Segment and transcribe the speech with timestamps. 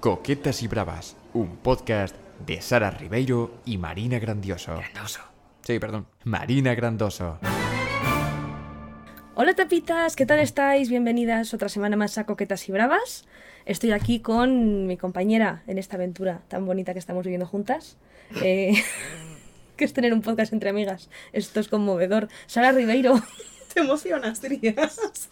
[0.00, 2.16] Coquetas y Bravas, un podcast
[2.46, 4.74] de Sara Ribeiro y Marina Grandioso.
[4.74, 5.20] Grandoso.
[5.60, 7.38] Sí, perdón, Marina Grandoso.
[9.34, 10.88] Hola tapitas, ¿qué tal estáis?
[10.88, 13.26] Bienvenidas otra semana más a Coquetas y Bravas.
[13.66, 17.98] Estoy aquí con mi compañera en esta aventura tan bonita que estamos viviendo juntas.
[18.42, 18.82] Eh,
[19.76, 21.10] que es tener un podcast entre amigas.
[21.34, 22.28] Esto es conmovedor.
[22.46, 23.20] Sara Ribeiro.
[23.74, 25.28] Te emocionas, dirías.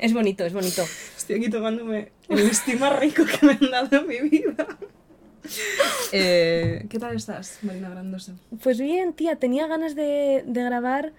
[0.00, 0.82] Es bonito, es bonito.
[1.16, 4.66] Estoy aquí tomándome el estima rico que me han dado en mi vida.
[6.12, 8.32] Eh, ¿Qué tal estás, Marina Grandosa?
[8.62, 11.12] Pues bien, tía, tenía ganas de, de grabar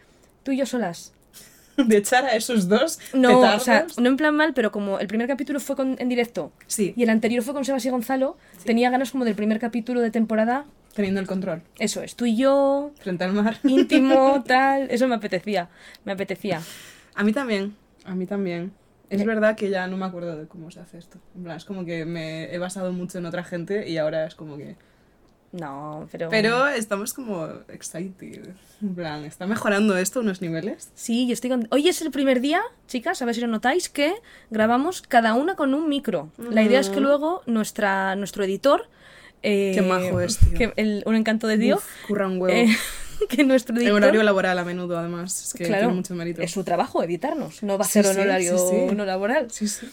[0.43, 1.13] tú y yo solas.
[1.77, 3.63] De echar a esos dos No, o petardos.
[3.63, 6.93] sea, no en plan mal, pero como el primer capítulo fue con- en directo Sí,
[6.95, 10.09] y el anterior fue con Sebas y Gonzalo, tenía ganas como del primer capítulo de
[10.09, 10.65] temporada.
[10.93, 11.61] teniendo el control.
[11.77, 13.57] Eso es, tú y yo, Frente al mar.
[13.65, 14.87] íntimo, tal.
[14.89, 15.67] Eso me apetecía,
[16.05, 16.61] me apetecía.
[17.13, 18.71] A mí también, a mí también.
[19.09, 21.19] Es verdad que ya no me acuerdo de cómo se hace esto.
[21.35, 24.33] En plan, es como que me he basado mucho en otra gente y ahora es
[24.35, 24.75] como que...
[25.51, 26.27] No, pero...
[26.29, 28.49] Pero estamos como excited.
[28.81, 30.91] En plan, está mejorando esto unos niveles.
[30.95, 31.67] Sí, yo estoy con...
[31.71, 34.13] Hoy es el primer día, chicas, a ver si lo notáis, que
[34.49, 36.29] grabamos cada una con un micro.
[36.37, 38.89] La idea es que luego nuestra, nuestro editor...
[39.43, 40.57] eh, Qué majo es, tío.
[40.57, 41.83] que el- un encanto de Dios.
[42.07, 42.53] Curra un huevo.
[42.57, 42.75] eh,
[43.29, 43.97] que nuestro En editor...
[44.03, 45.45] horario laboral a menudo, además.
[45.45, 46.41] Es que claro, tiene mucho mérito.
[46.41, 49.49] es su trabajo editarnos, no va a ser sí, horario sí, no laboral.
[49.51, 49.87] Sí, sí.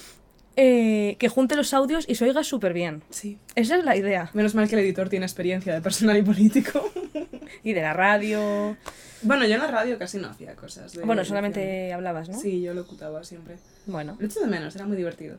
[0.57, 3.03] Eh, que junte los audios y se oiga súper bien.
[3.09, 3.39] Sí.
[3.55, 4.31] Esa es la idea.
[4.35, 6.91] Menos mal que el editor tiene experiencia de personal y político.
[7.65, 8.77] Y de la radio...
[9.23, 10.93] bueno, yo en la radio casi no hacía cosas.
[10.95, 11.27] de Bueno, edición.
[11.37, 12.41] solamente hablabas, ¿no?
[12.41, 13.57] Sí, yo locutaba siempre.
[13.87, 14.17] Bueno.
[14.19, 15.37] Lo echo de menos, era muy divertido.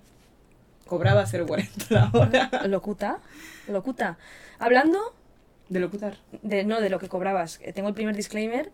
[0.86, 2.68] Cobraba 0,40 la hora.
[2.68, 3.20] Locuta,
[3.68, 4.18] locuta.
[4.60, 5.00] Hablando
[5.74, 6.18] De locutar.
[6.44, 8.72] de no de lo que cobrabas, eh, tengo el primer disclaimer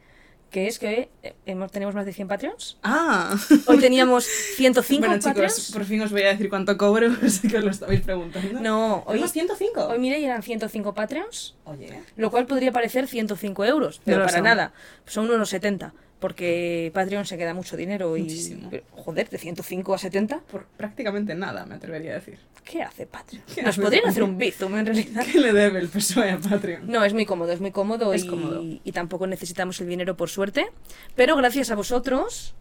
[0.52, 2.80] que es que eh, hemos, tenemos más de 100 Patreons.
[2.82, 3.38] Ah.
[3.68, 5.56] Hoy teníamos 105 bueno, Patreons.
[5.56, 7.08] chicos, por fin os voy a decir cuánto cobro.
[7.30, 8.60] Sé que os lo estabais preguntando.
[8.60, 9.86] No, hoy, ¿Tenemos 105?
[9.88, 12.02] hoy mire eran 105 Patreons, Oye.
[12.18, 14.44] lo cual podría parecer 105 euros, pero No para son.
[14.44, 14.74] nada.
[15.06, 18.70] Son unos 70, porque Patreon se queda mucho dinero y Muchísimo.
[18.92, 22.38] joder, de 105 a 70, Por prácticamente nada, me atrevería a decir.
[22.66, 23.44] ¿qué hace Patreon?
[23.56, 24.10] ¿Qué Nos hace podrían Patreon?
[24.12, 25.26] hacer un bizum en realidad.
[25.32, 26.88] ¿Qué le debe el PSOE a Patreon?
[26.92, 28.62] No, es muy cómodo, es muy cómodo, Es y, cómodo.
[28.64, 30.68] y tampoco necesitamos el dinero por suerte.
[31.16, 32.54] Pero gracias a vosotros,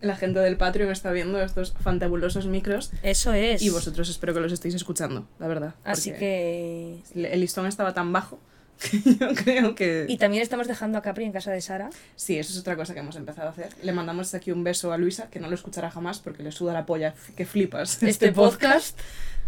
[0.00, 3.62] La gente del Patreon está viendo estos fantabulosos micros eso es.
[3.62, 5.74] y vosotros espero que los estéis escuchando, la verdad.
[5.84, 6.98] Así que...
[7.14, 8.40] El listón estaba tan bajo
[9.20, 10.06] yo creo que...
[10.08, 11.90] Y también estamos dejando a Capri en casa de Sara.
[12.16, 13.68] Sí, eso es otra cosa que hemos empezado a hacer.
[13.82, 16.72] Le mandamos aquí un beso a Luisa, que no lo escuchará jamás porque le suda
[16.72, 18.98] la polla que flipas Este, podcast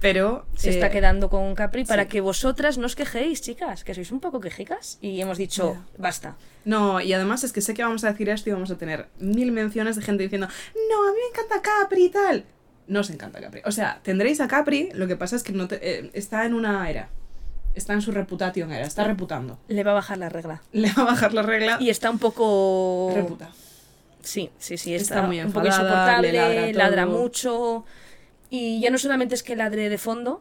[0.00, 2.08] Pero se eh, está quedando con Capri para sí.
[2.08, 4.98] que vosotras no os quejéis, chicas, que sois un poco quejicas.
[5.00, 6.36] Y hemos dicho, basta.
[6.64, 9.08] No, y además es que sé que vamos a decir esto y vamos a tener
[9.18, 12.44] mil menciones de gente diciendo, no, a mí me encanta Capri y tal.
[12.86, 13.62] No os encanta Capri.
[13.64, 16.52] O sea, tendréis a Capri, lo que pasa es que no te- eh, está en
[16.52, 17.08] una era.
[17.74, 19.58] Está en su reputation era, está reputando.
[19.68, 20.62] Le va a bajar la regla.
[20.72, 21.76] Le va a bajar la regla.
[21.80, 23.12] Y está un poco...
[23.14, 23.50] Reputa.
[24.22, 27.84] Sí, sí, sí, está, Está muy un poco insoportable, ladra mucho.
[28.48, 30.40] Y ya no solamente es que ladre de fondo,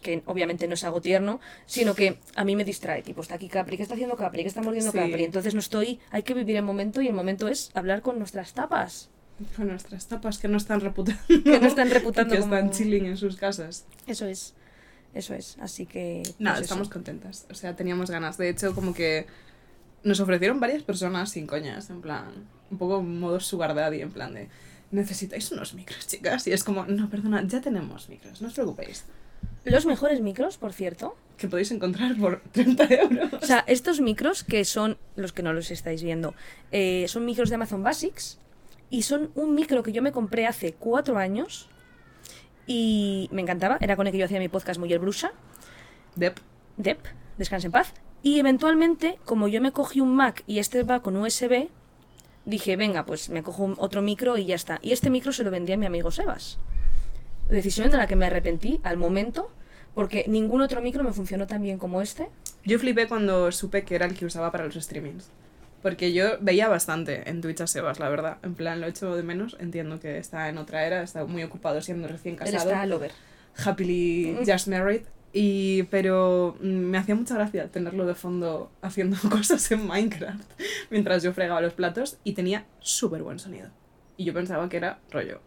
[0.00, 3.02] que obviamente no es algo tierno, sino que a mí me distrae.
[3.02, 4.42] Tipo, está aquí Capri, ¿qué está haciendo Capri?
[4.42, 4.98] ¿Qué está mordiendo Sí.
[4.98, 5.24] Capri?
[5.24, 8.54] Entonces no estoy, hay que vivir el momento y el momento es hablar con nuestras
[8.54, 9.10] tapas.
[9.56, 11.20] Con nuestras tapas que no están reputando.
[11.26, 13.84] Que no están reputando que están chilling en sus casas.
[14.06, 14.54] Eso es,
[15.14, 15.56] eso es.
[15.60, 16.22] Así que...
[16.38, 16.74] Nada, pues eso.
[16.74, 17.46] estamos contentas.
[17.50, 18.38] O sea, teníamos ganas.
[18.38, 19.26] De hecho, como que
[20.04, 22.26] nos ofrecieron varias personas sin coñas, en plan,
[22.70, 24.48] un poco modo sugar daddy, en plan de,
[24.90, 26.46] necesitáis unos micros, chicas.
[26.46, 29.04] Y es como, no, perdona, ya tenemos micros, no os preocupéis.
[29.64, 31.16] Los mejores micros, por cierto.
[31.36, 33.32] Que podéis encontrar por 30 euros.
[33.34, 36.34] O sea, estos micros, que son los que no los estáis viendo,
[36.72, 38.38] eh, son micros de Amazon Basics
[38.90, 41.69] y son un micro que yo me compré hace cuatro años
[42.70, 43.78] y me encantaba.
[43.80, 45.32] Era con el que yo hacía mi podcast Mujer Brusa,
[46.14, 46.38] Dep.
[46.76, 47.00] Dep,
[47.36, 47.92] descanse en paz.
[48.22, 51.68] Y eventualmente, como yo me cogí un Mac y este va con USB,
[52.44, 54.78] dije, venga, pues me cojo otro micro y ya está.
[54.82, 56.58] Y este micro se lo vendí a mi amigo Sebas.
[57.48, 59.50] Decisión de la que me arrepentí al momento,
[59.96, 62.28] porque ningún otro micro me funcionó tan bien como este.
[62.64, 65.28] Yo flipé cuando supe que era el que usaba para los streamings.
[65.82, 68.38] Porque yo veía bastante en Twitch a Sebas, la verdad.
[68.42, 69.56] En plan, lo echo de menos.
[69.60, 72.70] Entiendo que está en otra era, está muy ocupado siendo recién Él casado.
[72.70, 73.10] está al over.
[73.64, 74.50] happily Mm.
[74.50, 75.02] just married.
[75.32, 80.42] Y, pero mm, me hacía mucha gracia tenerlo de fondo haciendo cosas en Minecraft
[80.90, 83.68] mientras yo fregaba los platos y tenía súper buen sonido.
[84.16, 85.40] Y yo pensaba que era rollo,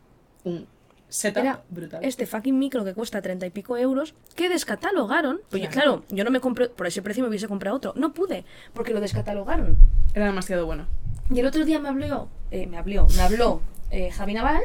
[0.46, 0.68] un
[1.14, 2.04] setup Era brutal.
[2.04, 5.42] Este fucking micro que cuesta treinta y pico euros, que descatalogaron.
[5.50, 5.92] Pues yo- Claro.
[6.02, 7.94] claro, yo no me compré, por ese precio me hubiese comprado otro.
[7.96, 9.78] No pude, porque lo descatalogaron.
[10.16, 10.88] Era demasiado bueno.
[11.30, 13.62] Y el otro día me habló, eh, me habló, me habló
[13.92, 14.62] eh, Javi Naval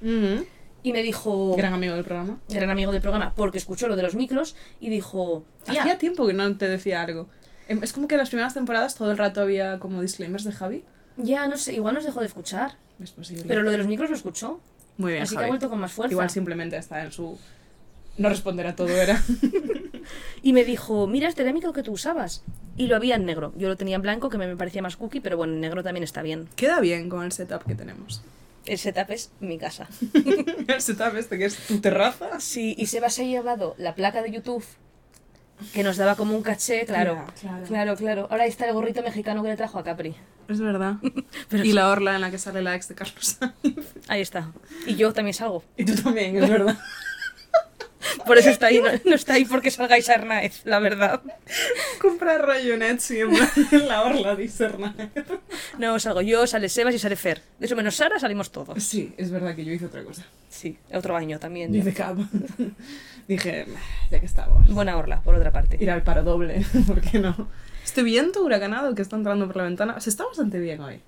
[0.00, 0.44] Mhm.
[0.84, 2.38] Y me dijo, Gran amigo del programa.
[2.48, 6.32] gran amigo del programa, porque escuchó lo de los micros y dijo, Hacía tiempo que
[6.34, 7.26] no te decía algo.
[7.66, 10.52] Em, Es como que en las primeras temporadas todo el rato había como disclaimers de
[10.52, 10.84] Javi.
[11.16, 12.76] ya no sé, igual nos dejó de escuchar.
[13.02, 13.44] Es posible.
[13.48, 14.60] Pero lo de los micros lo escuchó.
[14.98, 16.12] Muy bien, así que ha vuelto con más fuerza.
[16.12, 17.38] Igual simplemente está en su...
[18.18, 19.22] No responder a todo era.
[20.42, 22.42] Y me dijo, mira este micro que tú usabas.
[22.76, 23.52] Y lo había en negro.
[23.56, 25.82] Yo lo tenía en blanco, que me, me parecía más cookie, pero bueno, en negro
[25.82, 26.48] también está bien.
[26.56, 28.22] Queda bien con el setup que tenemos.
[28.64, 29.88] El setup es mi casa.
[30.68, 32.40] el setup este que es tu terraza.
[32.40, 34.64] Sí, y Sebas se ha llevado la placa de YouTube
[35.72, 37.24] que nos daba como un caché, claro.
[37.40, 37.64] Claro.
[37.66, 38.28] claro, claro.
[38.30, 40.14] Ahora ahí está el gorrito mexicano que le trajo a Capri.
[40.48, 40.96] Es verdad.
[41.48, 41.72] Pero y sí.
[41.72, 43.86] la orla en la que sale la ex de Carlos Sainz.
[44.08, 44.52] Ahí está.
[44.86, 45.62] Y yo también salgo.
[45.76, 46.78] Y tú también, es verdad.
[48.26, 51.20] Por eso está ahí, no, no está ahí porque salgáis a Arnaez, la verdad.
[52.00, 53.40] Comprar rayonet siempre
[53.72, 55.10] en la orla, dice Hernán.
[55.78, 57.42] No, salgo yo, sale Sebas y sale Fer.
[57.58, 58.82] De eso menos Sara salimos todos.
[58.82, 60.24] Sí, es verdad que yo hice otra cosa.
[60.48, 61.72] Sí, otro baño también.
[61.72, 62.18] Dice Cab.
[63.28, 63.66] Dije,
[64.10, 64.66] ya que estamos.
[64.72, 65.76] Buena orla, por otra parte.
[65.78, 67.48] Ir al paro doble, ¿por qué no?
[67.84, 71.00] Este viento huracanado que está entrando por la ventana, se está bastante bien hoy.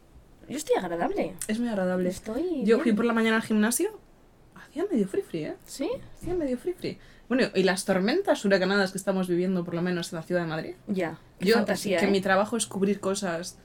[0.49, 1.35] Yo estoy agradable.
[1.49, 2.11] Es muy agradable.
[2.11, 2.61] Estoy.
[2.65, 2.81] Yo bien.
[2.83, 3.99] fui por la mañana al gimnasio,
[4.55, 5.57] hacía medio free free, ¿eh?
[5.65, 5.91] ¿Sí?
[6.19, 6.99] Hacía medio free free.
[7.29, 10.49] Bueno, y las tormentas huracanadas que estamos viviendo, por lo menos en la ciudad de
[10.49, 10.75] Madrid.
[10.89, 11.19] Ya.
[11.39, 11.99] Qué Yo, fantasía.
[11.99, 12.11] que ¿eh?
[12.11, 13.57] mi trabajo es cubrir cosas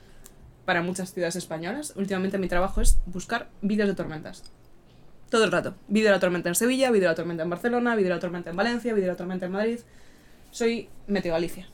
[0.65, 4.43] para muchas ciudades españolas, últimamente mi trabajo es buscar vídeos de tormentas.
[5.29, 5.75] Todo el rato.
[5.87, 8.19] Vídeo de la tormenta en Sevilla, vídeo de la tormenta en Barcelona, vídeo de la
[8.21, 9.79] tormenta en Valencia, vídeo de la tormenta en Madrid.
[10.51, 11.67] Soy Meteo Galicia.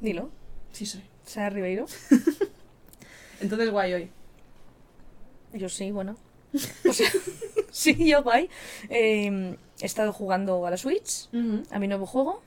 [0.00, 0.30] Dilo.
[0.72, 1.02] Sí, soy.
[1.24, 1.86] Sara Ribeiro.
[3.40, 4.10] Entonces, guay hoy.
[5.52, 6.16] Yo sí, bueno.
[6.88, 7.08] O sea,
[7.70, 8.48] sí, yo guay.
[8.88, 11.28] Eh, he estado jugando a la Switch,
[11.70, 12.42] a mi nuevo juego.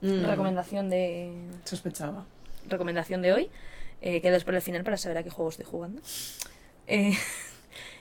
[0.00, 1.32] Mm, Recomendación de
[1.64, 2.24] Sospechaba.
[2.68, 3.50] recomendación de hoy.
[4.00, 6.00] Eh, quedas por el final para saber a qué juego estoy jugando.
[6.86, 7.12] Eh,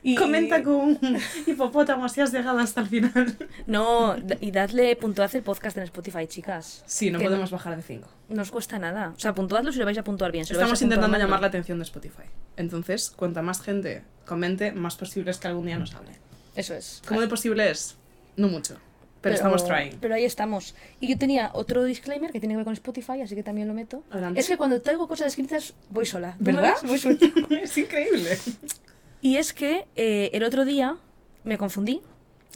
[0.04, 3.38] y- Comenta con un hipopótamo si has llegado hasta el final.
[3.68, 6.84] No, y dadle puntuad el podcast en Spotify, chicas.
[6.88, 8.08] Sí, no Que podemos bajar de 5.
[8.30, 9.14] No os cuesta nada.
[9.16, 10.46] O sea, puntuadlo si lo vais a puntuar bien.
[10.46, 11.24] Si Estamos intentando no.
[11.24, 12.24] llamar la atención de Spotify.
[12.58, 16.12] Entonces, cuanta más gente comente, más posible es que algún día nos hable.
[16.56, 17.02] Eso es.
[17.08, 17.98] ¿Cómo de posible es?
[18.38, 18.78] No mucho.
[19.22, 20.00] Pero, estamos trying.
[20.00, 20.74] Pero ahí estamos.
[21.00, 23.76] Y yo tenía otro disclaimer que tiene que ver con Spotify, así que también lo
[23.76, 24.04] meto.
[24.10, 24.40] Adelante.
[24.40, 26.36] Es que cuando traigo cosas escritas, voy sola.
[26.40, 26.74] ¿Tú me ¿Verdad?
[26.84, 27.18] Voy sola.
[27.62, 28.38] es increíble.
[29.22, 30.98] Y es que eh, el otro día
[31.44, 32.02] me confundí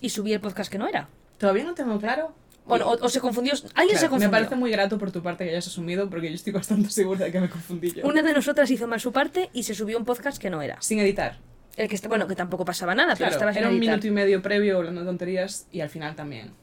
[0.01, 1.09] y subí el podcast que no era.
[1.37, 2.33] Todavía no tengo claro.
[2.65, 3.53] Bueno, o, o se confundió.
[3.53, 4.27] Alguien Claro, se confundió.
[4.29, 7.25] me parece muy grato por tu parte que hayas asumido, porque yo estoy bastante segura
[7.25, 8.07] de que me confundí yo.
[8.07, 10.81] Una de nosotras hizo mal su parte y se subió un podcast que no era.
[10.81, 11.37] Sin editar.
[11.77, 13.91] El que está, bueno, que tampoco pasaba nada, pero Claro, estaba sin era un editar.
[13.97, 16.53] minuto y medio previo hablando tonterías y al final también.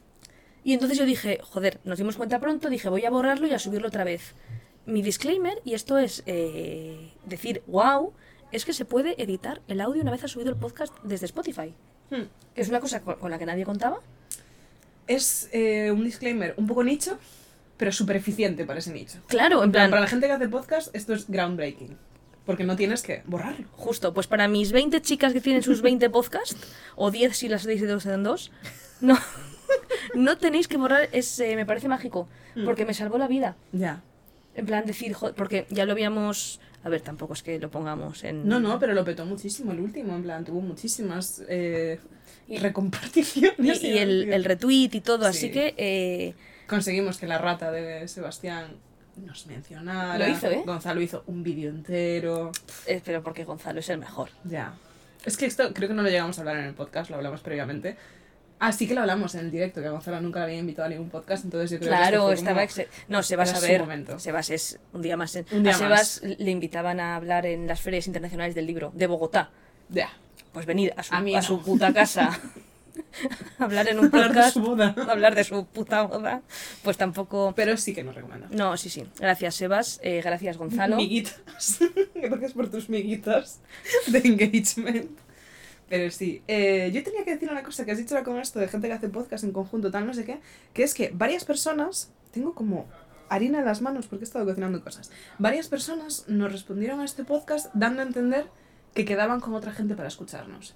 [0.64, 3.58] Y entonces yo dije, joder, nos dimos cuenta pronto, dije, voy a borrarlo y a
[3.60, 4.34] subirlo otra vez.
[4.86, 8.12] Mi disclaimer, y esto es eh, decir, wow,
[8.52, 11.74] es que se puede editar el audio una vez has subido el podcast desde Spotify.
[12.10, 12.24] Hmm.
[12.54, 14.00] Que es una cosa con, la que nadie contaba.
[15.06, 17.18] Es eh, un disclaimer un poco nicho,
[17.76, 19.18] pero súper eficiente para ese nicho.
[19.26, 21.96] Claro, en plan, para la gente que hace podcast, esto es groundbreaking.
[22.44, 23.66] Porque no tienes que borrarlo.
[23.72, 26.56] justo, pues para mis 20 chicas que tienen sus 20 podcasts,
[26.96, 28.50] o 10 si las deis de dos en dos,
[29.00, 29.16] no,
[30.14, 32.28] no tenéis que borrar, es, eh, me parece mágico,
[32.64, 33.56] porque me salvó la vida.
[33.72, 34.02] Ya.
[34.54, 36.60] En plan, decir, joder, porque ya lo habíamos...
[36.84, 38.48] A ver, tampoco es que lo pongamos en...
[38.48, 40.14] No, no, pero lo petó muchísimo el último.
[40.16, 42.00] En plan, tuvo muchísimas eh,
[42.48, 43.82] Y- recomparticiones.
[43.84, 45.50] y, y el, el retweet y todo, así Sí.
[45.52, 46.34] que eh,
[46.66, 48.76] Conseguimos que la rata de Sebastián
[49.24, 50.18] nos mencionara.
[50.18, 50.62] Lo hizo, ¿eh?
[50.66, 52.50] Gonzalo hizo un vídeo entero.
[52.86, 54.30] eh, pero porque Gonzalo es el mejor.
[54.44, 54.74] Ya.
[55.24, 57.40] Es que esto creo que no lo llegamos a hablar en el podcast, lo hablamos
[57.42, 57.96] previamente.
[58.64, 60.88] Ah, sí que lo hablamos en el directo, que Gonzalo nunca le había invitado a
[60.90, 62.66] ningún podcast, entonces yo creo que Claro, esto fue estaba...
[62.86, 63.84] como- No, Sebas, a ver.
[64.20, 65.34] Sebas es un día más.
[65.34, 68.92] en- Un día a Sebas le invitaban a hablar en las ferias internacionales del libro
[68.94, 69.50] de Bogotá.
[69.88, 70.10] Ya.
[70.52, 71.42] Pues venir a su, A mí a no.
[71.46, 72.38] su puta casa
[73.58, 74.94] hablar en un Hablar de podcast, su boda.
[75.08, 76.42] hablar de su puta boda,
[76.82, 77.52] pues tampoco...
[77.56, 78.46] Pero sí que nos recomiendo.
[78.50, 79.04] No, sí, sí.
[79.18, 79.98] Gracias, Sebas.
[80.02, 80.96] eh, gracias, Gonzalo.
[80.96, 81.78] Miguitas.
[82.14, 83.60] Gracias por tus miguitas
[84.06, 85.10] de engagement.
[85.92, 88.58] Pero sí, eh, yo tenía que decir una cosa que has dicho ahora con esto
[88.58, 90.40] de gente que hace podcast en conjunto, tal, no sé qué,
[90.72, 92.86] que es que varias personas, tengo como
[93.28, 97.24] harina en las manos porque he estado cocinando cosas, varias personas nos respondieron a este
[97.26, 98.46] podcast dando a entender
[98.94, 100.74] que quedaban con otra gente para escucharnos.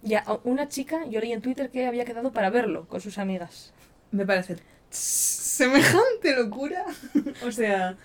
[0.00, 3.74] Ya, una chica, yo leí en Twitter que había quedado para verlo con sus amigas.
[4.10, 4.56] Me parece
[4.88, 6.86] semejante locura.
[7.46, 7.98] o sea...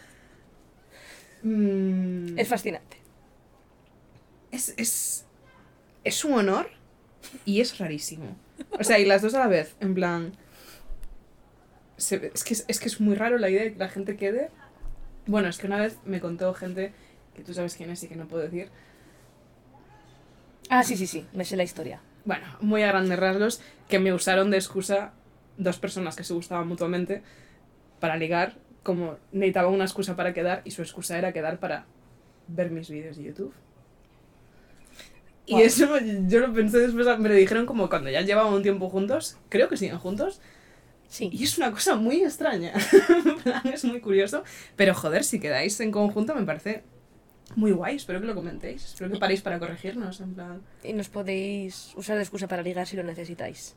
[1.43, 2.97] mm, Es fascinante.
[4.51, 5.25] es, es,
[6.09, 6.69] es un honor
[7.45, 8.35] y es rarísimo.
[8.79, 10.33] O sea, y las dos a la vez, en plan...
[11.97, 14.15] se- es, que, es, es que es muy raro la idea de que la gente
[14.17, 14.49] quede...
[15.25, 16.91] Bueno, es que una vez me contó gente,
[17.35, 18.69] que tú sabes quién es y que no puedo decir,
[20.69, 21.99] Ah, sí, sí, sí, me sé la historia.
[22.25, 25.13] Bueno, muy a grandes rasgos, que me usaron de excusa
[25.57, 27.21] dos personas que se gustaban mutuamente
[27.99, 31.85] para ligar, como necesitaba una excusa para quedar y su excusa era quedar para
[32.47, 33.53] ver mis vídeos de YouTube.
[35.49, 35.63] Y Guau.
[35.63, 35.87] eso
[36.27, 39.67] yo lo pensé después, me lo dijeron como cuando ya llevaban un tiempo juntos, creo
[39.67, 40.39] que siguen juntos,
[41.07, 41.29] Sí.
[41.33, 42.71] y es una cosa muy extraña,
[43.73, 44.43] es muy curioso,
[44.75, 46.83] pero joder, si quedáis en conjunto me parece
[47.55, 50.61] muy guay, espero que lo comentéis, espero que paréis para corregirnos, en plan...
[50.83, 53.75] Y nos podéis usar de excusa para ligar si lo necesitáis.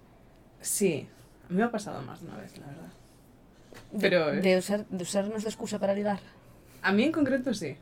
[0.61, 1.09] Sí,
[1.49, 2.93] a mí me ha pasado más de una vez, la verdad.
[3.93, 4.41] De, Pero, eh.
[4.43, 6.21] de, usar, de usarnos de excusa para ligar.
[6.83, 7.77] A mí en concreto sí.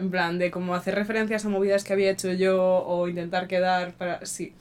[0.00, 3.92] En plan, de como hacer referencias a movidas que había hecho yo o intentar quedar
[3.92, 4.24] para...
[4.24, 4.54] Sí.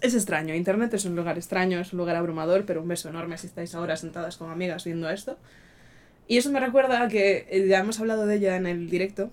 [0.00, 3.38] Es extraño, Internet es un lugar extraño, es un lugar abrumador, pero un beso enorme
[3.38, 5.38] si estáis ahora sentadas con amigas viendo esto.
[6.26, 9.30] Y eso me recuerda a que eh, ya hemos hablado de ella en el directo,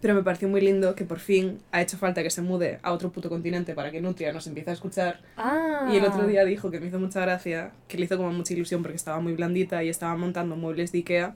[0.00, 2.92] pero me pareció muy lindo que por fin ha hecho falta que se mude a
[2.92, 5.88] otro puto continente para que Nutria nos empiece a escuchar Ah.
[5.92, 8.54] y el otro día dijo que me hizo mucha gracia, que le hizo como mucha
[8.54, 11.34] ilusión porque estaba muy blandita y estaba montando muebles de Ikea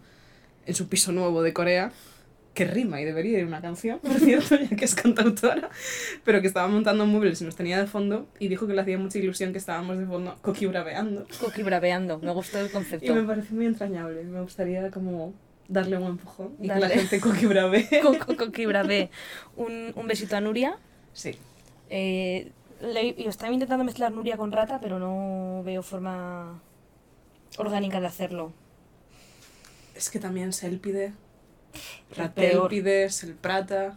[0.67, 1.93] en su piso nuevo de Corea,
[2.57, 5.71] que rima y debería ir una canción, por cierto, ya que es cantautora,
[6.25, 8.99] pero que estaba montando muebles y nos tenía de fondo y dijo que le hacía
[8.99, 11.27] mucha ilusión que estábamos de fondo coquibraveando.
[11.41, 12.19] Coqui braveando.
[12.19, 13.15] Me gustó el Y concepto.
[13.15, 15.35] me pareció muy entrañable, me gustaría como
[15.69, 18.01] darle un empujón y que la gente coquibravee.
[18.03, 19.11] Con, con, Coqui brave.
[19.57, 20.79] Un, un besito a Nuria.
[21.13, 21.37] Sí.
[21.91, 26.61] Eh, le- yo estaba intentando mezclar Nuria con Rata, pero no veo forma
[27.59, 28.53] orgánica de hacerlo.
[29.95, 31.13] Es que también Selpide,
[32.13, 32.69] El la peor.
[32.69, 33.97] Telpide, Selprata,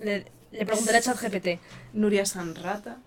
[0.00, 1.60] Le, le preguntaré a ChatGPT.
[1.94, 2.98] Nuria Sanrata.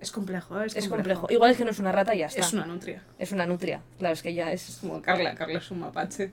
[0.00, 0.66] Es complejo, ¿eh?
[0.74, 1.28] Es complejo.
[1.30, 2.40] Igual es que no es una rata y ya está.
[2.40, 3.02] Es una nutria.
[3.18, 3.80] Es una nutria.
[3.98, 4.76] Claro, es que ya Es es.
[4.78, 6.32] como Carla, Carla es un mapache.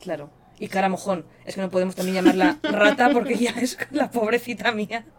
[0.00, 0.30] Claro.
[0.60, 1.24] Y cara mojón.
[1.44, 5.04] Es que no podemos también llamarla rata porque ya es la pobrecita mía.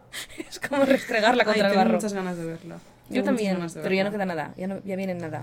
[0.48, 1.94] Es como restregarla Ay, contra el tengo barro.
[1.96, 2.76] muchas ganas de verla.
[3.08, 4.54] Yo Tengo también, de pero ya no queda nada.
[4.56, 5.42] Ya, no, ya viene nada.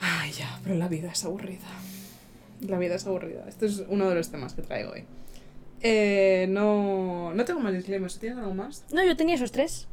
[0.00, 1.60] Ay, ya, pero la vida es aburrida.
[2.60, 3.44] La vida es aburrida.
[3.48, 5.04] Este es uno de los temas que traigo hoy.
[5.82, 8.18] Eh, no, no tengo más disclaimers.
[8.18, 8.84] ¿Tienes algo más?
[8.92, 9.86] No, yo tenía esos tres.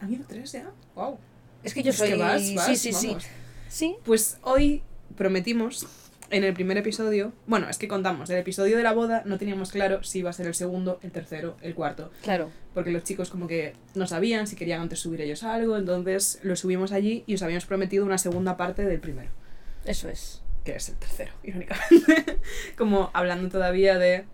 [0.00, 0.70] ¿Han ido tres ya?
[0.94, 1.18] Wow.
[1.62, 2.10] Es que yo Es soy.
[2.10, 3.06] que vas, vas, sí, sí, sí.
[3.08, 3.26] vamos.
[3.68, 3.96] Sí.
[4.04, 4.82] Pues hoy
[5.16, 5.86] prometimos
[6.30, 9.72] en el primer episodio, bueno, es que contamos, el episodio de la boda no teníamos
[9.72, 12.50] claro si iba a ser el segundo, el tercero, el cuarto, Claro.
[12.74, 16.54] porque los chicos como que no sabían si querían antes subir ellos algo, entonces lo
[16.54, 19.30] subimos allí y os habíamos prometido una segunda parte del primero,
[19.86, 20.42] Eso es.
[20.68, 22.38] Que es el tercero, irónicamente,
[22.76, 24.26] como hablando todavía de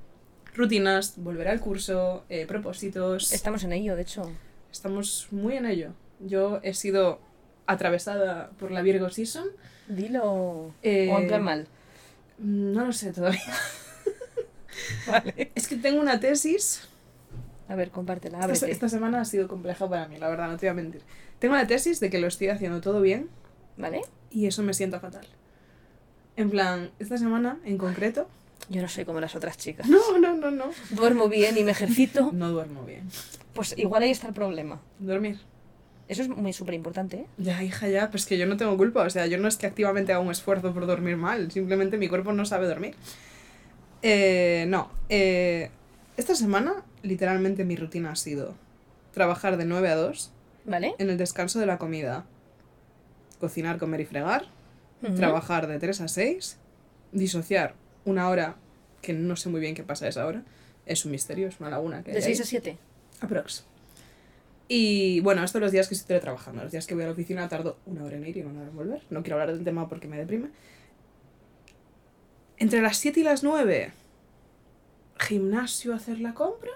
[0.52, 4.32] rutinas, volver al curso, eh, propósitos, Estamos en ello, de hecho.
[4.72, 5.92] estamos muy en ello.
[6.18, 7.20] Yo he sido
[7.66, 9.46] atravesada por la Virgo Season,
[9.86, 10.74] Dilo.
[10.82, 11.68] Eh, O en plan mal.
[12.38, 13.40] no lo sé todavía.
[15.06, 15.52] Vale.
[15.54, 16.88] Es que tengo una tesis.
[17.68, 20.66] A ver, compártela, Esta, esta semana ha sido compleja para mí, la verdad, no te
[20.66, 21.02] voy a mentir.
[21.38, 23.30] Tengo la tesis de que lo estoy haciendo todo bien
[23.76, 24.02] ¿Vale?
[24.30, 25.26] y eso me sienta fatal.
[26.36, 28.28] En plan, esta semana en concreto.
[28.68, 29.86] Yo no soy como las otras chicas.
[29.88, 30.70] No, no, no, no.
[30.90, 32.30] Duermo bien y me ejercito.
[32.32, 33.08] No duermo bien.
[33.52, 34.80] Pues igual ahí está el problema.
[34.98, 35.38] Dormir.
[36.08, 37.26] Eso es muy súper importante, ¿eh?
[37.38, 39.02] Ya, hija, ya, pues que yo no tengo culpa.
[39.02, 41.50] O sea, yo no es que activamente haga un esfuerzo por dormir mal.
[41.50, 42.94] Simplemente mi cuerpo no sabe dormir.
[44.02, 44.90] Eh, no.
[45.08, 45.70] eh,
[46.16, 48.54] esta semana, literalmente, mi rutina ha sido
[49.12, 50.30] trabajar de 9 a 2.
[50.66, 50.94] ¿Vale?
[50.98, 52.24] En el descanso de la comida,
[53.40, 54.46] cocinar, comer y fregar.
[55.16, 56.58] Trabajar de 3 a 6.
[57.12, 58.56] Disociar una hora,
[59.02, 60.42] que no sé muy bien qué pasa a esa hora.
[60.86, 62.42] Es un misterio, es una laguna que De hay 6 ahí.
[62.42, 62.78] a 7.
[63.20, 63.64] Aprox.
[64.68, 66.62] Y bueno, estos los días que estoy trabajando.
[66.62, 68.70] Los días que voy a la oficina tardo una hora en ir y una hora
[68.70, 69.02] en volver.
[69.10, 70.48] No quiero hablar del tema porque me deprime.
[72.56, 73.92] Entre las 7 y las 9,
[75.18, 76.70] gimnasio, hacer la compra,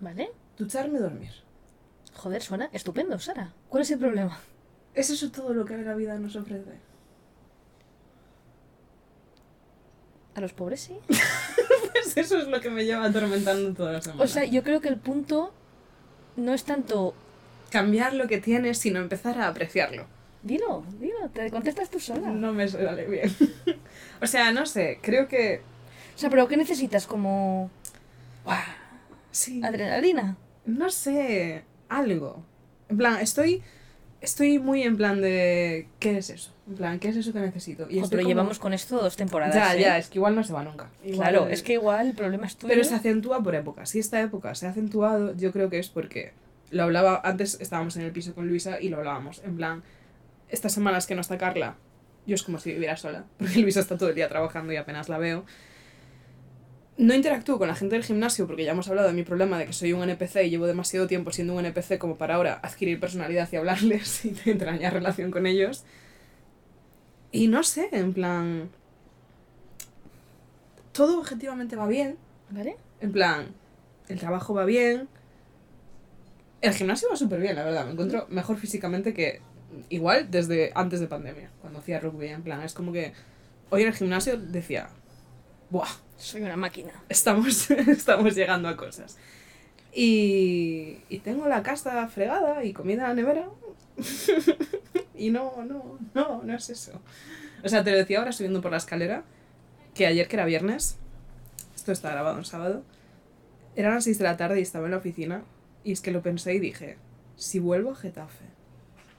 [0.00, 0.30] ¿Vale?
[0.56, 1.30] ducharme, dormir.
[2.14, 3.52] Joder, suena estupendo, Sara.
[3.68, 4.38] ¿Cuál es el problema?
[4.94, 6.72] ¿Es eso todo lo que la vida nos ofrece?
[10.38, 10.96] A los pobres sí.
[11.92, 14.22] Pues eso es lo que me lleva atormentando toda la semana.
[14.22, 15.52] O sea, yo creo que el punto
[16.36, 17.12] no es tanto.
[17.70, 20.06] Cambiar lo que tienes, sino empezar a apreciarlo.
[20.44, 22.30] Dilo, dilo, te contestas tú sola.
[22.30, 23.34] No me sale bien.
[24.22, 25.60] o sea, no sé, creo que...
[26.14, 27.08] O sea, pero ¿qué necesitas?
[27.08, 27.68] Como.
[29.64, 30.36] Adrenalina.
[30.66, 32.44] No sé, algo.
[32.88, 33.64] En plan, estoy
[34.20, 36.52] estoy muy en plan de ¿qué es eso?
[36.68, 37.86] En plan, ¿qué es eso que necesito?
[37.88, 39.54] Y pero como- llevamos con esto dos temporadas.
[39.54, 39.80] Ya, ¿eh?
[39.80, 40.90] ya, es que igual no se va nunca.
[41.04, 42.68] Igual- Claro, es que igual el problema es tuyo.
[42.72, 43.90] Pero se acentúa por épocas.
[43.90, 46.32] Si esta época se ha acentuado, yo creo que es porque
[46.70, 49.82] lo hablaba antes estábamos en el piso con Luisa y lo hablábamos en plan
[50.50, 51.76] estas semanas que no está Carla,
[52.26, 55.08] yo es como si viviera sola, porque Luisa está todo el día trabajando y apenas
[55.08, 55.44] la veo.
[56.98, 59.66] No interactúo con la gente del gimnasio porque ya hemos hablado de mi problema de
[59.66, 62.98] que soy un NPC y llevo demasiado tiempo siendo un NPC como para ahora adquirir
[62.98, 65.84] personalidad y hablarles y entrañar relación con ellos.
[67.30, 68.70] Y no sé, en plan...
[70.92, 72.16] Todo objetivamente va bien.
[72.50, 72.76] ¿Vale?
[73.00, 73.46] En plan,
[74.08, 75.08] el trabajo va bien.
[76.60, 77.84] El gimnasio va súper bien, la verdad.
[77.84, 79.40] Me encuentro mejor físicamente que
[79.88, 82.26] igual desde antes de pandemia, cuando hacía rugby.
[82.28, 83.12] En plan, es como que
[83.70, 84.88] hoy en el gimnasio decía,
[85.70, 86.07] ¡buah!
[86.18, 86.92] Soy una máquina.
[87.08, 89.16] estamos, estamos llegando a cosas.
[89.94, 93.48] Y, y tengo la casa fregada y comida en la nevera.
[95.16, 97.00] y no, no, no, no es eso.
[97.64, 99.24] O sea, te lo decía ahora subiendo por la escalera,
[99.94, 100.98] que ayer que era viernes,
[101.74, 102.82] esto está grabado en sábado,
[103.74, 105.42] eran las 6 de la tarde y estaba en la oficina
[105.84, 106.98] y es que lo pensé y dije,
[107.36, 108.44] si vuelvo a Getafe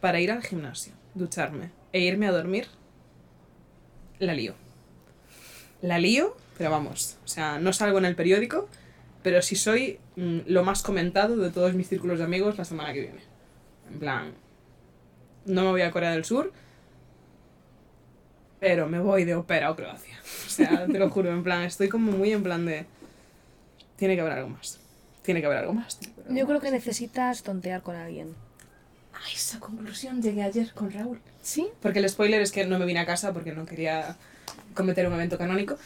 [0.01, 2.67] para ir al gimnasio, ducharme e irme a dormir,
[4.19, 4.53] la lío.
[5.81, 8.67] La lío, pero vamos, o sea, no salgo en el periódico,
[9.23, 12.91] pero sí soy mm, lo más comentado de todos mis círculos de amigos la semana
[12.91, 13.21] que viene.
[13.89, 14.33] En plan,
[15.45, 16.51] no me voy a Corea del Sur,
[18.59, 20.17] pero me voy de ópera a Croacia.
[20.45, 22.85] O sea, te lo juro, en plan, estoy como muy en plan de...
[23.95, 24.77] Tiene que haber algo más.
[25.21, 25.97] Tiene que haber algo más.
[26.01, 26.63] haber Yo algo creo más.
[26.63, 28.35] que necesitas tontear con alguien.
[29.13, 31.21] A esa conclusión llegué ayer con Raúl.
[31.41, 31.69] ¿Sí?
[31.81, 34.17] Porque el spoiler es que no me vine a casa porque no quería
[34.73, 35.77] cometer un evento canónico.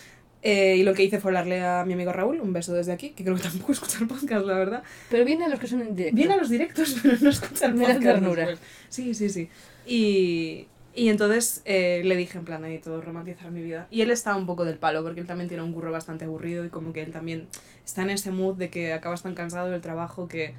[0.46, 3.12] Eh, y lo que hice fue hablarle a mi amigo Raúl, un beso desde aquí,
[3.12, 4.84] que creo que tampoco escucha el podcast, la verdad.
[5.10, 6.16] Pero vienen los que son en directo.
[6.18, 8.00] Viene a los directos, pero no escucha el podcast.
[8.02, 8.46] ternura.
[8.48, 8.70] después.
[8.90, 9.50] Sí, sí, sí.
[9.88, 13.88] Y, y entonces eh, le dije en plan, necesito romantizar mi vida.
[13.90, 16.66] Y él está un poco del palo, porque él también tiene un curro bastante aburrido
[16.66, 17.48] y como que él también
[17.86, 20.54] está en ese mood de que acabas tan cansado del trabajo que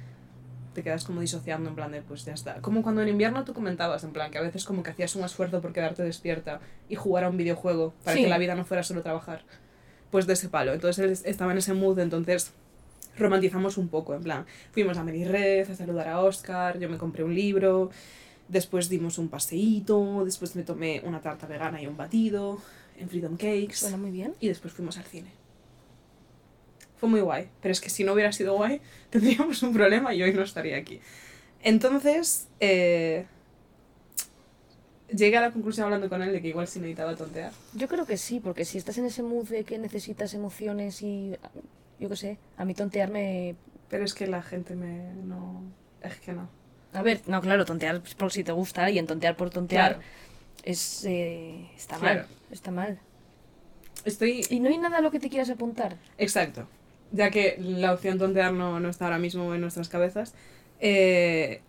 [0.73, 2.55] te quedas como disociando en plan de pues ya está.
[2.61, 5.23] Como cuando en invierno tú comentabas en plan que a veces como que hacías un
[5.23, 8.23] esfuerzo por quedarte despierta y jugar a un videojuego para Sí.
[8.23, 9.43] que la vida no fuera solo trabajar.
[10.15, 10.71] Pues de ese palo.
[10.71, 12.53] Entonces él estaba en ese mood, entonces
[13.17, 17.25] romantizamos un poco, en plan, fuimos a Red a saludar a Oscar, yo me compré
[17.25, 17.91] un libro,
[18.47, 22.61] después dimos un paseíto, después me tomé una tarta vegana y un batido
[22.97, 24.33] en Freedom Cakes Suena muy bien.
[24.39, 25.31] y después fuimos al cine.
[26.95, 30.23] Fue muy guay, pero es que si no hubiera sido guay, tendríamos un problema y
[30.23, 31.01] hoy no estaría aquí.
[31.61, 33.25] Entonces, eh,
[35.13, 37.51] llegué a la conclusión hablando con él de que igual sí necesitaba tontear.
[37.73, 41.35] Yo creo que sí, porque si estás en ese mood de que necesitas emociones y.
[41.99, 43.55] Yo qué sé, a mí tontearme.
[43.89, 45.13] Pero es que la gente me...
[45.23, 45.63] no...
[46.01, 46.49] Es que no.
[46.91, 50.07] A ver, no, claro, tontear por si te gusta alguien, tontear por tontear Claro.
[50.63, 51.05] es.
[51.05, 52.21] eh, está Claro.
[52.21, 52.27] mal.
[52.51, 52.99] Está mal.
[54.03, 54.45] Estoy...
[54.49, 55.97] Y no hay nada a lo que te quieras apuntar.
[56.17, 56.67] Exacto.
[57.11, 60.33] Ya que la opción tontear no, no está ahora mismo en nuestras cabezas,
[60.79, 61.61] eh,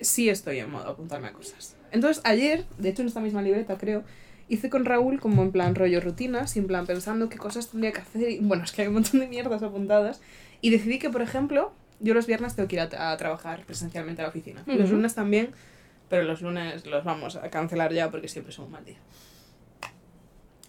[0.00, 1.76] sí estoy en modo apuntarme a cosas.
[1.94, 4.02] Entonces, ayer, de hecho en esta misma libreta creo,
[4.48, 7.92] hice con Raúl como en plan rollo rutinas y en plan pensando qué cosas tendría
[7.92, 8.30] que hacer.
[8.30, 10.20] Y, bueno, es que hay un montón de mierdas apuntadas.
[10.60, 14.22] Y decidí que, por ejemplo, yo los viernes tengo que ir a, a trabajar presencialmente
[14.22, 14.64] a la oficina.
[14.66, 15.52] Los lunes también,
[16.08, 18.98] pero los lunes los vamos a cancelar ya porque siempre son un mal día.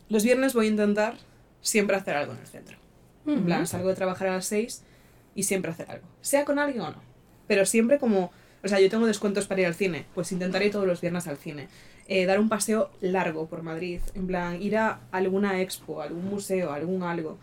[0.10, 1.18] Los viernes voy a intentar
[1.62, 2.78] siempre hacer algo en el centro.
[3.26, 4.84] En plan, salgo de trabajar a las 6
[5.34, 6.08] y siempre hacer algo.
[6.22, 7.02] Sea con alguien o no.
[7.48, 8.32] Pero siempre como...
[8.66, 10.06] O sea, yo tengo descuentos para ir al cine.
[10.14, 11.68] Pues intentaré ir todos los viernes al cine.
[12.08, 14.02] Eh, dar un paseo largo por Madrid.
[14.16, 17.38] En plan, ir a alguna expo, algún museo, algún algo.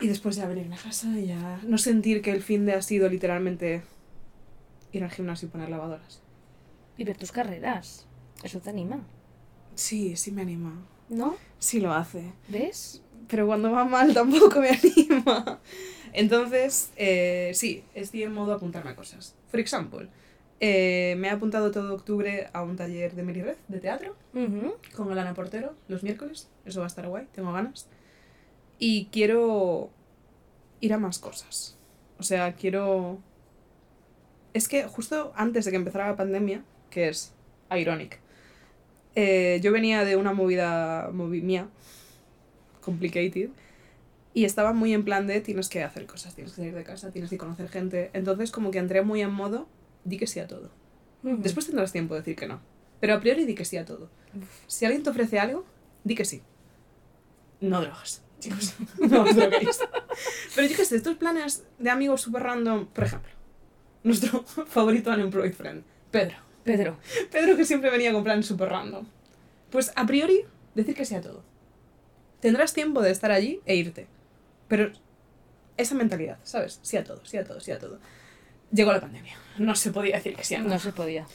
[0.00, 1.60] Y después ya venirme a casa y ya...
[1.62, 3.82] No sentir que el fin de ha sido literalmente
[4.90, 6.22] ir al gimnasio y poner lavadoras.
[6.96, 8.06] Y ver tus carreras.
[8.42, 9.00] Eso te anima.
[9.74, 10.84] Sí, sí me anima.
[11.08, 11.36] ¿No?
[11.58, 12.32] Sí lo hace.
[12.48, 13.02] ¿Ves?
[13.32, 15.58] pero cuando va mal tampoco me anima.
[16.12, 19.34] Entonces, eh, sí, estoy en modo apuntarme a cosas.
[19.52, 20.08] For example,
[20.60, 24.16] eh, me he apuntado todo octubre a un taller de Mary Red, de teatro,
[24.96, 26.48] con Alana Portero, los miércoles.
[26.64, 27.86] Eso va a estar guay, tengo ganas.
[28.78, 29.90] Y quiero
[30.80, 31.76] ir a más cosas.
[32.18, 33.18] O sea, quiero...
[34.54, 37.34] Es que justo antes de que empezara la pandemia, que es
[37.70, 38.20] ironic,
[39.14, 41.68] eh, yo venía de una movida movi mía,
[42.80, 43.50] complicated,
[44.34, 47.10] y estaba muy en plan de tienes que hacer cosas, tienes que salir de casa,
[47.10, 48.10] tienes que conocer gente.
[48.14, 49.68] Entonces como que entré muy en modo,
[50.04, 50.70] di que sí a todo.
[51.22, 52.60] Después tendrás tiempo de decir que no.
[53.00, 54.10] Pero a priori di que sí a todo.
[54.66, 55.64] Si alguien te ofrece algo,
[56.04, 56.42] di que sí.
[57.60, 58.74] No drogas, chicos.
[58.98, 59.78] No os droguéis.
[60.54, 63.30] Pero yo qué sé, estos planes de amigos super random, por ejemplo,
[64.02, 66.36] nuestro favorito unemployed friend, Pedro.
[66.64, 66.98] Pedro.
[67.30, 69.06] Pedro que siempre venía con planes super random.
[69.70, 71.42] Pues a priori, decir que sí a todo.
[72.40, 74.06] Tendrás tiempo de estar allí e irte.
[74.72, 74.90] Pero
[75.76, 76.78] esa mentalidad, ¿sabes?
[76.80, 77.98] Sí a todo, sí a todo, sí a todo.
[78.72, 79.34] Llegó la pandemia.
[79.58, 80.70] No se podía decir que sí a nada.
[80.76, 81.26] No se podía.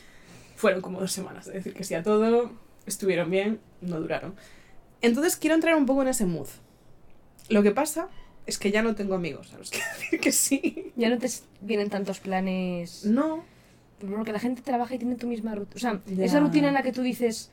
[0.55, 2.51] Fueron como dos semanas de decir que sí a todo,
[2.87, 4.33] estuvieron bien, no duraron.
[5.01, 6.47] Entonces quiero entrar un poco en ese mood.
[7.49, 8.09] Lo que pasa
[8.47, 10.91] es que ya no tengo amigos a los que decir que sí.
[10.95, 11.29] Ya no te
[11.61, 13.05] vienen tantos planes.
[13.05, 13.43] No.
[13.99, 15.75] Porque la gente trabaja y tiene tu misma rutina.
[15.75, 16.25] O sea, Ya.
[16.25, 17.51] esa rutina en la que tú dices,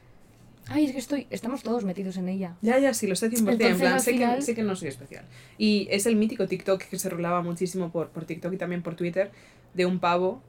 [0.68, 1.26] ay, es que estoy.
[1.30, 2.56] Estamos todos metidos en ella.
[2.62, 3.38] Ya, ya, sí, lo sé 100%.
[3.38, 5.24] en Entonces, plan, al sé, final- que, sé que no soy especial.
[5.58, 8.94] Y es el mítico TikTok que se rolaba muchísimo por, por TikTok y también por
[8.96, 9.30] Twitter
[9.74, 10.42] de un pavo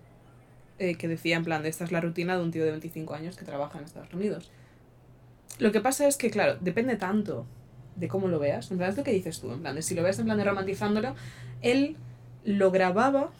[0.80, 3.14] eh, que decía en plan de esta es la rutina de un tío de 25
[3.14, 4.52] años que trabaja en Estados Unidos.
[5.58, 7.46] Lo que pasa es que, claro, depende tanto
[7.96, 8.70] de cómo lo veas.
[8.72, 10.38] En plan, es lo que dices tú, en plan, de si lo ves en plan
[10.38, 11.16] de romantizándolo,
[11.62, 11.96] él
[12.44, 13.32] lo grababa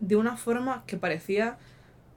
[0.00, 1.56] de una forma que parecía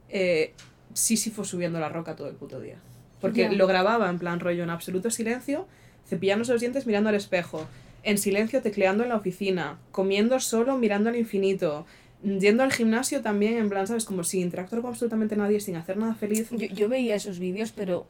[0.09, 0.53] eh,
[0.93, 2.77] Sísifo subiendo la roca todo el puto día.
[3.23, 5.65] Porque lo grababa en plan rollo en absoluto silencio,
[6.05, 7.65] cepillándose los dientes mirando al espejo,
[8.03, 11.85] en silencio tecleando en la oficina, comiendo solo mirando al infinito,
[12.21, 14.03] yendo al gimnasio también en plan, ¿sabes?
[14.03, 16.49] Como sin interactuar con absolutamente nadie, sin hacer nada feliz.
[16.51, 18.05] Yo, yo veía esos vídeos, pero.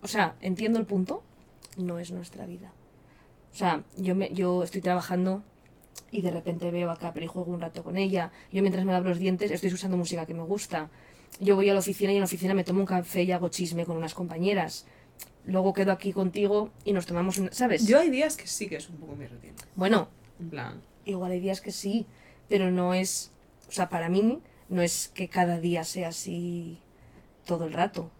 [0.00, 1.24] O sea, entiendo el punto.
[1.76, 2.70] No es nuestra vida.
[3.52, 5.42] O sea, yo, me, yo estoy trabajando
[6.12, 8.30] y de repente veo a Capri y juego un rato con ella.
[8.52, 10.88] Yo mientras me lavo los dientes estoy usando música que me gusta.
[11.40, 13.48] Yo voy a la oficina y en la oficina me tomo un café y hago
[13.48, 14.86] chisme con unas compañeras.
[15.44, 17.52] Luego quedo aquí contigo y nos tomamos un...
[17.52, 17.86] ¿Sabes?
[17.86, 19.54] Yo hay días que sí que es un poco mi rutina.
[19.74, 22.06] Bueno, En plan, igual hay días que sí,
[22.48, 23.32] pero no es...
[23.68, 26.78] O sea, para mí no es que cada día sea así
[27.44, 28.10] todo el rato.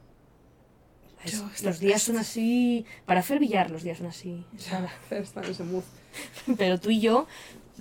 [1.25, 2.85] Es- Yo, esta- los días son así...
[3.07, 4.45] Para hacer billar los días son así.
[5.11, 5.85] Está en ese mood.
[6.59, 7.29] Pero tú y yo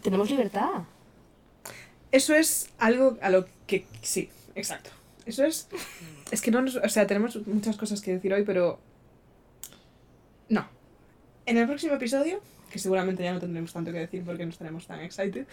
[0.03, 0.83] tenemos libertad.
[2.11, 4.91] Eso es algo a lo que sí, exacto.
[5.25, 5.67] Eso es.
[6.31, 6.75] Es que no nos.
[6.75, 8.79] O sea, tenemos muchas cosas que decir hoy, pero.
[10.49, 10.67] No.
[11.45, 14.87] En el próximo episodio, que seguramente ya no tendremos tanto que decir porque no estaremos
[14.87, 15.45] tan excited,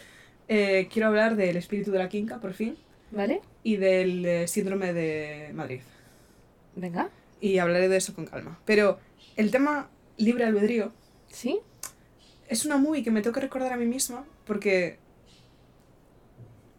[0.49, 2.77] eh, quiero hablar del espíritu de la quinca, por fin,
[3.11, 3.41] ¿Vale?
[3.63, 5.81] y del eh, síndrome de Madrid.
[6.77, 7.11] Venga.
[7.41, 8.59] Y hablaré de eso con calma.
[8.65, 8.99] Pero
[9.37, 10.93] el tema libre albedrío
[11.29, 11.61] ¿Sí?
[12.49, 14.99] es una movie que me tengo que recordar a mí misma porque.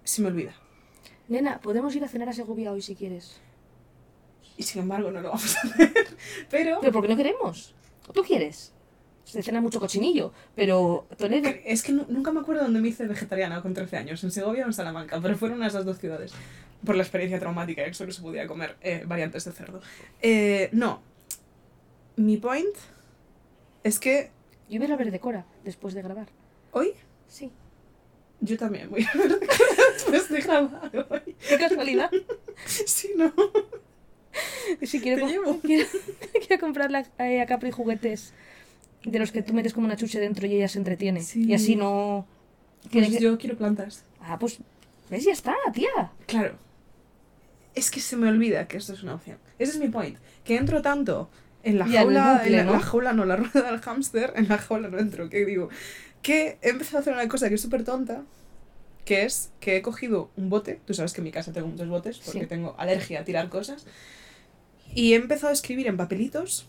[0.03, 0.53] se me olvida.
[1.29, 3.39] Nena, podemos ir a cenar a Segovia hoy si quieres.
[4.57, 5.93] Y sin embargo, no lo vamos a hacer.
[6.49, 6.79] Pero.
[6.81, 7.73] Pero ¿por qué no queremos?
[8.07, 8.73] ¿O tú quieres?
[9.23, 11.51] Se cena mucho cochinillo, pero Toledo...
[11.63, 14.63] Es que nu- nunca me acuerdo dónde me hice vegetariana con 13 años, en Segovia
[14.63, 16.33] o en Salamanca, pero fueron esas dos ciudades.
[16.83, 19.81] Por la experiencia traumática, que solo se podía comer eh, variantes de cerdo.
[20.23, 21.01] Eh, no.
[22.15, 22.75] Mi point
[23.83, 24.31] es que
[24.67, 26.27] Yo voy a ver de Cora después de grabar.
[26.71, 26.93] hoy
[27.27, 27.51] Sí.
[28.41, 29.39] Yo también voy a ver
[29.95, 31.35] después de grabar hoy.
[31.47, 32.09] Qué casualidad.
[32.65, 33.31] Sí, no.
[34.83, 35.59] Si quiero, Te llevo.
[35.63, 35.87] quiero,
[36.45, 38.33] quiero comprarle a, eh, a Capri juguetes
[39.05, 41.21] de los que tú metes como una chuche dentro y ella se entretiene.
[41.21, 41.45] Sí.
[41.45, 42.27] Y así no...
[42.91, 44.03] Pues que- yo quiero plantas.
[44.21, 44.59] Ah, pues...
[45.09, 45.23] ¿Ves?
[45.23, 46.11] Ya está, tía.
[46.27, 46.55] Claro.
[47.75, 49.37] Es que se me olvida que esto es una opción.
[49.57, 50.17] Ese es mi point.
[50.43, 51.29] Que entro tanto
[51.63, 52.71] en la Y jaula, bucle, en la, ¿no?
[52.73, 55.69] la jaula, no, la rueda del hámster, en la jaula no entro, que digo,
[56.21, 58.23] que he empezado a hacer una cosa que es súper tonta,
[59.05, 61.87] que es que he cogido un bote, tú sabes que en mi casa tengo muchos
[61.87, 62.45] botes porque Sí.
[62.47, 63.85] tengo alergia a tirar cosas,
[64.93, 66.67] y he empezado a escribir en papelitos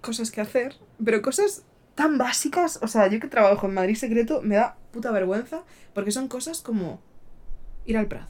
[0.00, 1.62] cosas que hacer, pero cosas
[1.94, 5.62] tan básicas, o sea, yo que trabajo en Madrid Secreto me da puta vergüenza,
[5.94, 7.00] porque son cosas como
[7.86, 8.28] ir al Prado.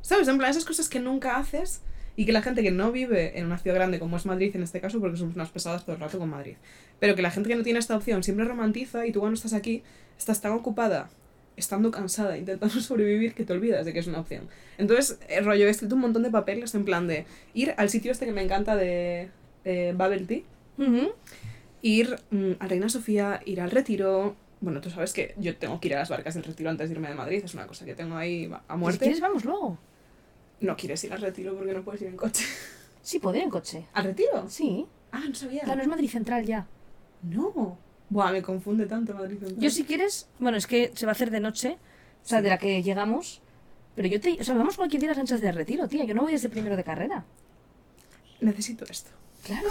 [0.00, 0.28] ¿Sabes?
[0.28, 1.82] En plan, esas cosas que nunca haces
[2.16, 4.62] y que la gente que no vive en una ciudad grande como es Madrid en
[4.62, 6.56] este caso, porque somos unas pesadas todo el rato con Madrid,
[6.98, 9.52] pero que la gente que no tiene esta opción siempre romantiza y tú cuando estás
[9.52, 9.82] aquí
[10.18, 11.10] estás tan ocupada,
[11.56, 14.48] estando cansada, intentando sobrevivir, que te olvidas de que es una opción.
[14.78, 18.12] Entonces, el rollo, he escrito un montón de papeles en plan de ir al sitio
[18.12, 19.28] este que me encanta de
[19.64, 19.94] eh,
[20.26, 20.42] Tea,
[21.82, 24.36] ir mm, a Reina Sofía, ir al retiro.
[24.60, 26.94] Bueno, tú sabes que yo tengo que ir a las barcas del retiro antes de
[26.94, 28.98] irme de Madrid, es una cosa que tengo ahí a Si muerte.
[29.00, 29.78] quieres, vamos luego.
[30.60, 32.44] No quieres ir al retiro porque no puedes ir en coche.
[33.02, 33.86] Sí, puedo ir en coche.
[33.92, 34.46] ¿Al retiro?
[34.48, 34.84] Sí.
[35.12, 35.62] Ah, no sabía.
[35.62, 36.66] Claro, es Madrid Central ya.
[37.22, 37.78] No.
[38.10, 39.60] Buah, me confunde tanto Madrid Central.
[39.60, 40.28] Yo si quieres...
[40.40, 41.78] Bueno, es que se va a hacer de noche.
[42.24, 43.42] O sea, de la que llegamos.
[43.94, 44.36] Pero yo te...
[44.40, 46.02] O sea, vamos cualquier día a las anchas de retiro, tía.
[46.02, 47.24] Yo no voy desde primero de carrera.
[48.40, 49.10] Necesito esto.
[49.44, 49.68] Claro.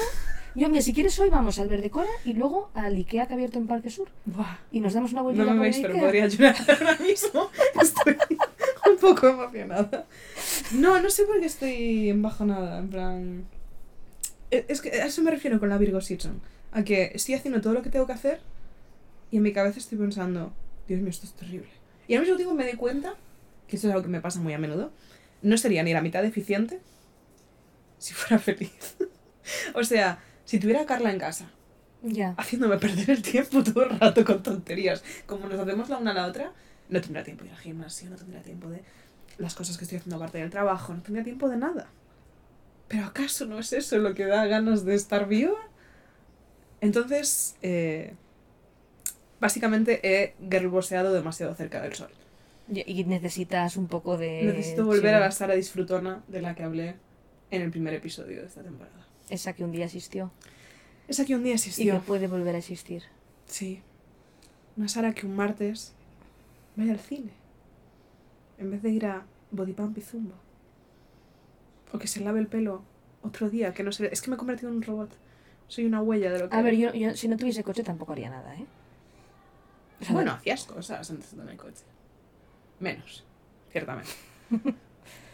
[0.55, 3.59] Yo, mira, si quieres hoy vamos al Verdecora y luego al Ikea que ha abierto
[3.59, 4.07] en Parque Sur.
[4.23, 4.59] Buah.
[4.71, 7.49] Y nos damos una vuelta No me veis, pero podría llorar ahora mismo.
[7.81, 8.15] Estoy
[9.05, 10.05] poco emocionada.
[10.73, 13.45] No, no sé por qué estoy embajonada, en plan...
[14.51, 16.41] E- Es que a eso me refiero con la Virgo Season.
[16.71, 18.41] A que estoy haciendo todo lo que tengo que hacer
[19.31, 20.53] y en mi cabeza estoy pensando,
[20.87, 21.69] Dios mío, esto es terrible.
[22.07, 23.15] Y al mismo tiempo me doy cuenta,
[23.67, 24.91] que esto es algo que me pasa muy a menudo,
[25.41, 26.79] no sería ni la mitad eficiente
[27.97, 28.95] si fuera feliz.
[29.75, 31.49] o sea, si tuviera a Carla en casa,
[32.03, 32.35] Ya.
[32.37, 35.03] haciéndome perder el tiempo todo el rato con tonterías.
[35.25, 36.51] Como nos hacemos la una a la otra,
[36.89, 38.83] no tendrá tiempo de ir al gimnasio, no tendrá tiempo de
[39.37, 41.87] las cosas que estoy haciendo aparte del trabajo, no tendrá tiempo de nada.
[42.87, 45.57] ¿Pero acaso no es eso lo que da ganas de estar viva?
[46.81, 48.13] Entonces, eh,
[49.39, 52.09] Básicamente he girlboseado demasiado cerca del sol.
[52.73, 54.41] Y, necesitas un poco de...
[54.43, 56.95] Necesito volver a la Sara disfrutona de la que hablé
[57.51, 59.05] en el primer episodio de esta temporada.
[59.29, 60.31] Esa que un día existió.
[61.07, 62.01] Esa que un día Y que existió.
[62.01, 63.03] puede volver a existir.
[63.45, 63.83] Sí.
[64.77, 65.93] Una Sara que un martes
[66.75, 67.31] vaya al cine.
[68.57, 70.35] En vez de ir a Body Pump y Zumba.
[71.91, 72.83] O que se lave el pelo
[73.21, 73.73] otro día.
[73.73, 74.09] Que no sé.
[74.11, 75.11] Es que me he convertido en un robot.
[75.67, 76.55] Soy una huella de lo que.
[76.55, 78.65] A ver, yo, yo si no tuviese coche tampoco haría nada, ¿eh?
[80.01, 81.83] O sea, Bueno, hacías cosas antes de tener coche.
[82.79, 83.23] Menos,
[83.71, 84.11] ciertamente.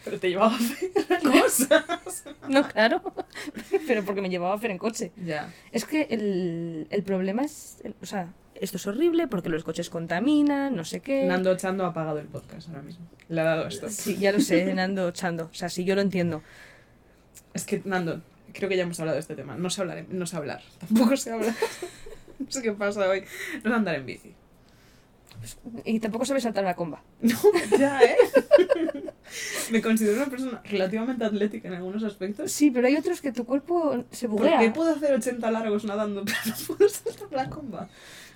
[0.04, 0.92] Pero te llevaba a hacer
[1.32, 2.26] cosas.
[2.50, 3.02] No, claro.
[3.88, 5.12] Pero porque me llevaba a hacer en coche.
[5.24, 5.54] Ya.
[5.72, 7.80] Es que el, el problema es...
[7.84, 11.26] el- o sea, esto es horrible porque los coches contaminan, no sé qué.
[11.26, 13.08] Nando Chando ha apagado el podcast ahora mismo.
[13.28, 13.90] Le ha dado esto.
[13.90, 15.46] Sí, ya lo sé, Nando echando.
[15.52, 16.44] O sea, sí, yo lo entiendo.
[17.56, 18.22] Es que, Nando,
[18.54, 19.58] creo que ya hemos hablado de este tema.
[19.58, 20.62] No sé hablar, no sé hablar.
[20.80, 21.56] Tampoco sé hablar.
[22.38, 23.24] no sé qué pasa hoy.
[23.64, 24.36] No sé andar en bici.
[25.86, 27.02] Y tampoco sabes saltar la comba.
[27.22, 27.36] No,
[27.80, 28.16] ya, ¿eh?
[29.72, 32.52] Me considero una persona relativamente atlética en algunos aspectos.
[32.52, 34.58] Sí, pero hay otros que tu cuerpo se buguea.
[34.58, 37.90] Porque puedo hacer 80 largos nadando, pero no puedo saltar la comba.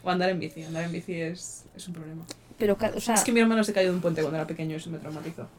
[0.05, 0.63] O andar en bici.
[0.63, 2.25] Andar en bici es, es un problema.
[2.57, 4.47] Pero, ca- o sea, Es que mi hermano se cayó de un puente cuando era
[4.47, 5.49] pequeño y eso me traumatizó.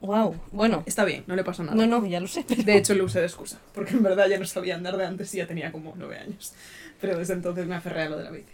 [0.00, 0.34] wow.
[0.52, 1.74] Bueno, Está bien, no le pasó nada.
[1.76, 2.44] no, no, ya lo sé.
[2.46, 5.06] pero- De hecho, lo usé de excusa, porque en verdad ya no sabía andar de
[5.06, 6.52] antes y ya tenía como nueve años.
[7.00, 8.52] Pero desde entonces me aferré a lo de la bici.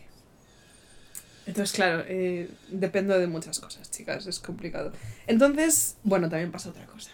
[1.46, 4.92] Entonces, claro, eh, dependo de muchas cosas, chicas, es complicado.
[5.26, 7.10] Entonces, bueno, también pasa otra cosa.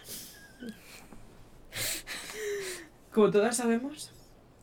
[3.13, 4.11] Como todas sabemos,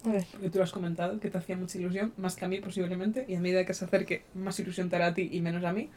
[0.09, 2.49] A ver, porque tú lo has comentado, que te hacía mucha ilusión, más que a
[2.49, 5.41] mí posiblemente, y a medida que se acerque, más ilusión te hará a ti y
[5.41, 5.91] menos a mí,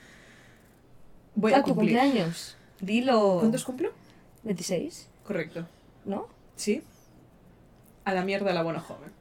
[1.35, 1.97] voy ah, a tu cumplir.
[1.97, 2.57] cumpleaños.
[2.79, 3.37] Dilo.
[3.39, 3.91] ¿Cuántos cumplo?
[4.43, 5.67] 26, Correcto.
[6.05, 6.27] ¿no?
[6.55, 6.81] ¿Sí?
[8.05, 9.11] A la mierda la buena joven.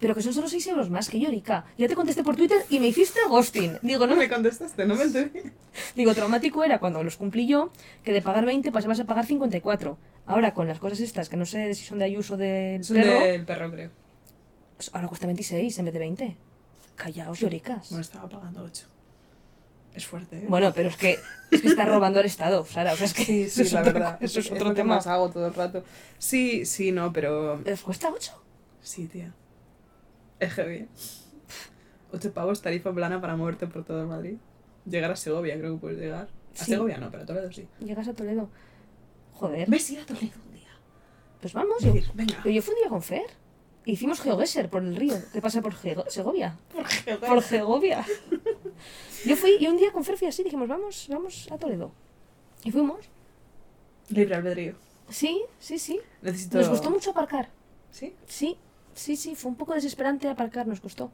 [0.00, 1.64] Pero que son solo 6 euros más que yo, Erika.
[1.78, 3.78] Ya te contesté por Twitter y me hiciste ghosting.
[3.80, 5.52] Digo, No no me contestaste, no me enteré.
[5.96, 7.70] Digo, traumático era cuando los cumplí yo,
[8.02, 9.96] que de pagar 20 pasabas a pagar 54.
[10.26, 12.90] Ahora, con las cosas estas, que no sé si son de Ayuso o del Es
[12.90, 13.90] un perro, del perro, creo.
[14.92, 16.36] Ahora cuesta 26 en vez de 20.
[16.96, 17.88] Callaos, lloricas.
[17.90, 18.86] Bueno, estaba pagando 8.
[19.94, 20.46] Es fuerte, ¿eh?
[20.48, 21.18] Bueno, pero es que,
[21.52, 22.92] es que está robando al Estado, Sara.
[22.92, 24.18] O sea, es que sí, sí, es la verdad.
[24.20, 24.96] Eso es es otro que tema.
[24.96, 25.84] más hago todo el rato.
[26.18, 27.60] Sí, sí, no, pero...
[27.60, 28.32] ¿Les cuesta 8?
[28.80, 29.32] Sí, tía.
[30.40, 30.88] Es heavy.
[32.12, 34.36] 8 pavos, tarifa plana para moverte por todo Madrid.
[34.84, 36.28] Llegar a Segovia, creo que puedes llegar.
[36.54, 36.72] A Sí.
[36.72, 37.66] Segovia no, pero a Toledo sí.
[37.80, 38.48] Llegas a Toledo.
[39.32, 39.68] Joder.
[39.68, 40.68] ¿Ves ir a Toledo un día?
[41.40, 41.82] Pues vamos.
[41.82, 42.34] Yo, venga.
[42.44, 43.26] yo fui un día con Fer.
[43.86, 45.14] Hicimos GeoGuessr por el río.
[45.32, 46.56] ¿Qué pasa por Gego- Segovia?
[47.28, 48.04] Por Segovia.
[49.26, 50.42] Yo fui y un día con Fer fui así.
[50.42, 51.92] Dijimos, vamos, vamos a Toledo.
[52.64, 53.00] Y fuimos.
[54.08, 54.74] Libre albedrío.
[55.10, 56.00] Sí, sí, sí.
[56.22, 56.58] Necesito...
[56.58, 57.50] Nos costó mucho aparcar.
[57.90, 58.14] ¿Sí?
[58.26, 58.56] Sí,
[58.94, 59.34] sí, sí.
[59.34, 61.10] Fue un poco desesperante aparcar, nos costó.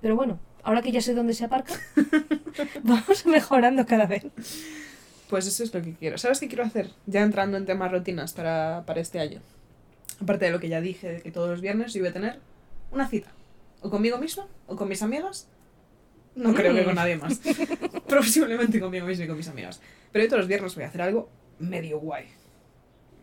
[0.00, 1.74] Pero bueno, ahora que ya sé dónde se aparca,
[2.82, 4.24] vamos mejorando cada vez.
[5.28, 6.18] Pues eso es lo que quiero.
[6.18, 6.90] ¿Sabes qué quiero hacer?
[7.06, 9.40] Ya entrando en temas rutinas para, para este año.
[10.20, 12.40] Aparte de lo que ya dije, de que todos los viernes yo voy a tener
[12.90, 13.30] una cita.
[13.80, 15.48] O conmigo misma, o con mis amigas.
[16.34, 17.40] No creo que con nadie más.
[18.08, 19.80] Posiblemente conmigo misma y con mis amigas.
[20.12, 22.26] Pero yo todos los viernes voy a hacer algo medio guay.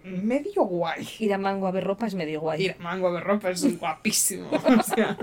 [0.03, 1.07] Medio guay.
[1.19, 2.65] Ir a Mango a ver ropa es medio guay.
[2.65, 4.49] Ir a Mango a ver ropa es guapísimo.
[4.51, 5.17] O sea,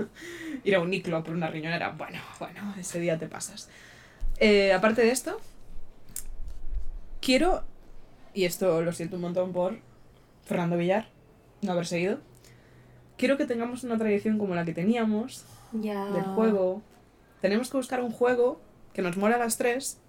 [0.63, 1.89] ir a un Niclo por una riñonera.
[1.89, 3.69] Bueno, bueno, ese día te pasas.
[4.39, 5.39] Eh, aparte de esto,
[7.21, 7.63] quiero,
[8.33, 9.79] y esto lo siento un montón por
[10.45, 11.09] Fernando Villar,
[11.61, 12.19] no haber seguido,
[13.17, 15.43] quiero que tengamos una tradición como la que teníamos
[15.73, 16.05] Ya.
[16.05, 16.81] del juego.
[17.41, 18.59] Tenemos que buscar un juego
[18.93, 19.99] que nos mole a las tres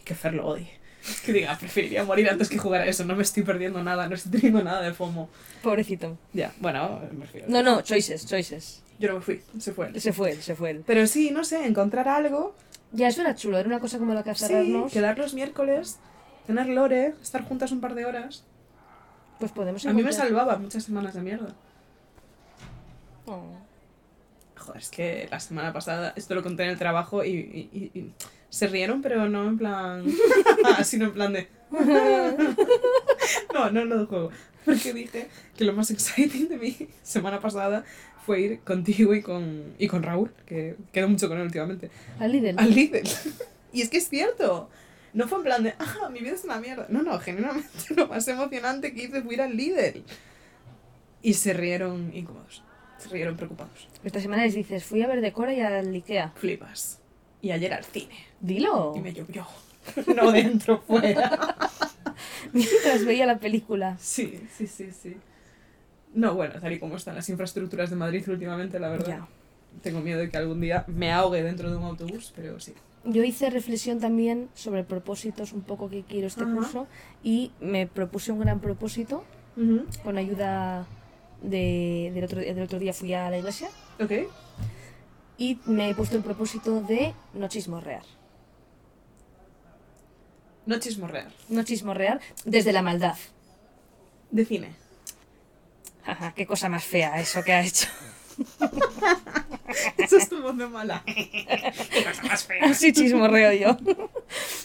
[0.00, 0.70] y que Fer lo odie.
[1.24, 4.14] Que diga, preferiría morir antes que jugar a eso, no me estoy perdiendo nada, no
[4.14, 5.28] estoy teniendo nada de FOMO.
[5.62, 6.16] Pobrecito.
[6.32, 7.46] Ya, bueno, me refiero.
[7.50, 8.82] No, no, choices, choices.
[8.98, 10.00] Yo no me fui, se fue él.
[10.00, 10.82] Se fue él, se fue él.
[10.86, 12.54] Pero sí, no sé, encontrar algo,
[12.92, 14.92] Ya, eso era chulo, era una cosa como la que sí, cerrarnos.
[14.92, 15.98] quedar los miércoles,
[16.46, 18.44] tener lore, estar juntas un par de horas.
[19.38, 21.54] Pues podemos A mí me salvaba muchas semanas de mierda.
[23.26, 23.42] Oh.
[24.56, 27.98] Joder, es que la semana pasada, esto lo conté en el trabajo y, y- y-
[27.98, 28.12] y
[28.48, 30.04] se rieron, pero no en plan.
[30.84, 31.48] sino en plan de.
[33.54, 34.30] no, no, no del juego.
[34.64, 37.84] Porque dije que lo más exciting de mi semana pasada
[38.24, 42.32] fue ir contigo y con, y con Raúl, que quedo mucho con él últimamente, Al
[42.32, 42.58] Lidl.
[42.58, 43.02] al Lidl.
[43.72, 44.70] y es que es cierto.
[45.14, 46.86] No fue en plan de, ah, mi vida es una mierda.
[46.88, 50.02] No, no, genuinamente lo más emocionante que hice fue ir al Lidl.
[51.22, 52.62] Y se rieron incómodos.
[52.98, 53.88] Se rieron preocupados.
[54.02, 56.32] Esta semana les dices, fui a ver Decora y al Ikea.
[56.34, 57.00] Flipas.
[57.40, 58.14] Y ayer al cine.
[58.40, 58.92] Dilo.
[58.96, 59.46] Y me llovió.
[60.16, 61.56] No dentro, fuera.
[62.52, 63.96] Mientras veía la película.
[64.00, 65.16] Sí, sí, sí, sí.
[66.14, 69.06] No, bueno, tal y como están las infraestructuras de Madrid últimamente, la verdad.
[69.06, 69.28] Ya.
[69.82, 72.74] Tengo miedo de que algún día me ahogue dentro de un autobús, pero sí.
[73.04, 76.54] Yo hice reflexión también sobre propósitos un poco que quiero este Ajá.
[76.54, 76.86] curso
[77.22, 79.24] y me propuse un gran propósito
[80.02, 80.86] con ayuda
[81.42, 83.68] de, del, otro, del otro día fui a la iglesia
[84.02, 84.12] Ok.
[85.38, 88.02] y me he puesto el propósito de no chismorrear.
[90.66, 91.30] No chismorrear.
[91.50, 93.16] No chismorrear desde la maldad.
[94.30, 94.74] Define.
[96.04, 97.86] Jaja, qué cosa más fea eso que ha hecho.
[99.98, 101.04] Eso es tu voz de mala.
[102.62, 103.76] Así chismorreo yo.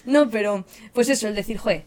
[0.05, 1.85] No, pero pues eso, el decir, joder,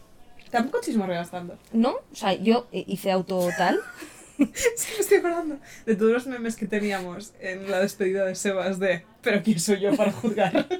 [0.53, 1.57] Tampoco chismorreas tanto.
[1.71, 1.93] ¿no?
[2.11, 3.79] O sea, yo eh, hice auto tal.
[4.37, 8.79] Que me estoy acordando de todos los memes que teníamos en la despedida de Sebas
[8.79, 10.67] de ¿Pero quién soy yo para juzgar?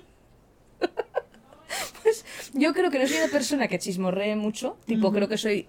[2.54, 4.78] Yo creo que no soy una persona que chismorree mucho.
[4.86, 5.68] Tipo, creo que soy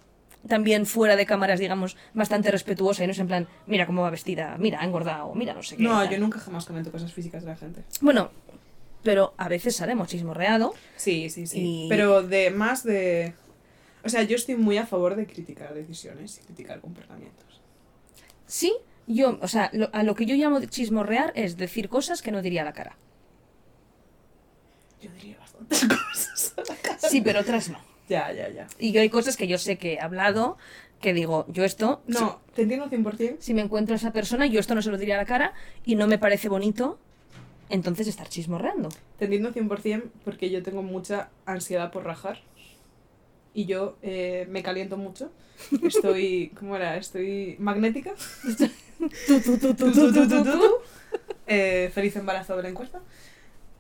[0.49, 4.11] también fuera de cámaras, digamos, bastante respetuosa y no es en plan, mira cómo va
[4.11, 5.83] vestida, mira, ha engordado, mira, no sé qué.
[5.83, 6.11] No, tal.
[6.11, 7.83] yo nunca jamás comento cosas físicas de la gente.
[8.01, 8.31] Bueno,
[9.03, 10.75] pero a veces haremos chismorreado.
[10.97, 11.85] Sí, sí, sí.
[11.85, 13.35] Y- Pero de más de...
[14.05, 17.61] O sea, yo estoy muy a favor de criticar decisiones y criticar comportamientos.
[18.47, 18.75] Sí,
[19.07, 22.31] yo, o sea, lo- a lo que yo llamo de chismorrear es decir cosas que
[22.33, 22.97] no diría a la cara.
[25.01, 26.55] Yo diría bastantes cosas.
[26.57, 26.99] a la cara.
[26.99, 27.79] Sí, pero otras no.
[28.09, 28.67] Ya, ya, ya.
[28.79, 30.59] Y hay cosas que yo sé que he hablado,
[31.01, 33.37] que digo, yo esto, No, te entiendo 100%.
[33.39, 35.55] si, me encuentro a esa persona, yo esto no se lo diría a la cara
[35.85, 36.99] y no me parece bonito,
[37.71, 38.89] entonces estar chismorreando.
[39.19, 42.41] Te entiendo 100% porque yo tengo mucha ansiedad por rajar.
[43.57, 45.31] Y yo eh, me caliento mucho.
[45.83, 46.97] Estoy, ¿cómo era?
[46.97, 48.15] Estoy magnética.
[48.43, 50.75] Tú, tú, tú, tú, tu, tu, tu, tu.
[51.47, 53.01] Eh, feliz embarazo de la encuesta.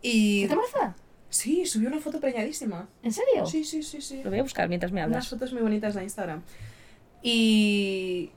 [0.00, 0.42] Y...
[0.44, 0.96] ¿Estás embarazada?
[1.34, 2.86] Sí, subió una foto preñadísima.
[3.02, 3.44] ¿En serio?
[3.44, 4.22] Sí, sí, sí, sí.
[4.22, 5.28] Lo voy a buscar mientras me Unas hablas.
[5.28, 6.42] fotos muy bonitas de Instagram.
[7.22, 8.30] Y...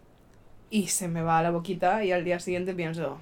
[0.71, 3.19] Y se me va la boquita y al día siguiente pienso...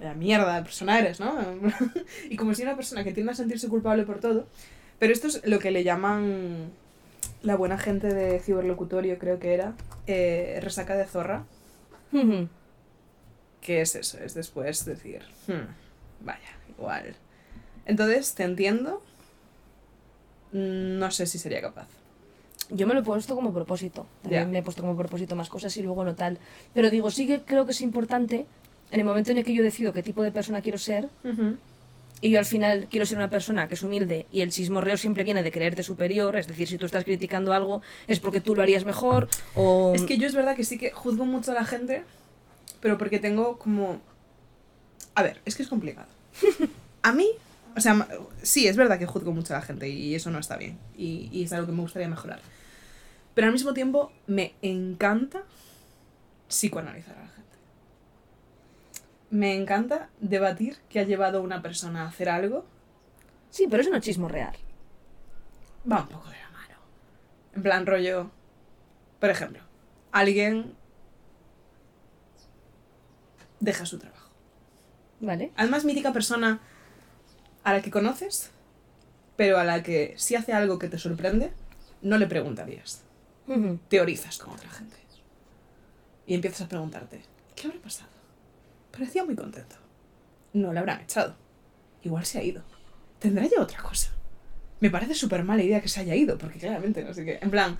[0.00, 1.32] La mierda de persona eres, ¿no?
[2.28, 4.48] y como si una persona que tiende a sentirse culpable por todo.
[4.98, 6.70] Pero esto es lo que le llaman
[7.42, 9.74] la buena gente de ciberlocutorio, creo que era,
[10.08, 11.44] eh, resaca de zorra.
[13.60, 14.18] Que es eso?
[14.18, 16.40] Es después decir, "Hmm, vaya,
[16.76, 17.14] igual.
[17.86, 19.02] Entonces, te entiendo.
[20.52, 21.88] No sé si sería capaz.
[22.70, 24.06] Yo me lo he puesto como propósito.
[24.22, 24.48] También Ya.
[24.48, 26.38] me he puesto como propósito más cosas y luego no tal.
[26.72, 28.46] Pero digo, sí que creo que es importante,
[28.90, 31.08] en el momento en el que yo decido qué tipo de persona quiero ser,
[32.20, 35.24] y yo al final quiero ser una persona que es humilde y el chismorreo siempre
[35.24, 38.62] viene de creerte superior, es decir, si tú estás criticando algo es porque tú lo
[38.62, 39.92] harías mejor o...
[39.94, 42.02] Es que yo es verdad que sí que juzgo mucho a la gente,
[42.80, 44.00] pero porque tengo como...
[45.16, 46.06] A ver, es que es complicado.
[47.02, 47.28] A mí,
[47.76, 48.06] o sea,
[48.42, 50.78] sí, es verdad que juzgo mucho a la gente y eso no está bien.
[50.96, 52.40] Y, y es algo que me gustaría mejorar.
[53.34, 55.42] Pero al mismo tiempo me encanta
[56.48, 57.58] psicoanalizar a la gente.
[59.30, 62.64] Me encanta debatir qué ha llevado a una persona a hacer algo.
[63.50, 64.54] Sí, pero eso no es chismorrear.
[65.90, 66.76] Va un poco de la mano.
[67.54, 68.30] En plan rollo...
[69.20, 69.62] Por ejemplo,
[70.12, 70.74] alguien
[73.60, 74.28] deja su trabajo.
[75.20, 75.50] ¿Vale?
[75.56, 76.60] Además, mítica persona
[77.64, 78.50] a la que conoces,
[79.36, 81.50] pero a la que si hace algo que te sorprende,
[82.02, 83.02] no le preguntarías.
[83.88, 84.96] Teorizas con otra gente.
[86.26, 87.22] Y empiezas a preguntarte,
[87.54, 88.10] ¿qué habrá pasado?
[88.90, 89.76] Parecía muy contento.
[90.52, 91.34] No le habrán echado.
[92.02, 92.62] Igual se ha ido.
[93.18, 94.10] Tendrá ya otra cosa.
[94.80, 97.38] Me parece súper mala idea que se haya ido, porque claramente no sé qué.
[97.42, 97.78] En plan,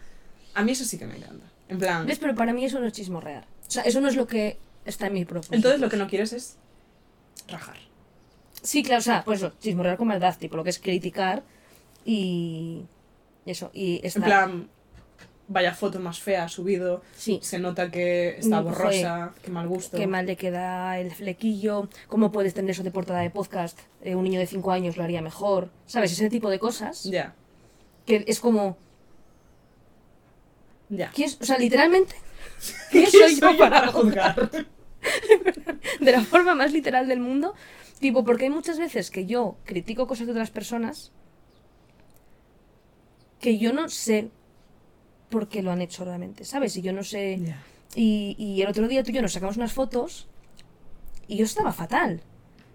[0.55, 1.47] a mí eso sí que me encanta.
[1.69, 2.19] En plan, ¿Ves?
[2.19, 3.47] Pero para mí eso no es chismorrear.
[3.67, 5.55] O sea, eso no es lo que está en mi propósito.
[5.57, 6.57] entonces lo que no quieres es
[7.49, 7.77] rajar.
[8.65, 11.45] Sí, claro, o sea, pues eso, chismorrear con maldad, tipo, lo que es criticar
[12.05, 12.83] y...
[13.47, 14.25] Eso, y En estar...
[14.25, 14.69] plan,
[15.49, 17.39] vaya foto más fea ha subido, Sí.
[17.43, 19.99] se nota que está Mm, borrosa, qué mal gusto.
[19.99, 24.15] Qué mal le queda el flequillo, cómo puedes tener eso de portada de podcast, Eh,
[24.15, 26.13] un niño de 5 años lo haría mejor, ¿sabes?
[26.13, 27.35] Ese tipo de cosas Ya,
[28.07, 28.79] que es como,
[30.89, 31.11] ya.
[31.15, 32.15] ¿quién es- o sea, literalmente,
[32.91, 34.51] ¿quién soy yo para juzgar?
[36.01, 37.55] de la forma más literal del mundo?
[38.01, 41.13] Tipo, porque hay muchas veces que yo critico cosas de otras personas
[43.41, 44.31] que yo no sé
[45.31, 46.77] por qué lo han hecho realmente, ¿sabes?
[46.77, 47.55] Y yo no sé...
[47.95, 50.27] Y, y el otro día tú y yo nos sacamos unas fotos
[51.29, 52.23] y yo estaba fatal.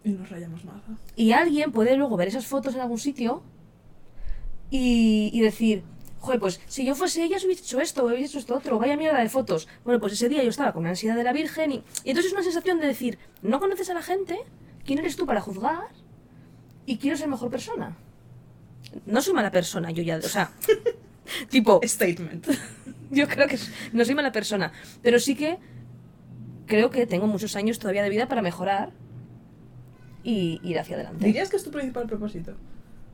[0.04, 0.98] Y nos rayamos mazo.
[1.16, 3.44] Y alguien puede luego ver esas fotos en algún sitio
[4.70, 5.84] y, y decir,
[6.20, 9.20] joder, pues si yo fuese ella, hubiese hecho esto, hubiese hecho esto otro, vaya mierda
[9.20, 9.68] de fotos.
[9.84, 12.28] Bueno, pues ese día yo estaba con una ansiedad de la Virgen y, y entonces
[12.28, 14.40] es una sensación de decir, no conoces a la gente,
[14.90, 15.90] ¿quién eres tú para juzgar?
[16.88, 17.96] Y quiero ser mejor persona.
[19.06, 20.50] No soy mala persona, yo ya, o sea,
[21.50, 22.48] tipo, Statement.
[23.12, 23.60] yo creo que
[23.94, 24.72] no soy mala persona,
[25.04, 25.60] pero sí que
[26.66, 28.92] creo que tengo muchos años todavía de vida para mejorar
[30.24, 31.24] y ir hacia adelante.
[31.24, 32.56] ¿Dirías que es tu principal propósito?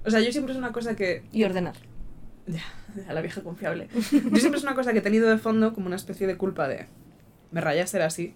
[0.06, 1.76] O sea, yo siempre es una cosa que Y ordenar.
[2.48, 2.64] Ya,
[3.10, 3.90] a la vieja confiable.
[3.94, 6.70] Yo siempre es una cosa que he tenido de fondo como una especie de culpa
[6.70, 6.86] de.
[7.52, 8.34] Me raya ser así,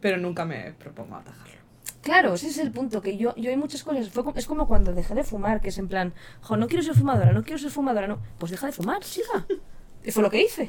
[0.00, 1.59] pero nunca me propongo atajarlo.
[2.02, 4.94] Claro, ese es el punto, que yo, yo hay muchas cosas, fue es como cuando
[4.94, 7.70] dejé de fumar, que es en plan, jo, no quiero ser fumadora, no quiero ser
[7.70, 9.46] fumadora, no, pues deja de fumar, chica.
[10.02, 10.68] Y fue lo que hice,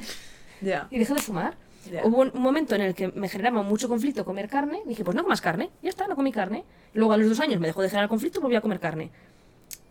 [0.60, 0.88] Ya.
[0.90, 1.56] y dejé de fumar.
[2.04, 5.16] Hubo un, un momento en el que me generaba mucho conflicto comer carne, dije, pues
[5.16, 6.64] no comas carne, ya está, no comí carne.
[6.92, 9.10] Luego a los dos años me dejó de generar conflicto, volví a comer carne.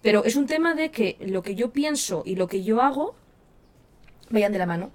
[0.02, 3.16] Pero es un tema de que lo que yo pienso y lo que yo hago
[4.30, 4.92] vayan de la mano.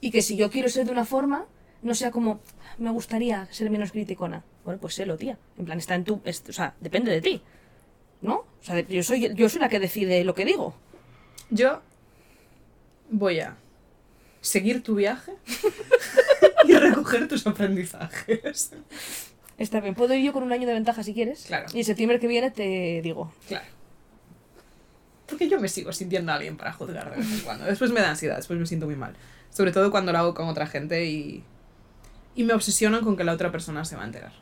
[0.00, 1.44] Y que si yo quiero ser de una forma,
[1.82, 2.40] no sea como,
[2.78, 4.42] me gustaría ser menos criticona.
[4.64, 5.38] Bueno, pues sélo, tía.
[5.58, 6.20] En plan, está en tu...
[6.24, 7.42] es- o sea, depende de ti.
[8.20, 8.34] ¿No?
[8.36, 10.74] O sea, yo soy, yo soy la que decide lo que digo.
[11.50, 11.80] Yo
[13.10, 13.56] voy a
[14.40, 15.32] seguir tu viaje
[16.68, 18.72] y recoger tus aprendizajes.
[19.58, 21.44] Está bien, puedo ir yo con un año de ventaja si quieres.
[21.46, 21.66] Claro.
[21.74, 23.32] Y en septiembre que viene te digo.
[23.48, 23.66] Claro.
[25.26, 27.64] Porque yo me sigo sintiendo a alguien para juzgar de vez en cuando.
[27.64, 29.14] Después me da ansiedad, después me siento muy mal.
[29.50, 31.42] Sobre todo cuando lo hago con otra gente y,
[32.34, 34.32] y me obsesiono con que la otra persona se va a enterar.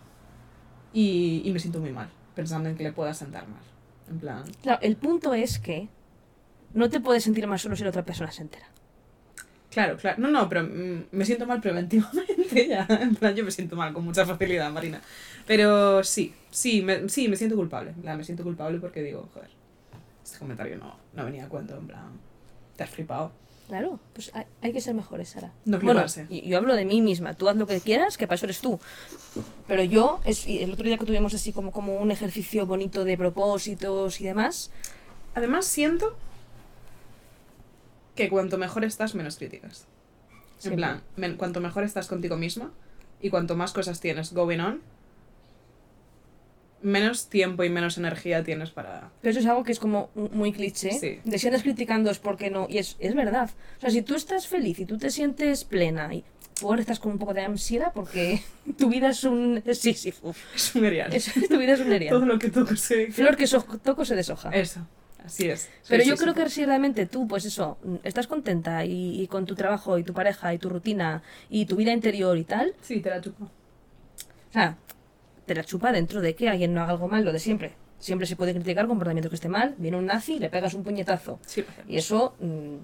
[0.93, 3.61] Y, y me siento muy mal, pensando en que le pueda sentar mal.
[4.11, 5.89] En plan, Claro, el punto es que
[6.75, 8.67] no te puedes sentir más solo si la otra persona se entera.
[9.71, 10.21] claro, claro.
[10.21, 12.87] No, no, pero mm, me siento mal preventivamente ya.
[12.91, 15.01] En plan, yo me siento mal con mucha facilidad, Marina.
[15.47, 17.91] Pero sí, sí, me, sí, me siento culpable.
[17.91, 19.51] En plan, me siento culpable porque digo, joder,
[20.25, 21.77] este comentario no, no venía a cuento.
[21.77, 22.11] En plan,
[22.77, 23.33] te has flipado.
[23.71, 25.53] Claro, pues hay, hay que ser mejores, Sara.
[25.65, 27.35] No bueno, y- yo hablo de mí misma.
[27.35, 28.81] Tú haz lo que quieras, que para eso eres tú.
[29.69, 33.17] Pero yo, es, el otro día que tuvimos así como, como un ejercicio bonito de
[33.17, 34.71] propósitos y demás,
[35.37, 36.17] Además, siento
[38.17, 39.87] que cuanto mejor estás, menos críticas.
[40.65, 42.73] En plan, men- cuanto mejor estás contigo misma
[43.23, 44.81] y cuanto más cosas tienes going on,
[46.83, 49.11] menos tiempo y menos energía tienes para...
[49.21, 50.93] Pero eso es algo que es como muy cliché.
[50.93, 51.21] Sí.
[51.25, 52.67] De si andas criticando es porque no.
[52.71, 53.51] Y es, es verdad.
[53.79, 56.25] O sea, si tú estás feliz y tú te sientes plena y
[56.63, 58.43] ahora estás con un poco de ansiedad porque
[58.79, 60.35] tu vida es un Sísifo.
[60.55, 61.13] Es un erial.
[61.15, 62.21] Es- tu vida es un Todo erial.
[62.27, 63.11] lo que toco se...
[63.13, 64.51] Flor que so- toco se deshoja.
[64.51, 64.87] Eso,
[65.25, 65.69] así es.
[65.89, 69.55] Pero yo creo que si realmente tú, pues eso, estás contenta y, y con tu
[69.55, 73.11] trabajo y tu pareja y tu rutina y tu vida interior y tal, Sí, te
[73.11, 73.45] la chupo.
[73.45, 74.77] o sea,
[75.47, 77.73] te la chupa dentro de que alguien no haga algo mal, lo de siempre.
[77.99, 81.39] Siempre se puede criticar comportamiento que esté mal, viene un nazi, le pegas un puñetazo.
[81.47, 81.65] Sí.
[81.87, 82.77] Y eso mm,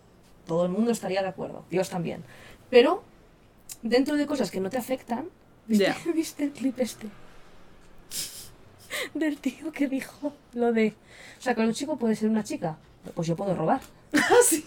[0.46, 2.22] todo el mundo estaría de acuerdo, Dios también.
[2.70, 3.02] Pero
[3.82, 5.26] dentro de cosas que no te afectan,
[5.66, 5.94] ¿viste.
[6.14, 7.06] ¿viste el clip este?
[9.14, 10.94] Del tío que dijo lo de,
[11.38, 12.76] o sea, que un chico puede ser una chica,
[13.14, 13.80] pues yo puedo robar.
[14.18, 14.62] Ah, sí.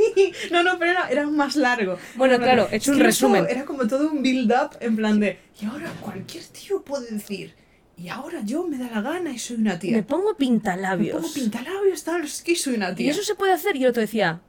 [0.52, 1.98] No, no, pero era, era más largo.
[2.16, 3.42] Bueno, plan claro, he hecho un resumen.
[3.42, 5.40] como- Era como todo un build-up en plan de.
[5.60, 7.56] Y ahora cualquier tío puede decir.
[8.02, 9.96] Y ahora yo me da la gana y soy una tía.
[9.98, 11.18] Me pongo Me pintalabios.
[11.18, 13.08] pongo pintalabios, tal, es que soy una tía.
[13.08, 13.76] y eso se puede hacer.
[13.76, 14.40] Y el otro decía,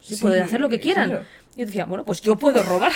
[0.00, 1.10] sí, Sí, pueden hacer lo que quieran.
[1.10, 1.24] claro.
[1.54, 2.92] Y yo decía, bueno, pues yo puedo robar.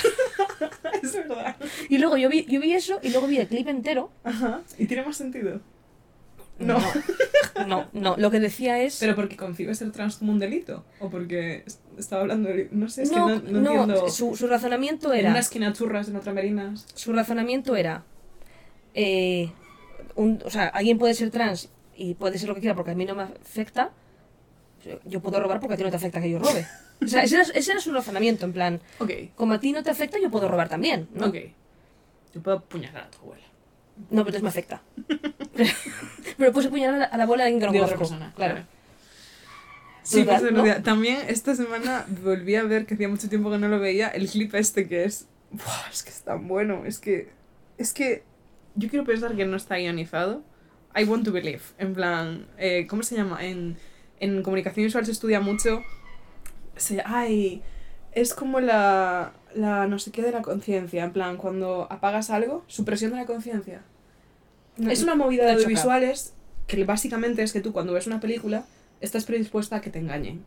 [1.02, 1.56] es verdad.
[1.88, 4.11] y luego yo vi, yo vi eso y luego vi el clip entero.
[4.24, 4.61] Ajá.
[4.78, 5.61] ¿Y tiene más sentido?
[6.58, 6.78] No.
[7.66, 8.98] No, no, lo que decía es...
[9.00, 10.84] ¿Pero porque concibe ser trans como un delito?
[10.98, 12.68] ¿O porque es- estaba hablando de...
[12.72, 14.08] No sé, es no, que no, no no, entiendo...
[14.11, 15.30] su, su razonamiento En era...
[15.30, 16.86] una esquina churras, en otra merinas.
[16.94, 18.04] Su razonamiento era...
[18.94, 19.50] eh,
[20.16, 22.94] un- o sea, alguien puede ser trans y puede ser lo que quiera porque a
[22.94, 23.90] mí no me afecta.
[25.04, 26.66] Yo- puedo robar porque a ti no te afecta que yo robe.
[27.04, 29.82] O sea, ese era, ese era su razonamiento, en plan, Ok, como a ti no
[29.82, 31.08] te afecta, yo puedo robar también.
[31.14, 31.26] ¿no?
[31.26, 31.36] ok.
[32.34, 33.44] Yo puedo apuñalar a tu abuela.
[34.11, 34.82] No, pero entonces me afecta.
[36.36, 38.14] pero, puedes apuñalar a la, a la bola de alguien que no de otra conozco.
[38.16, 38.32] persona.
[38.34, 38.64] Claro.
[40.02, 40.82] Sí, Total, pues, ¿no?
[40.82, 44.28] también esta semana volví a ver, que hacía mucho tiempo que no lo veía, el
[44.28, 45.26] clip este que es...
[45.50, 47.28] Buah, es que es tan bueno, es que...
[47.78, 48.22] Es que
[48.75, 50.43] yo quiero pensar que no está guionizado.
[50.97, 51.62] I want to believe.
[51.79, 53.45] En plan, eh, ¿cómo se llama?
[53.45, 53.77] En,
[54.18, 55.83] en comunicación visual se estudia mucho...
[56.77, 57.62] Se, ay,
[58.12, 61.05] es como la, la no sé qué de la conciencia.
[61.05, 63.83] En plan, cuando apagas algo, supresión de la conciencia.
[64.77, 66.35] No, Es una movida de audiovisuales
[66.66, 68.64] que básicamente es que tú cuando ves una película
[69.01, 70.45] estás predispuesta a que te engañen.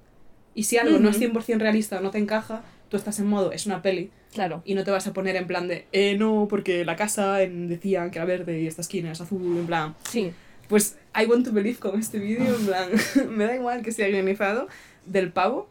[0.55, 1.39] Y si algo no es Ujú.
[1.39, 4.61] 100% realista o no te encaja, tú estás en modo, es una peli, Claro.
[4.65, 7.67] y no te vas a poner en plan de, eh, no, porque la casa en-
[7.67, 9.95] decían que era verde y esta esquina es azul, en plan.
[10.09, 10.31] Sí.
[10.67, 12.89] Pues I want to believe con este vídeo, en plan,
[13.29, 14.67] me da igual que sea guionizado,
[15.05, 15.69] del pavo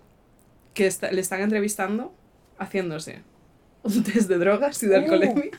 [0.75, 2.15] que está- le están entrevistando
[2.59, 3.21] haciéndose
[3.83, 5.03] un test de drogas y de Uh.
[5.03, 5.51] alcoholemia.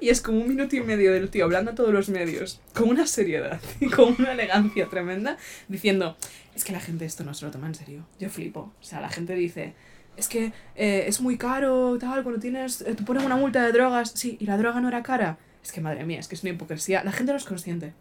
[0.00, 2.88] Y es como un minuto y medio del tío hablando a todos los medios, con
[2.88, 5.38] una seriedad y con una elegancia tremenda,
[5.68, 6.16] diciendo,
[6.56, 8.04] es que la gente esto no se lo toma en serio.
[8.18, 8.72] Yo flipo.
[8.80, 9.74] O sea, la gente dice,
[10.16, 13.72] es que eh, es muy caro, tal, cuando tienes, eh, te ponen una multa de
[13.72, 15.38] drogas, sí, y la droga no era cara.
[15.62, 17.02] Es que madre mía, es que es una hipocresía.
[17.04, 17.94] La gente no es consciente.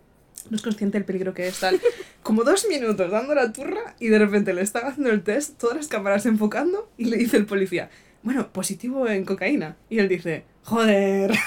[0.49, 1.79] no es consciente del peligro que es, tal.
[2.23, 5.77] Como dos minutos dando la turra y de repente le están haciendo el test, todas
[5.77, 7.89] las cámaras enfocando y le dice el policía,
[8.23, 9.77] bueno, positivo en cocaína.
[9.89, 11.31] Y él dice, joder.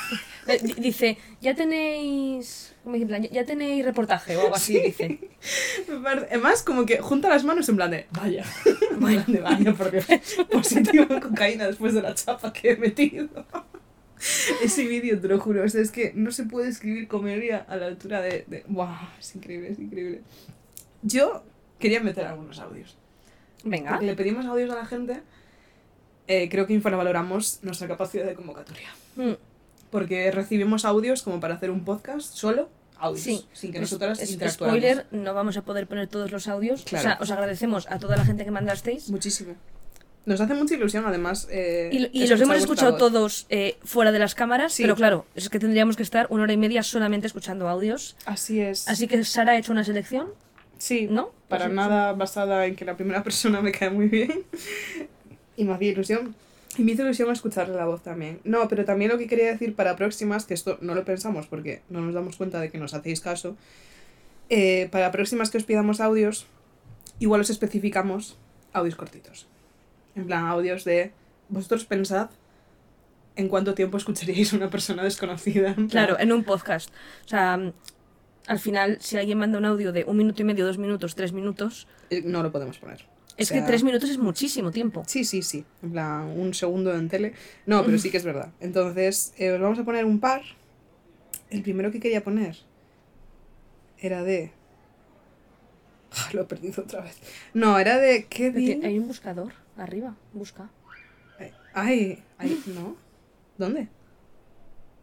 [0.48, 2.72] Eh, di- Dice, ya tenéis.
[2.86, 3.02] ¿Cómo dice?
[3.02, 5.18] En plan, "Ya- tenéis reportaje o algo así, dice.
[5.88, 8.44] Me parece- Además, como que junta las manos en plan de, vaya,
[9.00, 10.06] plan de, vaya, por Dios,
[10.52, 13.28] positivo en cocaína después de la chapa que he metido.
[14.62, 17.74] Ese vídeo, te lo juro, o sea, es que no se puede escribir comedia a
[17.76, 18.62] la altura de, de...
[18.68, 18.86] ¡Wow!
[19.18, 20.20] Es increíble, es increíble.
[21.02, 21.42] Yo
[21.80, 22.96] quería meter algunos audios.
[23.64, 23.90] Venga.
[23.90, 25.22] Porque le pedimos audios a la gente,
[26.28, 28.88] eh, creo que infravaloramos nuestra capacidad de convocatoria.
[29.16, 29.32] Mm,
[29.90, 33.46] Porque recibimos audios como para hacer un podcast solo, audios, Sí.
[33.52, 34.80] sin que nosotras es- interactuáramos.
[34.80, 36.82] Spoiler, no vamos a poder poner todos los audios.
[36.82, 37.00] Claro.
[37.00, 39.08] O sea, os agradecemos a toda la gente que mandasteis.
[39.10, 39.54] Muchísimo.
[40.24, 41.46] Nos hace mucha ilusión, además.
[41.52, 44.82] eh, Y, y los hemos escuchado todos eh, fuera de las cámaras, Sí.
[44.82, 48.16] pero claro, es que tendríamos que estar una hora y media solamente escuchando audios.
[48.26, 48.88] Así es.
[48.88, 50.28] Así que Sara ha hecho una selección,
[50.78, 51.30] sí, ¿no?
[51.48, 54.42] para Pues, nada basada en que la primera persona me cae muy bien.
[55.56, 56.34] y me hacía ilusión.
[56.78, 58.40] Y me hizo ilusión escucharle la voz también.
[58.44, 61.82] No, pero también lo que quería decir para próximas, que esto no lo pensamos porque
[61.88, 63.56] no nos damos cuenta de que nos hacéis caso.
[64.48, 66.46] eh, para próximas que os pidamos audios,
[67.18, 68.38] igual os especificamos
[68.72, 69.48] audios cortitos.
[70.14, 71.12] En plan, audios de.
[71.48, 72.30] Vosotros pensad
[73.36, 75.74] en cuánto tiempo escucharíais a una persona desconocida.
[75.76, 76.90] en Claro, en un podcast.
[77.24, 77.72] O sea,
[78.46, 81.32] al final, si alguien manda un audio de un minuto y medio, dos minutos, tres
[81.32, 83.04] minutos, eh, No lo podemos poner.
[83.36, 85.02] Es O sea, que tres minutos es muchísimo tiempo.
[85.06, 85.64] Sí, sí, sí.
[85.82, 87.34] En plan, un segundo en tele.
[87.66, 88.50] No, pero sí que es verdad.
[88.60, 90.42] Entonces, eh, os vamos a poner un par.
[91.50, 92.56] El primero que quería poner
[93.98, 94.52] era de.
[96.18, 97.16] Ah, Lo he perdido otra vez.
[97.52, 98.84] No, era de Kevin.
[98.86, 100.70] Hay un buscador arriba, busca.
[101.74, 102.96] Ay, ay, no.
[103.58, 103.88] ¿Dónde?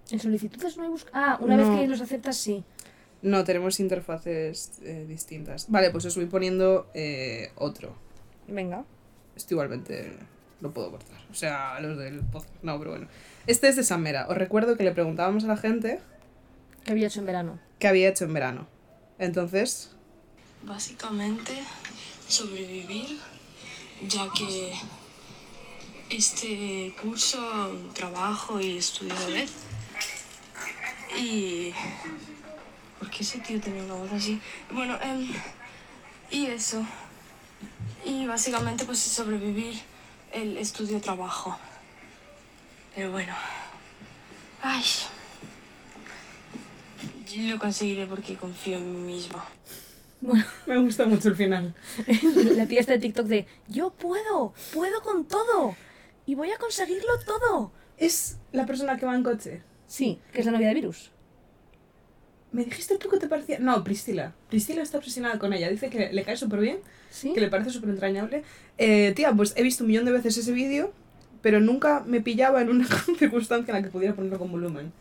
[0.10, 1.12] En solicitudes no hay busca.
[1.14, 1.70] Ah, una No.
[1.70, 2.64] vez que los aceptas, sí.
[3.22, 5.70] No, tenemos interfaces eh, distintas.
[5.70, 7.96] Vale, pues os voy poniendo eh, otro.
[8.48, 8.84] Venga.
[9.36, 10.14] Esto igualmente
[10.62, 11.20] lo puedo cortar.
[11.32, 12.54] O sea, los del podcast.
[12.62, 13.08] No, pero bueno.
[13.48, 14.28] Este es de Samera.
[14.30, 16.00] Os recuerdo que le preguntábamos a la gente
[16.86, 17.60] ¿Qué había hecho en verano?
[17.80, 18.68] qué había hecho en verano.
[19.20, 19.92] Entonces,
[20.64, 21.52] Básicamente
[22.28, 23.20] sobrevivir,
[24.08, 24.74] ya que
[26.10, 27.40] este curso
[27.94, 29.52] trabajo y estudio a la vez.
[31.20, 31.74] Y...
[33.00, 34.40] ¿Por qué ese tío tenía una voz así?
[34.72, 35.28] Bueno, em,
[36.32, 36.86] y eso.
[38.06, 39.80] Y básicamente pues sobrevivir
[40.32, 41.58] el estudio-trabajo.
[42.96, 43.34] Pero bueno.
[44.62, 44.84] Ay.
[47.36, 49.44] Lo conseguiré porque confío en mí misma.
[50.22, 51.74] Bueno, me gusta mucho el final.
[52.56, 55.76] la tía está de TikTok de yo puedo, puedo con todo
[56.26, 57.72] y voy a conseguirlo todo.
[57.98, 59.62] Es la persona que va en coche.
[59.88, 61.12] Sí, que es la novia de Virus.
[62.54, 63.60] ¿Me dijiste tú que te parecía?
[63.60, 64.34] No, Priscila.
[64.50, 65.70] Priscila está obsesionada con ella.
[65.70, 66.78] Dice que le cae súper bien,
[67.10, 67.34] Sí.
[67.34, 68.44] que le parece súper entrañable.
[68.78, 70.94] Eh, tía, pues he visto un millón de veces ese vídeo,
[71.42, 72.88] pero nunca me pillaba en una
[73.20, 74.94] circunstancia en la que pudiera ponerlo con volumen.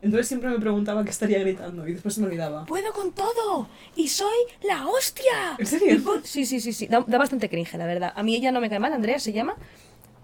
[0.00, 2.66] Entonces siempre me preguntaba qué estaría gritando y después se me olvidaba.
[2.66, 4.34] Puedo con todo y soy
[4.64, 5.56] la hostia.
[5.58, 6.00] ¿En serio?
[6.24, 6.86] Sí, sí, sí, sí.
[6.88, 8.12] Da, da bastante cringe, la verdad.
[8.16, 9.54] A mí ella no me cae mal, Andrea se llama.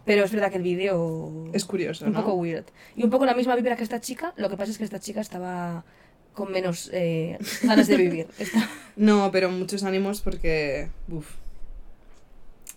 [0.04, 2.20] Pero es verdad que el vídeo Es curioso, un ¿no?
[2.20, 2.64] poco weird.
[2.96, 4.32] Y un poco la misma vibra que esta chica.
[4.36, 5.84] Lo que pasa es que esta chica estaba
[6.38, 8.28] con menos eh, ganas de vivir.
[8.96, 10.88] No, pero muchos ánimos porque.
[11.08, 11.34] Uf.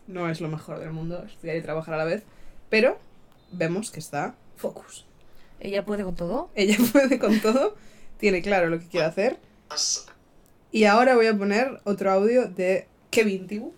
[0.05, 2.21] No es lo mejor del mundo estudiar y trabajar a la vez.
[2.69, 2.99] Pero
[3.51, 5.07] vemos que está focus.
[5.59, 6.51] Ella puede con todo.
[6.53, 7.75] Ella puede con todo,
[8.19, 9.39] tiene claro lo que quiere hacer.
[10.71, 13.73] Y ahora voy a poner otro audio de Kevin Tibu,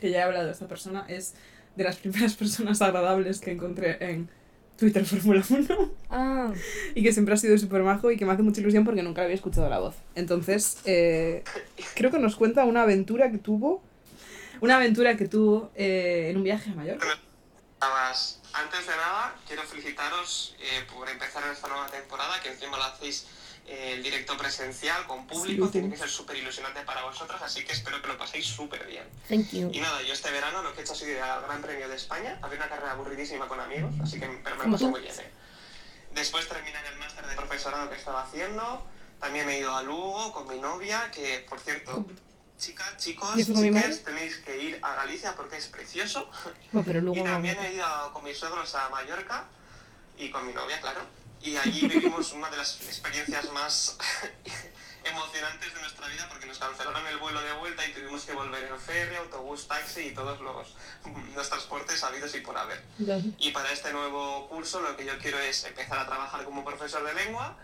[0.00, 1.34] que ya he hablado de esta persona, es
[1.76, 4.28] de las primeras personas agradables que encontré en
[4.78, 6.52] Twitter Fórmula 1 Ah,
[6.94, 9.20] y que siempre ha sido súper majo y que me hace mucha ilusión porque nunca
[9.20, 9.96] le había escuchado la voz.
[10.14, 11.44] Entonces, eh,
[11.94, 13.82] creo que nos cuenta una aventura que tuvo,
[14.60, 17.06] una aventura que tuvo eh, en un viaje a Mallorca.
[18.54, 23.26] Antes de nada, quiero felicitaros eh, por empezar esta nueva temporada, que encima lo hacéis
[23.68, 27.72] el directo presencial, con público, Sí, tiene que ser súper ilusionante para vosotras, así que
[27.72, 29.04] espero que lo paséis súper bien.
[29.28, 29.70] thank you.
[29.72, 31.88] Y nada, yo este verano lo que he hecho ha sido ir al Gran Premio
[31.88, 34.90] de España, había una carrera aburridísima con amigos, así que pero me pasé tú.
[34.90, 35.14] muy bien.
[35.20, 35.30] ¿eh?
[36.14, 38.86] Después terminar el máster de profesorado que estaba haciendo,
[39.20, 42.06] también he ido a Lugo con mi novia, que por cierto,
[42.58, 46.30] chicas, chicos, ¿Y chiques, tenéis que ir a Galicia porque es precioso.
[46.72, 47.24] Bueno, pero Y luego...
[47.24, 49.44] también he ido con mis suegros a Mallorca
[50.16, 51.00] y con mi novia, claro.
[51.42, 53.96] Y allí vivimos una de las experiencias más
[55.04, 58.64] emocionantes de nuestra vida porque nos cancelaron el vuelo de vuelta y tuvimos que volver
[58.64, 60.74] en ferry, autobús, taxi y todos los,
[61.36, 62.82] los transportes habidos y por haber.
[63.38, 67.04] Y para este nuevo curso lo que yo quiero es empezar a trabajar como profesor
[67.04, 67.56] de lengua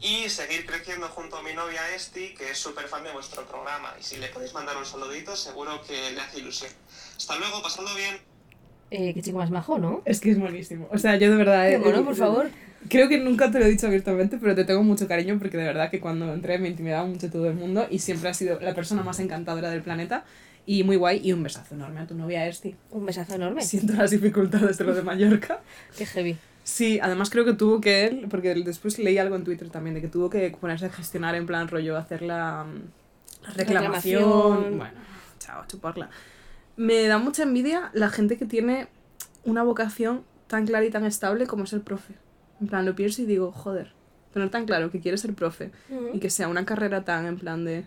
[0.00, 3.94] y seguir creciendo junto a mi novia Esti, que es súper fan de vuestro programa.
[4.00, 6.72] Y si le podéis mandar un saludito, seguro que le hace ilusión.
[7.16, 8.20] Hasta luego, pasadlo bien.
[8.90, 10.02] Eh, qué chico más majo, ¿no?
[10.04, 10.88] Es que es buenísimo.
[10.90, 11.70] O sea, yo de verdad...
[11.70, 12.50] Eh, eh, por favor.
[12.88, 15.64] Creo que nunca te lo he dicho abiertamente, pero te tengo mucho cariño porque de
[15.64, 18.74] verdad que cuando entré me intimidaba mucho todo el mundo y siempre has sido la
[18.74, 20.24] persona más encantadora del planeta
[20.66, 22.74] y muy guay y un besazo enorme a tu novia Esti.
[22.90, 23.62] Un besazo enorme.
[23.62, 25.60] Siento las dificultades de lo de Mallorca.
[25.96, 26.36] Qué heavy.
[26.64, 30.00] Sí, además creo que tuvo que él, porque después leí algo en Twitter también, de
[30.00, 32.66] que tuvo que ponerse a gestionar en plan rollo, hacer la,
[33.42, 34.22] la reclamación.
[34.22, 34.78] Reclamación.
[34.78, 35.00] Bueno,
[35.40, 36.08] chao, chuparla.
[36.76, 38.86] Me da mucha envidia la gente que tiene
[39.44, 42.14] una vocación tan clara y tan estable como es el profe.
[42.62, 43.92] En plan, lo pienso y digo, joder,
[44.32, 45.72] tener tan claro que quieres ser profe
[46.14, 47.84] y que sea una carrera tan en plan de...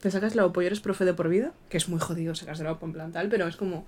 [0.00, 2.62] Te sacas la OPO y eres profe de por vida, que es muy jodido sacarse
[2.64, 3.86] la OPO en plan tal, pero es como...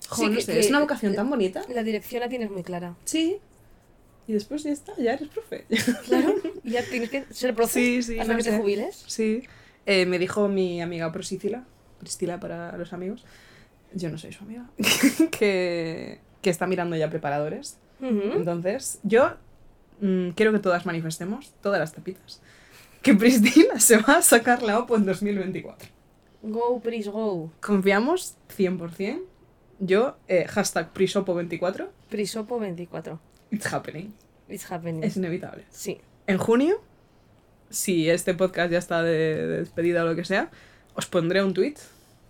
[0.00, 1.62] Sí, Joder, no sé, es una vocación tan bonita.
[1.68, 2.96] La dirección la tienes muy clara.
[3.04, 3.38] Sí.
[4.26, 5.64] Y después ya está, ya eres profe.
[6.06, 6.34] Claro.
[6.64, 9.04] Ya tienes que ser profe Sí, sí, hasta no que te jubiles.
[9.06, 9.42] Sí.
[9.86, 11.64] Eh, me dijo mi amiga Prosícila,
[11.98, 13.24] Priscila para los amigos,
[13.94, 14.70] yo no soy su amiga,
[15.38, 17.78] que, que está mirando ya preparadores.
[18.02, 19.36] Entonces, yo
[20.00, 22.40] mm, quiero que todas manifestemos, todas las tapitas,
[23.00, 25.88] que Priscila se va a sacar la OPO en 2024.
[26.42, 27.52] Go, Pris, go.
[27.60, 29.22] Confiamos 100%.
[29.78, 33.18] Yo, eh, hashtag Prisopo24, Prisopo 24.
[33.50, 34.12] it's happening.
[34.48, 35.02] It's happening.
[35.02, 35.64] Es inevitable.
[35.70, 36.00] Sí.
[36.26, 36.80] En junio,
[37.70, 40.50] si este podcast ya está de, de despedida o lo que sea,
[40.94, 41.76] os pondré un tweet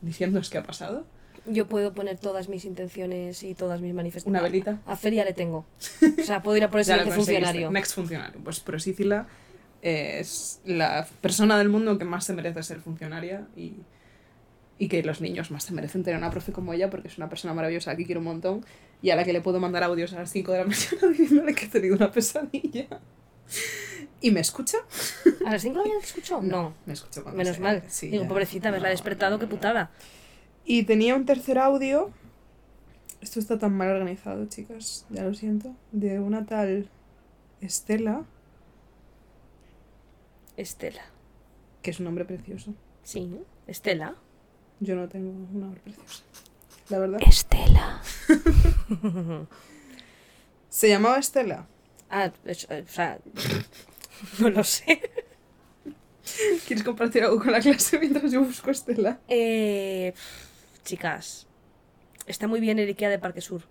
[0.01, 1.07] diciéndoos qué ha pasado.
[1.47, 4.41] Yo puedo poner todas mis intenciones y todas mis manifestaciones.
[4.41, 4.81] Una velita.
[4.87, 5.65] A Feria le tengo.
[6.21, 7.71] O sea, puedo ir a por ese funcionario.
[7.71, 8.41] Next funcionario.
[8.43, 9.27] Pues Prosícila
[9.83, 13.75] es la persona del mundo que más se merece ser funcionaria y,
[14.79, 17.29] y que los niños más se merecen tener una profe como ella porque es una
[17.29, 18.65] persona maravillosa que quiero un montón
[19.03, 21.55] y a la que le puedo mandar audios a las 5 de la mañana diciéndole
[21.55, 22.87] que he tenido una pesadilla.
[24.21, 24.79] ¿Y me escucha?
[25.45, 26.41] ¿A las 5 de la mañana te escucho?
[26.43, 26.75] No.
[26.87, 27.83] Me escucha cuando Menos mal.
[27.89, 29.91] Sí, Digo, pobrecita, haberla despertado, qué putada.
[30.65, 32.11] Y tenía un tercer audio.
[33.21, 35.07] Esto está tan mal organizado, chicas.
[35.11, 35.75] Ya lo siento.
[35.93, 36.89] De una tal
[37.61, 38.25] Estela,
[40.57, 41.03] Estela.
[41.83, 42.75] que es un nombre precioso.
[43.05, 43.37] Sí,
[43.67, 44.17] Estela.
[44.81, 46.23] Yo no tengo un nombre precioso.
[46.89, 47.21] La verdad.
[47.27, 48.03] Estela.
[50.69, 51.67] Se llamaba Estela.
[52.11, 53.19] Ah, es- o sea,
[54.41, 55.01] no lo sé.
[56.67, 59.21] ¿Quieres compartir algo con la clase mientras yo busco Estela?
[59.29, 60.15] Eh,
[60.85, 61.47] chicas,
[62.27, 63.63] está muy bien el Ikea de Parque Sur,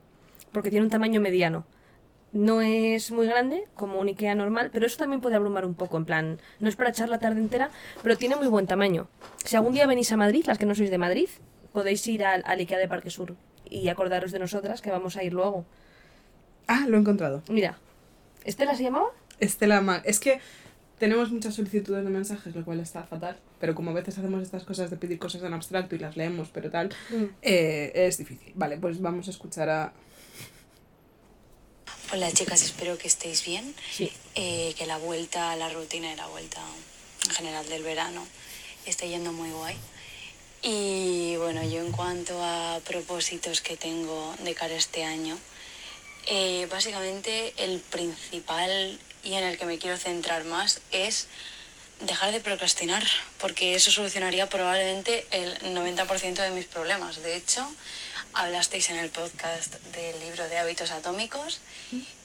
[0.52, 1.66] porque tiene un tamaño mediano.
[2.34, 5.98] No es muy grande, como un Ikea normal, pero eso también puede abrumar un poco,
[5.98, 7.70] en plan, no es para echar la tarde entera,
[8.02, 9.08] pero tiene muy buen tamaño.
[9.44, 11.28] Si algún día venís a Madrid, las que no sois de Madrid,
[11.74, 13.36] podéis ir al, al Ikea de Parque Sur
[13.70, 15.66] y acordaros de nosotras que vamos a ir luego.
[16.68, 17.42] Ah, lo he encontrado.
[17.50, 17.78] Mira,
[18.44, 19.08] ¿Estela se llamaba?
[19.40, 20.02] Estela.
[20.06, 20.40] Es que
[21.02, 23.36] tenemos muchas solicitudes de mensajes, lo cual está fatal.
[23.60, 26.50] Pero como a veces hacemos estas cosas de pedir cosas en abstracto y las leemos,
[26.54, 26.96] pero tal,
[27.42, 28.52] eh, es difícil.
[28.54, 29.94] Vale, pues vamos a escuchar a.
[32.14, 33.74] Hola chicas, espero que estéis bien.
[33.92, 34.12] Sí.
[34.36, 36.62] Eh, que la vuelta a la rutina y la vuelta
[37.26, 38.24] en general del verano
[38.86, 39.76] esté yendo muy guay.
[40.62, 45.36] Y bueno, yo en cuanto a propósitos que tengo de cara a este año,
[46.28, 51.28] eh, básicamente el principal y en el que me quiero centrar más es
[52.02, 53.04] dejar de procrastinar,
[53.40, 57.22] porque eso solucionaría probablemente el 90% de mis problemas.
[57.22, 57.68] De hecho,
[58.34, 61.60] hablasteis en el podcast del libro de hábitos atómicos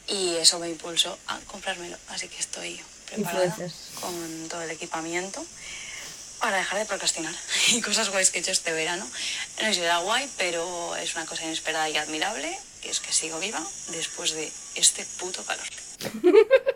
[0.06, 1.96] y eso me impulsó a comprármelo.
[2.08, 3.54] Así que estoy preparada
[4.00, 5.44] con todo el equipamiento
[6.40, 7.34] para dejar de procrastinar.
[7.68, 9.04] Y cosas guays que he hecho este verano.
[9.60, 13.38] No sé si era guay, pero es una cosa inesperada y admirable, es que sigo
[13.40, 15.66] viva después de este puto calor.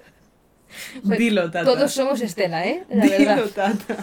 [1.03, 1.65] Dilo, tata.
[1.65, 2.85] Todos somos Estela, ¿eh?
[2.89, 3.51] La Dilo, verdad.
[3.55, 3.97] tata.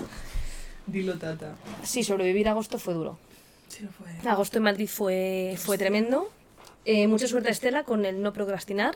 [0.85, 1.55] Dilo, tata.
[1.83, 3.17] Sí, sobrevivir a agosto fue duro.
[3.67, 4.07] Sí, lo fue.
[4.29, 6.31] Agosto en Madrid fue, fue tremendo.
[6.85, 8.95] Eh, mucha suerte a Estela con el no procrastinar.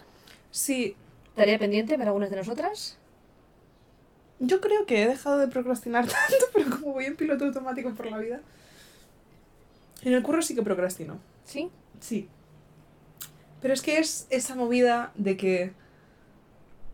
[0.52, 0.96] Sí,
[1.36, 2.98] Tarea pendiente para algunas de nosotras.
[4.40, 8.10] Yo creo que he dejado de procrastinar tanto, pero como voy en piloto automático por
[8.10, 8.42] la vida.
[10.04, 11.20] En el curro sí que procrastino.
[11.46, 11.70] ¿Sí?
[12.00, 12.28] Sí.
[13.62, 15.72] Pero es que es esa movida de que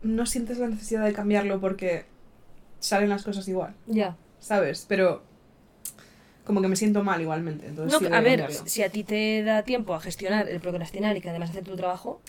[0.02, 2.04] no sientes la necesidad de cambiarlo porque
[2.80, 4.16] salen las cosas igual, Ya.
[4.40, 4.84] ¿sabes?
[4.88, 5.22] Pero
[6.44, 7.66] como que me siento mal igualmente.
[7.66, 8.66] Entonces No, a ver, cambiarlo.
[8.66, 11.76] si a ti te da tiempo a gestionar el procrastinar y que además hacer tu
[11.76, 12.20] trabajo,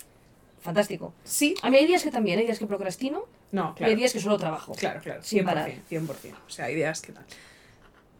[0.61, 1.13] fantástico.
[1.23, 1.55] Sí.
[1.61, 3.95] A mí hay días que también, hay días que procrastino No, y hay claro.
[3.95, 4.73] días que solo trabajo.
[4.73, 5.21] Claro, claro.
[5.21, 5.71] 100%, Sin parar.
[5.89, 6.33] 100%.
[6.47, 7.23] O sea, ideas que tal.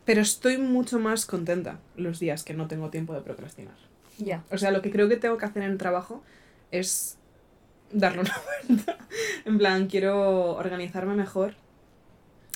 [0.06, 3.76] Pero estoy mucho más contenta los días que no tengo tiempo de procrastinar.
[4.18, 4.44] Ya.
[4.52, 6.24] O sea, lo que creo que tengo que hacer en el trabajo
[6.72, 7.18] es
[7.92, 8.36] darle una
[8.68, 8.98] vuelta.
[9.46, 11.56] En plan, quiero organizarme mejor.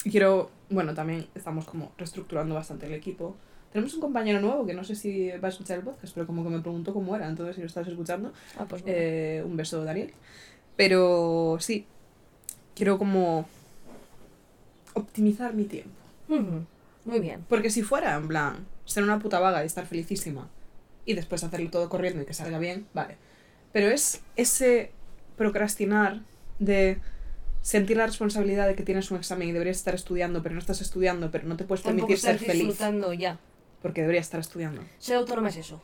[0.06, 3.36] Y quiero, bueno, también estamos como reestructurando bastante el equipo.
[3.72, 6.44] Tenemos un compañero nuevo que no sé si va a escuchar el podcast, pero como
[6.44, 8.96] que me preguntó cómo era, entonces si lo estás escuchando, Ah, pues bueno.
[8.98, 10.14] eh, un beso, Daniel.
[10.76, 11.86] Pero sí,
[12.76, 13.48] quiero como
[14.94, 15.92] optimizar mi tiempo.
[17.06, 17.44] Muy bien.
[17.50, 20.50] Porque si fuera, en plan, ser una puta vaga y estar felicísima
[21.06, 23.18] y después hacerlo todo corriendo y que salga bien, vale.
[23.72, 24.92] Pero es ese
[25.38, 26.22] procrastinar
[26.60, 27.00] de
[27.62, 30.82] sentir la responsabilidad de que tienes un examen y deberías estar estudiando, pero no estás
[30.82, 33.40] estudiando, pero no te puedes Tampoco permitir ser feliz disfrutando ya.
[33.82, 34.82] porque deberías estar estudiando.
[35.00, 35.82] Ser autónoma es eso.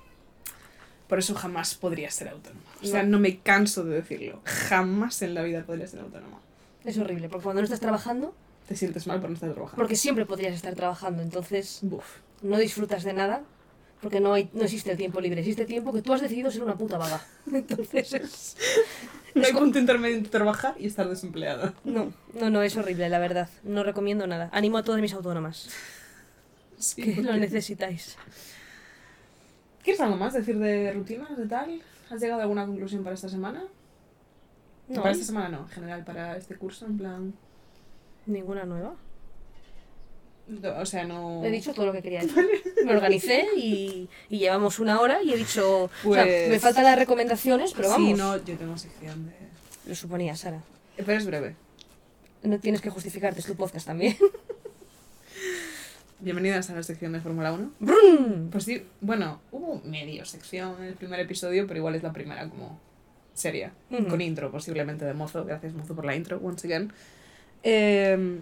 [1.08, 2.62] Por eso jamás podría ser autónoma.
[2.84, 3.10] O sea, No.
[3.12, 4.42] no me canso de decirlo.
[4.46, 6.40] Jamás en la vida podría ser autónoma.
[6.86, 8.36] Es horrible, porque cuando no estás trabajando,
[8.68, 9.78] Te sientes mal por no estar trabajando.
[9.82, 12.06] porque siempre podrías estar trabajando, entonces Buf.
[12.44, 13.42] no disfrutas de nada,
[14.02, 16.62] porque no, hay, no existe el tiempo libre, existe tiempo que tú has decidido ser
[16.64, 17.26] una puta vaga.
[17.52, 18.58] Entonces es...
[19.36, 21.74] No hay punto intermedio entre trabajar y estar desempleada.
[21.84, 23.50] No, no, no, es horrible, la verdad.
[23.64, 24.50] No recomiendo nada.
[24.52, 25.70] Animo a todas mis autónomas
[26.78, 28.18] Sí, que lo porque- necesitáis.
[29.84, 31.82] ¿Quieres algo más decir de rutinas, de tal?
[32.10, 33.64] ¿Has llegado a alguna conclusión para esta semana?
[34.88, 37.34] No, Para esta semana no, en general, para este curso, en plan...
[38.26, 38.96] ninguna nueva.
[40.80, 41.44] O sea, no...
[41.46, 42.50] He dicho todo lo que quería decir.
[42.86, 45.84] Me organicé y, y llevamos una hora y he dicho...
[45.86, 48.08] o sea, Pues- me faltan las recomendaciones, pero vamos.
[48.08, 49.34] Sí, no, yo tengo sección de...
[49.88, 50.62] Lo suponía, Sara.
[50.98, 51.56] Pero es breve.
[52.44, 54.16] No tienes que justificarte, es tu podcast también.
[56.20, 57.72] Bienvenidas a la sección de Fórmula 1.
[57.80, 58.50] ¡Brum!
[58.52, 62.50] Pues sí, bueno, hubo medio sección en el primer episodio, pero igual es la primera
[62.50, 62.80] como
[63.34, 63.72] seria.
[63.90, 64.08] Ujú.
[64.08, 65.46] Con intro, posiblemente de Mozo.
[65.46, 66.92] Gracias, Mozo, por la intro, once again.
[67.64, 68.40] Eh,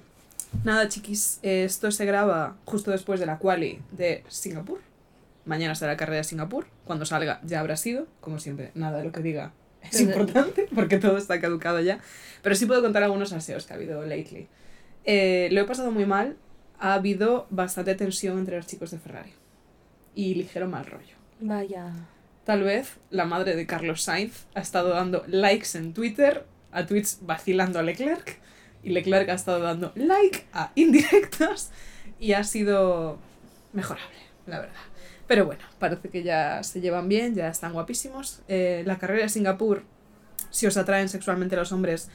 [0.64, 4.82] nada, chiquis, esto se graba justo después de la quali de Singapur.
[5.46, 6.68] Mañana será la carrera de Singapur.
[6.86, 8.08] Cuando salga ya habrá sido.
[8.20, 12.00] Como siempre, nada de lo que diga es importante porque todo está caducado ya.
[12.42, 14.48] Pero sí puedo contar algunos aseos que ha habido lately.
[15.06, 16.38] Eh, lo he pasado muy mal.
[16.80, 19.34] Ha habido bastante tensión entre los chicos de Ferrari.
[20.14, 21.16] Y ligero mal rollo.
[21.40, 21.94] Vaya.
[22.44, 27.20] Tal vez la madre de Carlos Sainz ha estado dando likes en Twitter a tweets
[27.22, 28.40] vacilando a Leclerc
[28.84, 31.70] y Leclerc ha estado dando like a indirectos
[32.20, 33.18] y ha sido
[33.74, 34.82] mejorable, la verdad.
[35.28, 38.42] Pero bueno, parece que ya se llevan bien, ya están guapísimos.
[38.48, 39.84] Eh, la carrera de Singapur,
[40.52, 42.10] si os atraen sexualmente los hombres,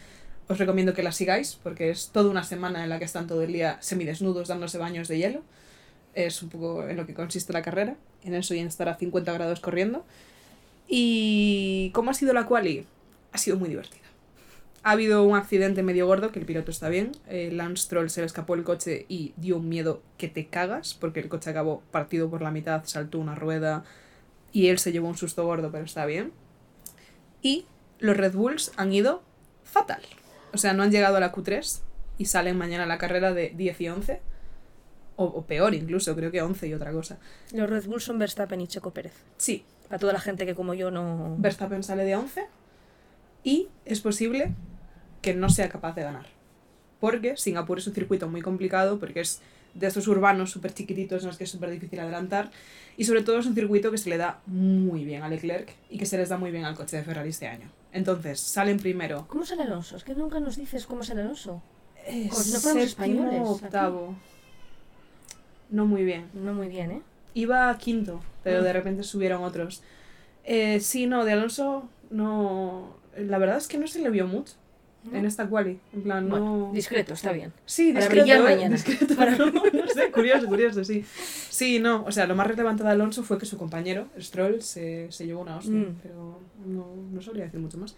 [0.48, 3.42] os recomiendo que la sigáis porque es toda una semana en la que están todo
[3.42, 5.42] el día semidesnudos dándose baños de hielo.
[6.14, 8.96] Es un poco en lo que consiste la carrera, en eso y en estar a
[8.96, 10.04] 50 grados corriendo.
[10.88, 12.86] ¿Y cómo ha sido la quali?
[13.32, 14.01] Ha sido muy divertida.
[14.84, 17.12] Ha habido un accidente medio gordo, que el piloto está bien.
[17.28, 20.94] Eh, Lance Stroll se le escapó el coche y dio un miedo que te cagas,
[20.94, 23.84] porque el coche acabó partido por la mitad, saltó una rueda
[24.52, 26.32] y él se llevó un susto gordo, pero está bien.
[27.42, 27.66] Y
[28.00, 29.22] los Red Bulls han ido
[29.62, 30.02] fatal.
[30.52, 31.80] O sea, no han llegado a la Q3
[32.18, 34.20] y salen mañana a la carrera de 10 y 11.
[35.14, 37.18] O, o peor incluso, creo que 11 y otra cosa.
[37.52, 39.14] Los Red Bull son Verstappen y Checo Pérez.
[39.36, 41.36] Sí, Para toda la gente que como yo no...
[41.38, 42.46] Verstappen sale de 11
[43.44, 44.54] y es posible
[45.22, 46.26] que no sea capaz de ganar.
[47.00, 49.40] Porque Singapur es un circuito muy complicado, porque es
[49.74, 52.50] de estos urbanos súper chiquititos en los que es súper difícil adelantar.
[52.96, 55.96] Y sobre todo es un circuito que se le da muy bien a Leclerc y
[55.98, 57.70] que se les da muy bien al coche de Ferrari este año.
[57.92, 59.26] Entonces, salen primero.
[59.28, 59.96] ¿Cómo sale Alonso?
[59.96, 61.62] Es que nunca nos dices cómo sale Alonso.
[62.04, 63.64] eh, no séptimo, españoles, aquí.
[63.64, 64.14] octavo.
[65.70, 66.28] No muy bien.
[66.34, 67.02] No muy bien, ¿eh?
[67.34, 68.64] Iba a quinto, pero Mm.
[68.64, 69.82] de repente subieron otros.
[70.44, 72.96] Eh, sí, no, de Alonso no...
[73.16, 74.54] La verdad es que no se le vio mucho
[75.10, 75.78] en esta quali.
[75.92, 76.38] En plan, no...
[76.38, 77.52] Bueno, discreto, está bien.
[77.66, 78.54] Sí, Para discreto, brillar ¿eh?
[78.56, 78.76] mañana.
[78.76, 81.04] Discreto, Para- no, no sé, curioso, curioso, sí.
[81.50, 85.10] Sí, no, o sea, lo más relevante de Alonso fue que su compañero, Stroll, se,
[85.10, 85.96] se llevó una hostia, Mm.
[86.02, 87.96] pero no, no sabría decir mucho más.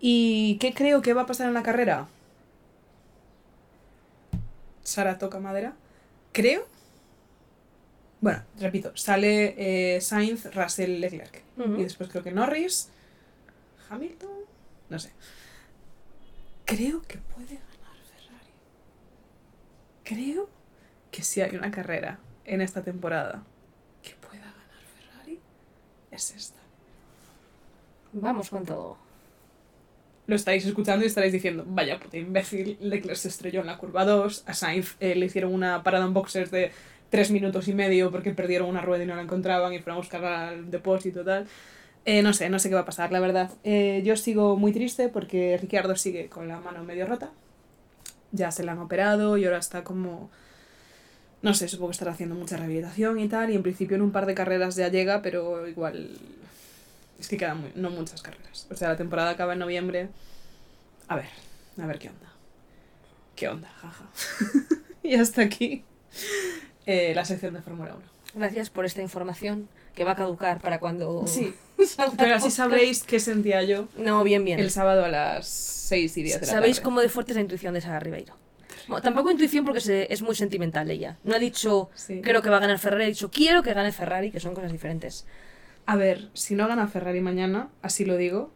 [0.00, 2.08] ¿Y qué creo que va a pasar en la carrera?
[4.82, 5.74] Sara toca madera.
[6.32, 6.66] Creo.
[8.20, 9.54] Bueno, repito, sale
[9.96, 11.42] eh, Sainz, Russell, Leclerc.
[11.56, 11.76] Ujú.
[11.76, 12.88] Y después creo que Norris,
[13.90, 14.30] Hamilton,
[14.90, 15.10] no sé.
[16.68, 18.52] Creo que puede ganar Ferrari.
[20.04, 20.50] Creo
[21.10, 23.42] que si hay una carrera en esta temporada
[24.02, 25.40] que pueda ganar Ferrari,
[26.10, 26.58] es esta.
[28.12, 28.98] Vamos con todo.
[30.26, 34.04] Lo estáis escuchando y estaréis diciendo, vaya puta imbécil, Leclerc se estrelló en la curva
[34.04, 36.70] 2, a Sainz eh, le hicieron una parada en boxers de
[37.08, 40.00] 3 minutos y medio porque perdieron una rueda y no la encontraban y fueron a
[40.00, 41.48] buscar al depósito y tal.
[42.10, 43.50] Eh, no sé, no sé qué va a pasar, la verdad.
[43.64, 47.30] Eh, yo sigo muy triste porque Ricciardo sigue con la mano medio rota.
[48.32, 50.30] Ya se la han operado y ahora está como...
[51.42, 53.50] No sé, supongo que estará haciendo mucha rehabilitación y tal.
[53.50, 56.16] Y en principio en un par de carreras ya llega, pero igual
[57.20, 58.66] Es que quedan no muchas carreras.
[58.70, 60.08] O sea, la temporada acaba en noviembre.
[61.08, 61.28] A ver,
[61.78, 62.32] a ver qué onda.
[63.36, 63.68] ¿Qué onda?
[63.82, 64.06] Jaja.
[65.02, 65.84] y hasta aquí
[66.86, 68.02] eh, la sección de Fórmula 1.
[68.34, 69.68] Gracias por esta información
[69.98, 71.26] que va a caducar para cuando.
[71.26, 71.52] Sí,
[72.16, 74.58] pero así sabréis qué sentía yo No, bien, bien.
[74.60, 76.84] el sábado a las 6 y 10 de la Sabéis tarde.
[76.84, 78.34] cómo de fuerte es la intuición de Sara Ribeiro.
[78.88, 81.18] Bueno, tampoco intuición porque se- es muy sentimental ella.
[81.24, 82.22] No ha dicho Sí.
[82.22, 84.72] creo que va a ganar Ferrari, ha dicho quiero que gane Ferrari, que son cosas
[84.72, 85.26] diferentes.
[85.84, 88.50] A ver, si no gana Ferrari mañana, así lo digo,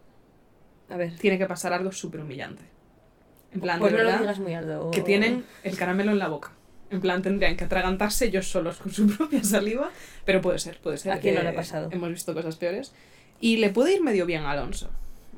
[0.88, 1.16] A ver.
[1.18, 2.62] tiene que pasar algo súper humillante.
[3.52, 4.90] En plan, Pues de no lo verdad, digas muy alto.
[4.90, 6.52] que tienen el caramelo en la boca.
[6.92, 9.90] En plan, tendrían que atragantarse ellos solos con su propia saliva,
[10.24, 11.12] pero puede ser, puede ser.
[11.12, 11.88] ¿A quién no le ha pasado?
[11.90, 12.92] Hemos visto cosas peores.
[13.40, 14.90] Y le puede ir medio bien a Alonso.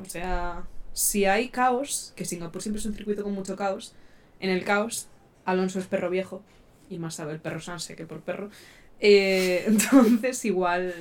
[0.03, 3.95] O sea, si hay caos, que Singapur siempre es un circuito con mucho caos,
[4.41, 5.07] en el caos,
[5.45, 6.43] Alonso es perro viejo,
[6.91, 8.51] y más sabe el perro Sanse que por perro.
[9.01, 10.93] Eh, entonces, igual,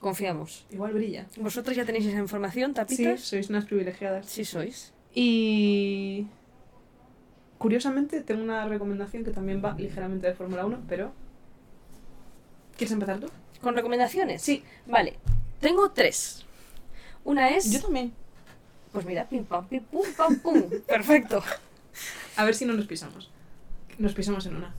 [0.00, 0.66] Confiamos.
[0.70, 1.26] igual brilla.
[1.38, 3.20] ¿Vosotros ya tenéis esa información, Sí, tapitas?
[3.20, 4.26] sois unas privilegiadas.
[4.26, 4.92] Sí sois.
[5.14, 6.26] Y
[7.58, 11.12] curiosamente tengo una recomendación que también va ligeramente de Fórmula 1, pero
[12.76, 13.28] ¿quieres empezar tú?
[13.60, 14.42] ¿Con recomendaciones?
[14.42, 14.62] Sí.
[14.86, 15.16] Vale.
[15.60, 16.44] Tengo tres.
[17.24, 17.82] Una es...
[17.82, 18.12] también.
[18.92, 20.62] Pues mira, pim pam, pim pum pam pum.
[20.86, 21.42] Perfecto.
[22.36, 23.30] A ver si no nos pisamos.
[23.98, 24.74] Nos pisamos en una.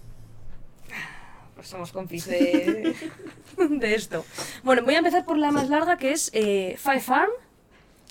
[1.55, 2.95] Pues somos compis de,
[3.69, 4.23] de esto.
[4.63, 7.31] Bueno, voy a empezar por la más larga que es eh, Five Farm,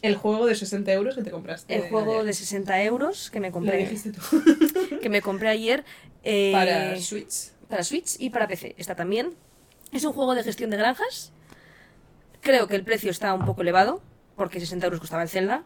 [0.02, 1.74] El juego de 60 euros que te compraste.
[1.74, 2.24] el juego ayer.
[2.26, 4.20] de 60 euros que me Lo compré, dijiste tú.
[5.00, 5.84] que me compré ayer.
[6.22, 7.50] eh, Para Switch.
[7.68, 8.74] para Switch y para PC.
[8.78, 9.34] Está también.
[9.92, 11.32] Es un juego de gestión de granjas.
[12.40, 14.02] Creo que el precio está un poco elevado,
[14.36, 15.64] porque 60 euros costaba el Zelda.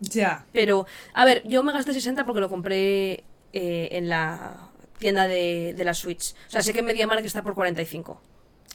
[0.00, 0.44] Ya.
[0.52, 4.68] Pero, a ver, yo me gasté 60 porque lo compré eh, en la
[4.98, 6.34] tienda de, de la Switch.
[6.48, 8.20] O sea, sé que en MediaMarkt está por 45.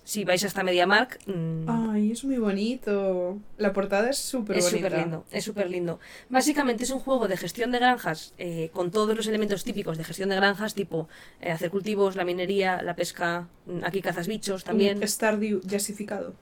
[0.06, 3.40] Si vais hasta MediaMarkt, mm, Ay, es muy bonito.
[3.58, 5.24] La portada es súper es súper lindo.
[5.32, 6.00] Es súper lindo.
[6.30, 10.04] Básicamente es un juego de gestión de granjas eh, con todos los elementos típicos de
[10.04, 11.08] gestión de granjas, tipo
[11.40, 13.48] eh, hacer cultivos, la minería, la pesca.
[13.66, 14.98] mm, Aquí cazas bichos también.
[14.98, 16.34] Un Stardew jazzificado.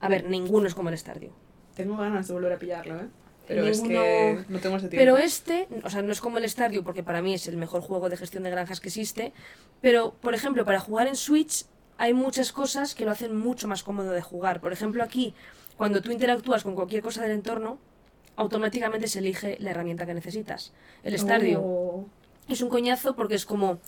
[0.00, 1.32] A ver, ninguno es como el Stardew.
[1.74, 3.06] Tengo ganas de volver a pillarlo, ¿eh?
[3.48, 5.02] Pero es que no tengo ese tiempo.
[5.02, 7.80] Pero este, o sea, no es como el Stardew, porque para mí es el mejor
[7.80, 9.32] juego de gestión de granjas que existe.
[9.80, 11.64] Pero, por ejemplo, para jugar en Switch
[11.98, 14.60] hay muchas cosas que lo hacen mucho más cómodo de jugar.
[14.60, 15.34] Por ejemplo, aquí,
[15.76, 17.78] cuando tú interactúas con cualquier cosa del entorno,
[18.36, 20.72] automáticamente se elige la herramienta que necesitas.
[21.02, 22.06] El Stardew Oh.
[22.48, 23.78] es un coñazo porque es como,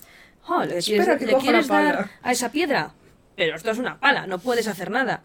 [0.49, 1.93] "Oh, ¿le Espera quieres, que le coja quieres la pala".
[1.93, 2.93] dar a esa piedra?
[3.37, 5.23] Pero esto es una pala, no puedes hacer nada.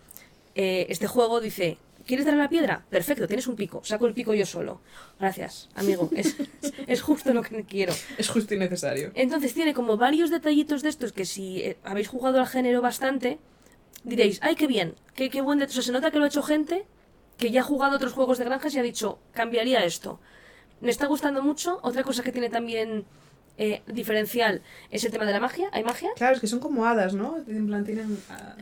[0.53, 2.86] Eh, este juego dice, ¿quieres dar a la piedra?
[2.89, 4.82] Perfecto, tienes un pico, saco el pico yo solo.
[5.20, 6.36] Gracias, amigo, es,
[6.88, 7.93] es justo lo que quiero.
[8.18, 9.12] Es justo y necesario.
[9.16, 13.39] Entonces tiene como varios detallitos de estos que si eh, habéis jugado al género bastante,
[14.03, 14.95] diréis, ¡ay, qué bien!
[15.16, 15.80] ¡Qué, qué buen detalle!
[15.80, 16.86] O sea, se nota que lo ha hecho gente
[17.38, 20.20] que ya ha jugado otros juegos de granjas y ha dicho, cambiaría esto.
[20.82, 21.80] Me está gustando mucho.
[21.82, 23.06] Otra cosa que tiene también
[23.58, 25.70] eh, diferencial es el tema de la magia.
[25.72, 26.10] ¿Hay magia?
[26.16, 27.38] Claro, es que son como hadas, ¿no?
[27.47, 28.56] En plan, tienen ah,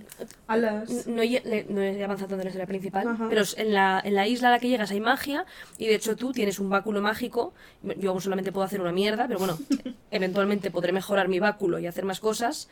[0.48, 1.08] alas.
[1.08, 3.28] No he, no he avanzado tanto en la historia principal, Ajá.
[3.30, 5.46] pero en la, en la isla a la que llegas hay magia
[5.78, 7.54] y de hecho tú tienes un báculo mágico.
[7.98, 9.58] Yo solamente puedo hacer una mierda, pero bueno,
[10.12, 12.70] eventualmente podré mejorar mi báculo y hacer más cosas.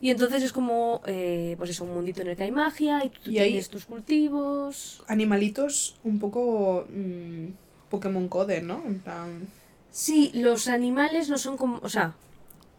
[0.00, 3.10] Y entonces es como, eh, pues eso, un mundito en el que hay magia y
[3.10, 5.02] tú Y tienes tus cultivos.
[5.06, 7.46] Animalitos un poco mm,
[7.90, 8.82] Pokémon Code, ¿no?
[8.86, 9.59] En plan...
[9.90, 12.14] Sí, los animales no son como, o sea,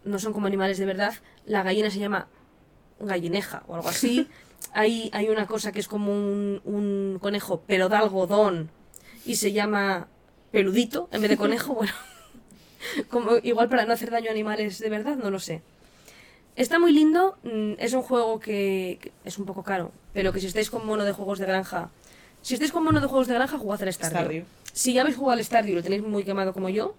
[0.03, 1.13] no son como animales de verdad.
[1.45, 2.27] La gallina se llama
[2.99, 4.27] gallineja o algo así.
[4.73, 8.69] hay, hay una cosa que es como un, un conejo, pero de algodón,
[9.25, 10.07] y se llama
[10.51, 11.75] peludito en vez de conejo.
[11.81, 11.93] Bueno,
[13.09, 15.61] como, igual para no hacer daño a animales de verdad, no lo sé.
[16.55, 20.39] Está muy lindo, mm, es un juego que, que es un poco caro, pero que
[20.39, 21.89] si estáis con mono de juegos de granja,
[22.41, 24.19] si estáis con mono de juegos de granja, jugad al Stardew.
[24.19, 24.45] Stardew.
[24.73, 26.95] Si ya habéis jugado al Stardew y lo tenéis muy quemado como yo,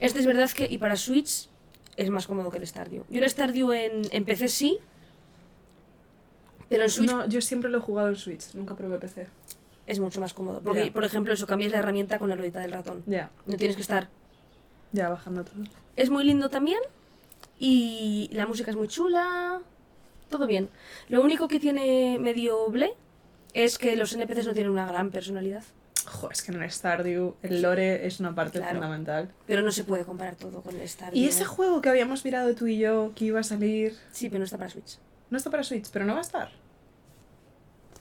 [0.00, 1.48] este es verdad que, y para Switch,
[1.96, 3.04] es más cómodo que el Stardew.
[3.08, 4.78] Yo el Stardew en, en PC sí,
[6.68, 9.26] pero en Switch No, yo siempre lo he jugado en Switch, nunca probé PC.
[9.86, 10.60] es mucho más cómodo.
[10.62, 13.02] Porque, por ejemplo, eso cambias la herramienta con la ruedita del ratón.
[13.06, 14.08] Ya, No tienes que estar.
[14.92, 15.62] ya bajando todo.
[15.96, 16.80] Es muy lindo también,
[17.58, 19.60] y la música es muy chula,
[20.30, 20.68] todo bien.
[21.08, 22.94] Lo único que tiene medio ble
[23.52, 25.62] es que los NPCs no tienen una gran personalidad,
[26.06, 28.74] Jo, es que en el Stardew el lore es una parte Claro.
[28.74, 29.30] fundamental.
[29.46, 31.16] pero no se puede comparar todo con el Stardew.
[31.18, 34.40] Y ese juego que habíamos mirado tú y yo, que iba a salir, Sí, pero
[34.40, 34.98] no está para Switch.
[35.30, 36.50] no está para Switch, pero no va a estar.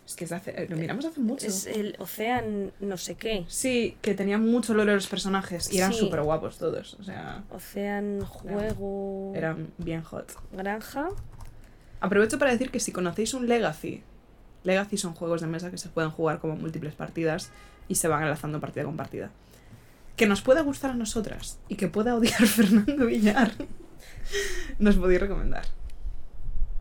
[0.06, 1.48] Es que es hace- lo miramos hace mucho.
[1.48, 3.46] Es el Ocean no sé qué.
[3.48, 6.00] Sí, que tenía mucho lore los personajes y eran Sí.
[6.00, 6.96] súper guapos todos.
[7.00, 10.30] O sea, Ocean, juego, eran bien hot.
[10.52, 11.08] granja.
[12.02, 14.04] Aprovecho para decir que si conocéis un Legacy
[14.66, 17.52] Legacy son juegos de mesa que se pueden jugar como múltiples partidas
[17.88, 19.32] y se van enlazando partida con partida.
[20.16, 23.52] Que nos pueda gustar a nosotras y que pueda odiar Fernando Villar,
[24.80, 25.66] nos podéis recomendar.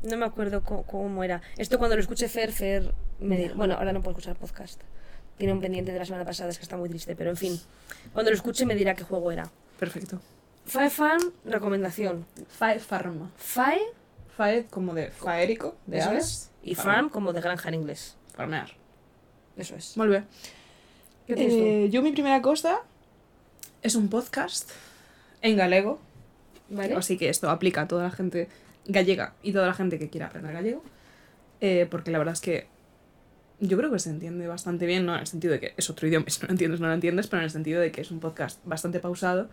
[0.03, 1.42] No me acuerdo co- cómo, era.
[1.57, 3.55] Esto cuando lo escuché Fer, Fer me dirá.
[3.55, 4.80] Bueno, ahora no puedo escuchar podcast.
[5.38, 7.59] Tiene un pendiente de la semana pasada, es que está muy triste, pero en fin.
[8.12, 9.48] Cuando lo escuche me dirá qué juego era.
[9.78, 10.20] Perfecto.
[10.64, 12.24] Five Fan, recomendación.
[12.48, 13.30] Fae Farm.
[13.36, 13.80] Fae
[14.36, 16.24] Fae como de faérico, de aves.
[16.24, 16.50] es.
[16.62, 18.16] y Farm como de granja en inglés.
[18.34, 18.70] Farmear.
[19.57, 19.96] Eso es.
[19.96, 20.24] Molt bé.
[21.28, 22.80] Eh, yo mi primera cosa
[23.82, 24.70] es un podcast
[25.40, 26.00] en galego,
[26.68, 26.94] ¿Vale?
[26.94, 28.48] así que esto aplica a toda la gente
[28.86, 30.82] gallega y toda la gente que quiera aprender gallego,
[31.60, 32.66] eh, porque la verdad es que
[33.60, 36.08] yo creo que se entiende bastante bien, no en el sentido de que es otro
[36.08, 38.00] idioma, y si no lo entiendes, no lo entiendes, pero en el sentido de que
[38.00, 39.48] es un podcast bastante pausado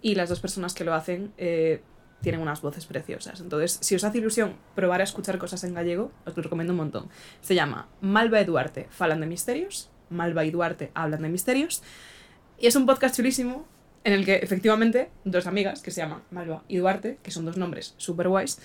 [0.00, 1.82] y las dos personas que lo hacen eh,
[2.22, 3.40] tienen unas voces preciosas.
[3.40, 6.78] Entonces, si os hace ilusión probar a escuchar cosas en gallego, os lo recomiendo un
[6.78, 7.08] montón.
[7.42, 11.82] Se llama Malva y Duarte falan de misterios, Malva y Duarte hablan de misterios,
[12.58, 13.66] y es un podcast chulísimo
[14.04, 17.56] en el que efectivamente dos amigas que se llaman Malva y Duarte, que son dos
[17.56, 18.60] nombres super guays,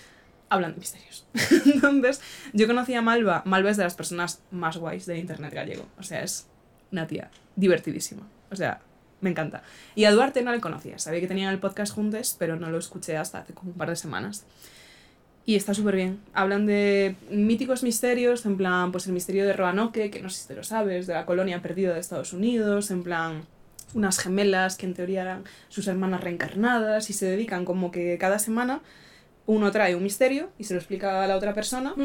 [0.50, 1.28] hablan de misterios.
[1.66, 2.22] Entonces,
[2.54, 6.04] yo conocí a Malva, Malva es de las personas más guays de internet gallego, o
[6.04, 6.48] sea, es
[6.92, 8.82] una tía divertidísima, o sea,
[9.22, 9.64] me encanta.
[9.96, 12.78] Y a Duarte no le conocía, sabía que tenían el podcast juntos, pero no lo
[12.78, 14.46] escuché hasta hace como un par de semanas.
[15.48, 16.20] Y está súper bien.
[16.34, 20.48] Hablan de míticos misterios, en plan, pues el misterio de Roanoke, que no sé si
[20.50, 23.44] te lo sabes, de la colonia perdida de Estados Unidos, en plan,
[23.94, 28.40] unas gemelas que en teoría eran sus hermanas reencarnadas y se dedican como que cada
[28.40, 28.82] semana
[29.46, 31.96] uno trae un misterio y se lo explica a la otra persona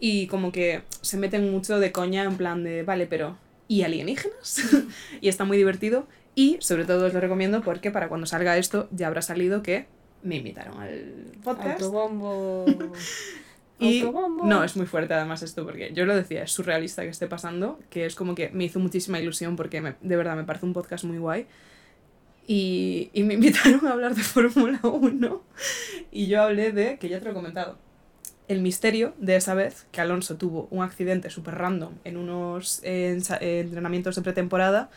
[0.00, 3.36] y como que se meten mucho de coña en plan de, vale, pero
[3.68, 4.62] ¿y alienígenas?
[5.20, 8.88] y está muy divertido y sobre todo os lo recomiendo porque para cuando salga esto
[8.90, 9.86] ya habrá salido que
[10.22, 11.80] me invitaron al podcast.
[11.82, 12.64] Autobombo.
[13.78, 14.46] Y Autobombo.
[14.46, 17.78] no, es muy fuerte además esto, porque yo lo decía, es surrealista que esté pasando,
[17.90, 20.72] que es como que me hizo muchísima ilusión porque me- de verdad me parece un
[20.72, 21.46] podcast muy guay.
[22.46, 25.42] Y, y me invitaron a hablar de Fórmula 1
[26.10, 27.76] y yo hablé de, que ya te lo he comentado,
[28.48, 33.18] el misterio de esa vez que Alonso tuvo un accidente súper random en unos eh,
[33.40, 34.88] eh, entrenamientos de pretemporada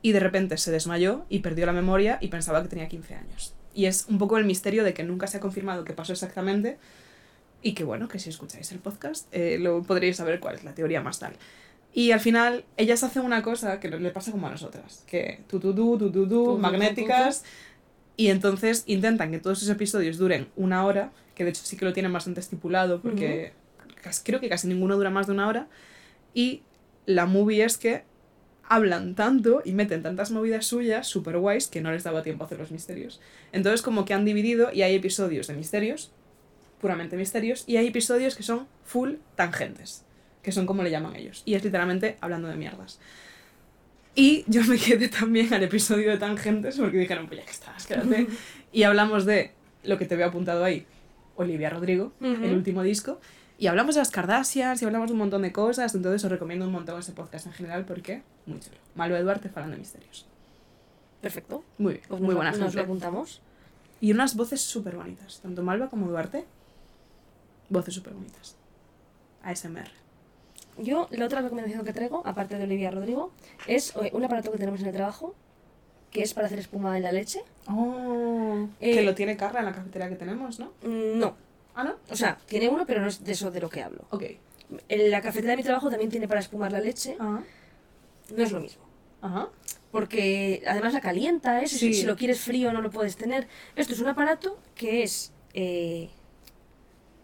[0.00, 3.54] y de repente se desmayó y perdió la memoria y pensaba que tenía 15 años.
[3.74, 6.78] Y es un poco el misterio de que nunca se ha confirmado qué pasó exactamente
[7.62, 10.74] y que bueno, que si escucháis el podcast eh, lo podréis saber cuál es la
[10.74, 11.34] teoría más tal.
[11.94, 15.60] Y al final ellas hacen una cosa que le pasa como a nosotras, que tu
[15.60, 17.44] tu tu tu tu Tu, magnéticas
[18.16, 21.84] y entonces intentan que todos esos episodios duren una hora, que de hecho sí que
[21.84, 23.52] lo tienen bastante estipulado porque
[24.24, 25.68] creo que casi ninguno dura más de una hora
[26.34, 26.62] y
[27.06, 28.04] la movie es que
[28.72, 32.46] hablan tanto y meten tantas movidas suyas super guays que no les daba tiempo a
[32.46, 33.20] hacer los misterios.
[33.52, 36.10] Entonces como que han dividido y hay episodios de misterios,
[36.80, 40.06] puramente misterios, y hay episodios que son full tangentes,
[40.42, 41.42] que son como le llaman ellos.
[41.44, 42.98] Y es literalmente hablando de mierdas.
[44.14, 47.86] Y yo me quedé también al episodio de tangentes porque dijeron, pues ya que estás,
[47.86, 48.26] quédate.
[48.72, 49.50] y hablamos de
[49.84, 50.86] lo que te veo apuntado ahí,
[51.36, 53.20] Olivia Rodrigo, el último disco.
[53.58, 56.66] Y hablamos de las Kardashians y hablamos de un montón de cosas, entonces os recomiendo
[56.66, 58.76] un montón ese podcast en general porque muy chulo.
[58.94, 60.26] Malo Eduarte falando de misterios.
[61.20, 61.62] Perfecto.
[61.78, 62.80] Muy, Pues muy nos, buena nos gente.
[62.80, 63.40] apuntamos.
[64.00, 66.44] Y unas voces súper bonitas, tanto Malva como Duarte.
[67.68, 68.56] Voces súper bonitas.
[69.44, 69.88] ASMR.
[70.78, 73.30] Yo, la otra recomendación que traigo, aparte de Olivia Rodrigo,
[73.68, 75.34] es un aparato que tenemos en el trabajo,
[76.10, 77.40] que es para hacer espuma en la leche.
[77.68, 80.72] Oh, Eh, que lo tiene Carla en la cafetería que tenemos, ¿no?
[80.82, 81.34] Mm, No,
[81.74, 81.96] Ah, ¿no?
[82.10, 84.04] o sea, tiene uno, pero no es de eso de lo que hablo.
[84.10, 84.24] Ok.
[84.88, 87.16] En la cafetería de mi trabajo también tiene para espumar la leche.
[87.18, 87.42] Ajá.
[88.34, 88.82] No es lo mismo.
[89.20, 89.48] Ajá.
[89.90, 91.66] Porque además la calienta, ¿eh?
[91.68, 91.94] Si- Sí.
[91.94, 93.46] si lo quieres frío no lo puedes tener.
[93.76, 95.32] Esto es un aparato que es...
[95.54, 96.08] eh,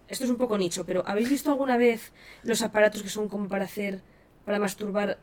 [0.09, 3.49] esto es un poco nicho, pero ¿habéis visto alguna vez los aparatos que son como
[3.49, 4.01] para hacer,
[4.47, 5.19] para masturbar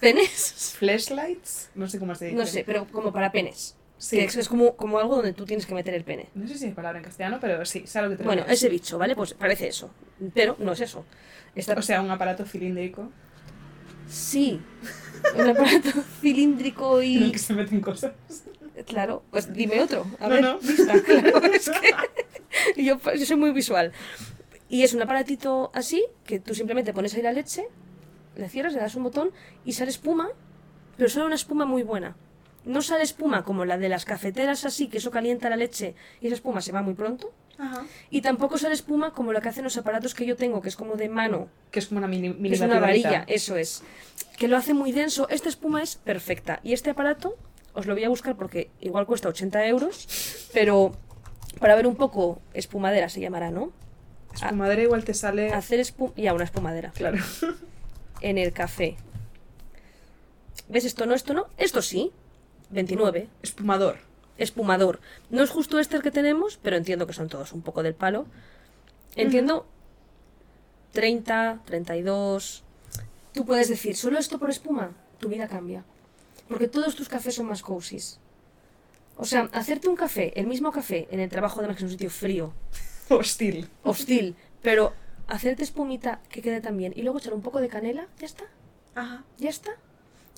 [0.00, 0.74] penes?
[0.78, 1.70] Flashlights.
[1.74, 2.36] No sé cómo se dice.
[2.36, 3.76] No sé, pero como para penes.
[4.02, 4.16] Sí.
[4.16, 6.28] Que es, es como, como algo donde tú tienes que meter el pene.
[6.34, 8.44] No sé si hay palabra en castellano, pero sí, sé a lo que te Bueno,
[8.48, 9.14] ese bicho, ¿vale?
[9.14, 9.90] Pues parece eso.
[10.34, 11.04] Pero no es eso.
[11.54, 13.10] Está, O sea, un aparato cilíndrico
[14.08, 14.60] sí.
[15.36, 15.90] Un aparato
[16.20, 17.32] cilíndrico en el y...
[17.32, 18.12] que se meten cosas.
[18.88, 20.04] Claro, pues dime otro.
[20.18, 20.58] A No, ver, no.
[20.58, 21.70] vista, claro, es
[22.74, 23.92] que yo, yo soy muy visual.
[24.68, 27.68] Y es un aparatito así, que tú simplemente pones ahí la leche,
[28.34, 29.30] le cierras, le das un botón
[29.64, 30.28] y sale espuma,
[30.96, 32.16] pero sale una espuma muy buena.
[32.64, 36.26] No sale espuma como la de las cafeteras así, que eso calienta la leche y
[36.26, 37.32] esa espuma se va muy pronto.
[37.58, 37.84] Ajá.
[38.10, 40.76] Y tampoco sale espuma como la que hacen los aparatos que yo tengo, que es
[40.76, 43.82] como de mano, Que es como una mini, mini que es una varilla, eso es.
[44.38, 45.28] Que lo hace muy denso.
[45.28, 46.60] Esta espuma es perfecta.
[46.62, 47.36] Y este aparato,
[47.74, 50.92] os lo voy a buscar porque igual cuesta 80 euros, pero
[51.58, 53.72] para ver un poco, espumadera se llamará, ¿no?
[54.34, 55.52] Espumadera igual te sale...
[55.52, 56.12] Hacer espuma...
[56.16, 56.90] Ya, una espumadera.
[56.92, 57.18] Claro.
[58.20, 58.96] en el café.
[60.68, 61.48] ¿Ves esto no, esto no?
[61.58, 62.12] Esto sí.
[62.72, 63.28] 29.
[63.42, 63.98] Espumador.
[64.38, 65.00] Espumador.
[65.30, 67.94] No es justo este el que tenemos, pero entiendo que son todos un poco del
[67.94, 68.26] palo.
[69.14, 69.66] Entiendo
[70.92, 72.64] 30, 32.
[73.32, 75.84] Tú puedes decir, solo esto por espuma, tu vida cambia.
[76.48, 78.18] Porque todos tus cafés son más cozies.
[79.16, 82.10] O sea, hacerte un café, el mismo café, en el trabajo de en un sitio
[82.10, 82.52] frío,
[83.08, 83.68] Hostil.
[83.82, 84.94] hostil, pero
[85.28, 88.44] hacerte espumita que quede tan bien y luego echar un poco de canela, ya está,
[88.94, 89.24] Ajá.
[89.38, 89.72] ya está.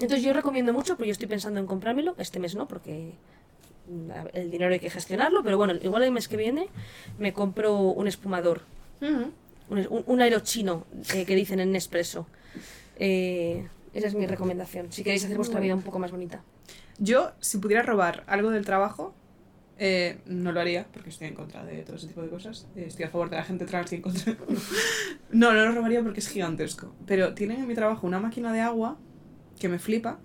[0.01, 3.13] Entonces yo recomiendo mucho, porque yo estoy pensando en comprármelo, este mes no, porque
[4.33, 6.69] el dinero hay que gestionarlo, pero bueno, igual el mes que viene
[7.19, 8.63] me compro un espumador,
[9.01, 9.31] Ujú.
[9.71, 12.27] un, un, un aerochino eh, que dicen en Nespresso.
[12.99, 16.43] Eh, esa es mi recomendación, si queréis hacer vuestra vida un poco más bonita.
[16.99, 19.15] Yo, si pudiera robar algo del trabajo,
[19.79, 22.67] eh, no lo haría, porque estoy en contra de todo ese tipo de cosas.
[22.77, 24.37] Eh, estoy a favor de la gente trans y en contra.
[25.33, 26.95] no, no lo robaría porque es gigantesco.
[27.07, 28.97] Pero tienen en mi trabajo una máquina de agua
[29.59, 30.19] que me flipa,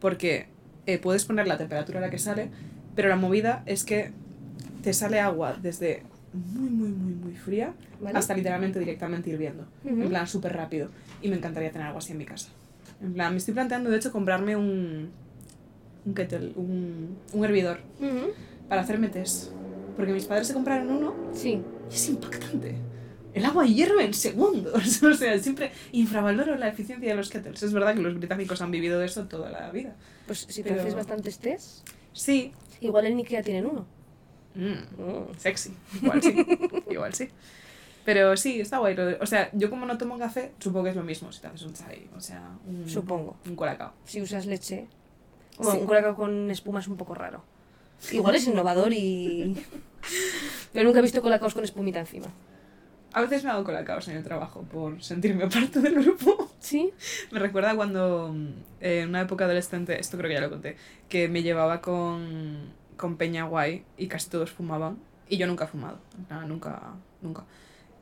[0.00, 0.48] porque
[0.86, 2.50] eh, puedes poner la temperatura a la que sale,
[2.94, 4.10] pero la movida es que
[4.82, 6.02] te sale agua desde
[6.32, 8.18] muy, muy, muy, muy fría ¿Vale?
[8.18, 9.66] hasta literalmente directamente hirviendo.
[9.84, 10.02] Ujú.
[10.02, 10.88] En plan, súper rápido.
[11.22, 12.48] Y me encantaría tener algo así en mi casa.
[13.02, 15.10] En plan, me estoy planteando, de hecho, comprarme un.
[16.04, 17.78] un kettle, un, un hervidor
[18.68, 19.50] para hacerme test.
[19.96, 22.74] Porque mis padres se compraron uno Sí, y es impactante.
[23.34, 25.02] El agua hierve en segundos.
[25.02, 27.62] o sea, siempre infravaloro la eficiencia de los kettles.
[27.62, 29.94] Es verdad que los británicos han vivido de eso toda la vida.
[30.26, 32.52] pues si te Pero- haces bastantes test, Sí.
[32.80, 33.86] igual en Ikea tienen uno.
[34.54, 35.34] Mm, Mm.
[35.36, 35.74] sexy.
[36.00, 36.46] Igual sí.
[36.90, 37.28] Igual sí.
[38.04, 38.94] Pero sí, está guay.
[39.20, 41.62] o sea, yo como no tomo café, supongo que es lo mismo si te haces
[41.62, 42.08] un chai.
[42.16, 43.36] O sea, un, Supongo.
[43.46, 43.92] un colacao.
[44.04, 44.86] si usas leche.
[45.56, 45.78] Bueno, Sí.
[45.80, 47.42] un colacao con espuma es un poco raro.
[48.12, 49.56] Igual es innovador y...
[50.72, 52.26] Pero nunca he visto colacaos con espumita encima.
[53.14, 56.50] A veces me hago colacaos en el trabajo por sentirme parte del grupo.
[56.58, 56.92] ¿Sí?
[57.30, 58.34] Me recuerda cuando
[58.80, 60.76] eh, en una época adolescente, esto creo que ya lo conté,
[61.08, 64.98] que me llevaba con, con Peña Guay y casi todos fumaban.
[65.28, 66.00] Y yo nunca he fumado.
[66.26, 67.44] Plan, nunca, nunca.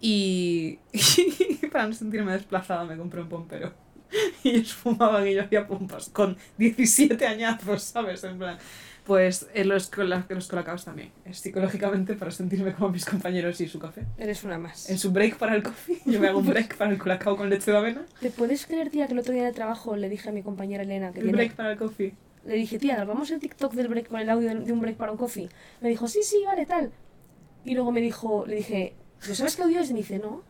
[0.01, 3.82] Y, y para no sentirme desplazada me compré un pompero.
[4.45, 8.23] Y ellos fumaban y yo hacía pompas con 17 añazos, ¿sabes?
[8.25, 8.59] En plan.
[9.05, 11.11] Pues eh, los, cola- los colacaos también.
[11.25, 14.05] Es psicológicamente para sentirme como mis compañeros y su café.
[14.17, 14.89] Eres una más.
[14.91, 17.51] En su break para el coffee, yo me hago un break para el colacao con
[17.51, 18.07] leche de avena.
[18.21, 20.43] ¿Te puedes creer, tía, que el otro día en el trabajo le dije a mi
[20.43, 22.15] compañera Elena que El viene- break para el coffee.
[22.45, 25.11] Le dije, tía, grabamos el TikTok del break con el audio de un break para
[25.13, 25.49] un coffee.
[25.81, 26.93] Me dijo, sí, sí, vale, tal.
[27.65, 29.91] Y luego me dijo, le dije, ¿pero sabes qué audio es?
[29.91, 30.43] Y me dice, no.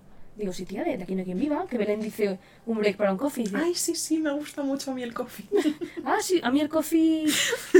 [0.42, 2.36] Digo, sí, tía, de aquí no hay quien viva, que Belén dice
[2.66, 3.44] un break para un coffee.
[3.44, 5.46] Dice, Ay, sí, sí, me gusta mucho a mí el coffee.
[6.04, 7.26] ah, sí, a mí el coffee...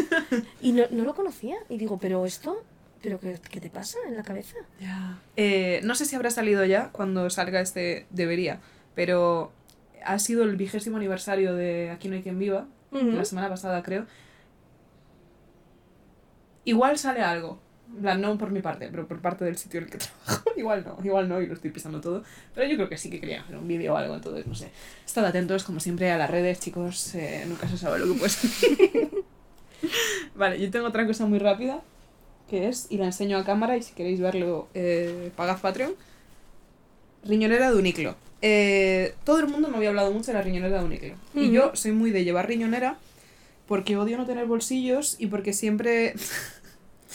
[0.62, 1.56] Y no, no lo conocía.
[1.68, 2.62] Y digo, ¿pero esto?
[3.02, 4.54] ¿Pero qué, qué te pasa en la cabeza?
[5.36, 8.06] Eh, no sé si habrá salido ya cuando salga este.
[8.10, 8.60] Debería.
[8.94, 9.50] Pero
[10.04, 12.68] ha sido el vigésimo aniversario de Aquí no hay quien viva.
[12.92, 14.06] La semana pasada, creo.
[16.64, 17.58] Igual sale algo.
[18.00, 20.50] Plan, no por mi parte, pero por parte del sitio en el que trabajo.
[20.56, 22.22] igual no, igual no, y lo estoy pisando todo.
[22.54, 24.70] Pero yo creo que sí que quería hacer un vídeo o algo, entonces no sé.
[25.04, 27.14] Estad atentos, como siempre, a las redes, chicos.
[27.14, 29.10] eh, nunca se sabe lo que puede salir.
[30.34, 31.80] vale, yo tengo otra cosa muy rápida,
[32.48, 35.94] que es, y la enseño a cámara, y si queréis verlo, eh, pagad Patreon.
[37.24, 38.16] Riñonera de Uniclo.
[38.40, 41.14] Eh, todo el mundo me había hablado mucho de la riñonera de Uniclo.
[41.34, 42.98] Y yo soy muy de llevar riñonera
[43.68, 46.14] porque odio no tener bolsillos y porque siempre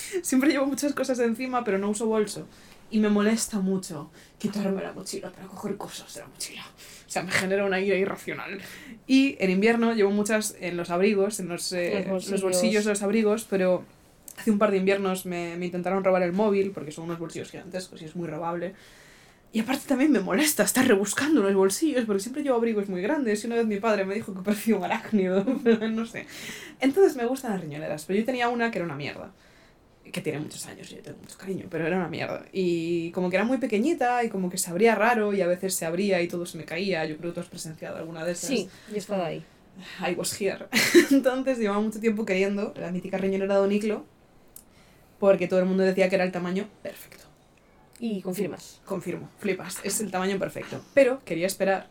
[0.22, 2.48] siempre llevo muchas cosas encima pero no uso bolso
[2.90, 6.64] y me molesta mucho quitarme la mochila para coger cosas de la mochila
[7.06, 8.60] o sea me genera una ira irracional
[9.08, 12.32] y en invierno llevo muchas en los abrigos en los, eh, Los bolsillos.
[12.32, 13.84] los bolsillos de los abrigos pero
[14.38, 17.50] hace un par de inviernos me, me intentaron robar el móvil porque son unos bolsillos
[17.52, 18.74] gigantescos y es muy robable
[19.54, 23.44] y aparte también me molesta estar rebuscando los bolsillos porque siempre llevo abrigos muy grandes
[23.44, 25.44] y una vez mi padre me dijo que parecía un arácnido,
[25.92, 26.28] no sé.
[26.82, 29.32] Entonces me gustan las riñoneras, pero yo tenía una que era una mierda.
[30.12, 32.46] Que tiene muchos años yo tengo mucho cariño, pero era una mierda.
[32.52, 35.74] Y como que era muy pequeñita y como que se abría raro y a veces
[35.74, 37.06] se abría y todo se me caía.
[37.06, 38.50] Yo creo que tú has presenciado alguna de esas.
[38.50, 39.44] Sí, yo he estado ahí.
[40.02, 40.66] I was here.
[41.12, 44.06] Entonces llevaba mucho tiempo queriendo la mítica riñonera de Oniclo
[45.20, 47.26] porque todo el mundo decía que era el tamaño perfecto.
[48.00, 48.80] Y confirmas.
[48.86, 50.82] Confirmo, flipas, es el tamaño perfecto.
[50.94, 51.88] Pero quería esperar,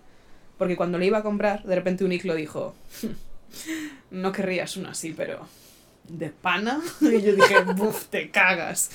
[0.59, 2.75] porque cuando le iba a comprar, de repente Uniqlo dijo,
[4.11, 5.41] no querrías una así, pero
[6.09, 6.81] de pana.
[7.01, 8.91] Y yo dije, buf, te cagas.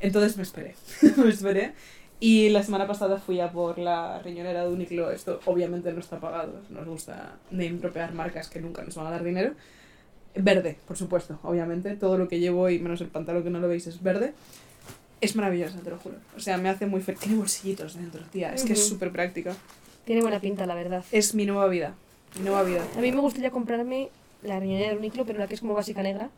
[0.00, 0.74] Entonces me esperé,
[1.16, 1.72] me esperé.
[2.18, 5.10] Y la semana pasada fui a por la riñonera de Uniqlo.
[5.10, 9.10] Esto obviamente no está pagado, nos gusta name dropear marcas que nunca nos van a
[9.10, 9.52] dar dinero.
[10.34, 11.96] Verde, por supuesto, obviamente.
[11.96, 14.32] Todo lo que llevo y menos el pantalón que no lo veis es verde.
[15.20, 16.16] Es maravillosa, te lo juro.
[16.36, 17.20] O sea, me hace muy feliz.
[17.20, 18.52] Tiene bolsillitos dentro, tía.
[18.52, 19.54] Es que es súper práctica.
[20.04, 21.04] Tiene buena pinta, la verdad.
[21.10, 21.94] Es mi nueva vida.
[22.42, 22.82] No va vida.
[22.96, 24.10] A mí me gustaría comprarme
[24.42, 26.30] la riñonera de Uniqlo, pero la que es como básica negra,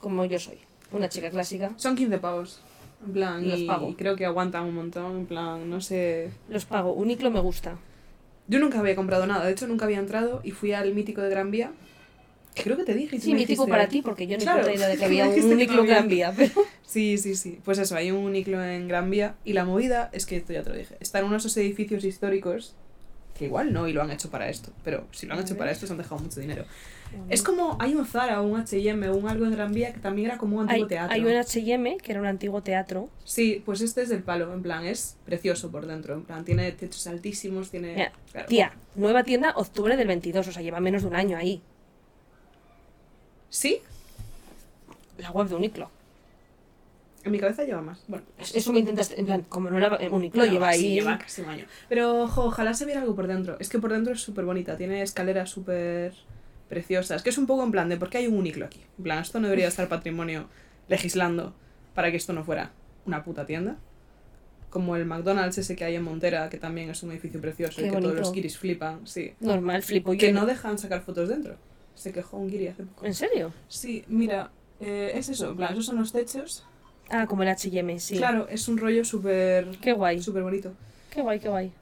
[0.00, 0.58] como yo soy.
[0.92, 1.72] Una chica clásica.
[1.76, 2.60] Son 15 pavos.
[3.06, 3.94] En plan, Los y pago.
[3.96, 5.18] creo que aguantan un montón.
[5.18, 6.30] En plan, no sé.
[6.48, 6.92] Los pago.
[6.92, 7.78] Uniqlo me gusta.
[8.48, 9.46] Yo nunca había comprado nada.
[9.46, 11.70] De hecho, nunca había entrado y fui al mítico de Gran Vía.
[12.54, 13.16] Que creo que te dije.
[13.16, 14.68] y Sí, mítico dijiste- para ti, porque yo no Claro.
[14.74, 15.94] idea de que había un Uniqlo había.
[15.94, 16.50] Gran Vía, pero...
[16.84, 17.60] Sí, sí, sí.
[17.64, 19.36] Pues eso, hay un Uniqlo en Gran Vía.
[19.44, 20.96] Y la movida es que esto ya te lo dije.
[20.98, 22.74] Está en uno de esos edificios históricos.
[23.40, 24.70] Que igual no, y lo han hecho para esto.
[24.84, 26.66] Pero si lo han hecho para esto, se han dejado mucho dinero.
[27.30, 30.36] Es como hay un Zara, un HM, un algo en Gran Vía que también era
[30.36, 31.14] como un antiguo Hay, teatro.
[31.14, 33.08] hay un H&M, que era un antiguo teatro.
[33.24, 36.70] Sí, pues este es del palo, en plan, es precioso por dentro, en plan, tiene
[36.72, 37.94] techos altísimos, tiene...
[37.94, 38.46] Mira, claro.
[38.46, 41.62] Tía, nueva tienda, octubre del 22, o sea, lleva menos de un año ahí.
[43.48, 43.80] ¿Sí?
[45.16, 45.90] La web de Uniqlo.
[47.22, 48.02] En mi cabeza lleva más.
[48.08, 50.94] Bueno, Es- Eso me intentas, en plan, como no era Uniqlo, no, lleva sí, ahí...
[50.94, 51.66] lleva casi un año.
[51.88, 53.56] Pero, ojo, ojalá se viera algo por dentro.
[53.60, 56.14] Es que por dentro es súper bonita, tiene escaleras súper
[56.68, 57.22] preciosas.
[57.22, 58.80] Que es un poco en plan de, ¿por qué hay un Uniqlo aquí?
[58.98, 60.48] En plan, esto no debería estar patrimonio
[60.88, 61.54] legislando
[61.94, 62.70] para que esto no fuera
[63.04, 63.76] una puta tienda.
[64.70, 67.84] Como el McDonald's ese que hay en Montera, que también es un edificio precioso y
[67.84, 68.20] Qué que todos bonito.
[68.20, 69.34] los guiris flipan, sí.
[69.40, 70.20] Normal, flipo yo.
[70.20, 71.56] Que no dejan sacar fotos dentro.
[71.96, 73.04] Se quejó un guiri hace poco.
[73.04, 73.52] ¿En serio?
[73.66, 76.64] Sí, mira, eh, es eso, en plan, esos son los techos.
[77.10, 78.16] Ah, como el H&M, sí.
[78.16, 80.72] Claro, es un rollo súper Qué guay, súper bonito.
[81.10, 81.72] qué guay, qué guay.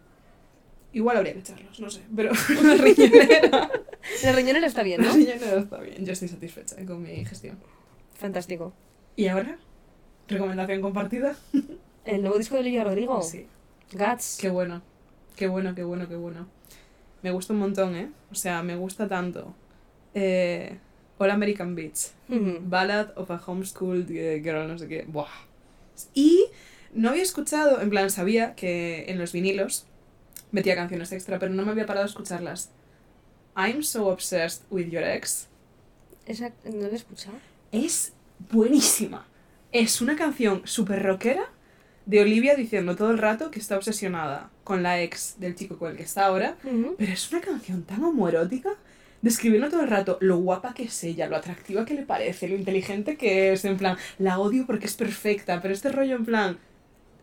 [0.93, 2.33] Igual habría que echarlos, no sé, pero
[2.63, 3.71] la riñonera,
[4.25, 5.15] La riñonera está bien, la ¿no?
[5.15, 7.59] riñonera está bien, yo estoy satisfecha con mi gestión.
[8.15, 8.73] Fantástico.
[9.17, 9.59] ¿Y ahora?
[10.29, 11.37] ¿Recomendación compartida?
[12.07, 13.21] El nuevo disco de Olivia Rodrigo.
[13.23, 13.47] Sí,
[13.93, 14.39] Guts.
[14.41, 14.81] qué bueno,
[15.37, 16.47] qué bueno, qué bueno, qué bueno.
[17.23, 18.11] Me gusta un montón, ¿eh?
[18.31, 19.55] O sea, me gusta tanto.
[20.15, 20.79] Eh,
[21.19, 22.11] All American Beach.
[22.28, 22.61] Ujú.
[22.62, 25.05] Ballad of a Homeschooled eh, Girl, no sé qué.
[25.07, 25.28] Buah.
[26.15, 26.47] Y
[26.93, 29.86] no había escuchado, en plan, sabía que en los vinilos
[30.53, 32.70] metía canciones extra, pero no me había parado a escucharlas.
[33.57, 35.49] I'm so obsessed with your ex.
[36.27, 37.36] Esa, ¿No la he escuchado?
[37.73, 38.12] Es
[38.51, 39.27] buenísima.
[39.73, 41.51] Es una canción súper rockera
[42.07, 45.90] de Olivia diciendo todo el rato que está obsesionada con la ex del chico con
[45.90, 48.70] el que está ahora, pero es una canción tan homoerótica,
[49.23, 52.55] describiendo todo el rato lo guapa que es ella, lo atractiva que le parece, lo
[52.57, 56.59] inteligente que es, en plan, la odio porque es perfecta, pero este rollo en plan,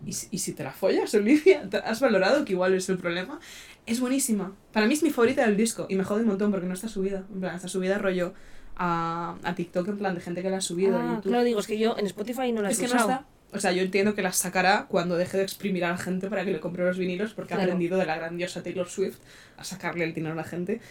[0.05, 1.69] ¿y, si- y si te la follas, Olivia?
[1.69, 3.39] ¿Te ¿Has valorado que igual es el problema?
[3.85, 4.53] Es buenísima.
[4.73, 6.87] Para mí es mi favorita del disco y me jode un montón porque no está
[6.87, 7.23] subida.
[7.33, 8.33] En plan, está subida rollo
[8.75, 11.29] a, a TikTok, en plan, de gente que la ha subido a Ah, YouTube.
[11.29, 13.25] claro, digo, es que yo en Spotify no la he Es que no está.
[13.53, 16.43] O sea, yo entiendo que las sacará cuando deje de exprimir a la gente para
[16.43, 17.71] que le compre los vinilos, porque ha Claro.
[17.71, 19.19] aprendido de la grandiosa Taylor Swift
[19.55, 20.81] a sacarle el dinero a la gente.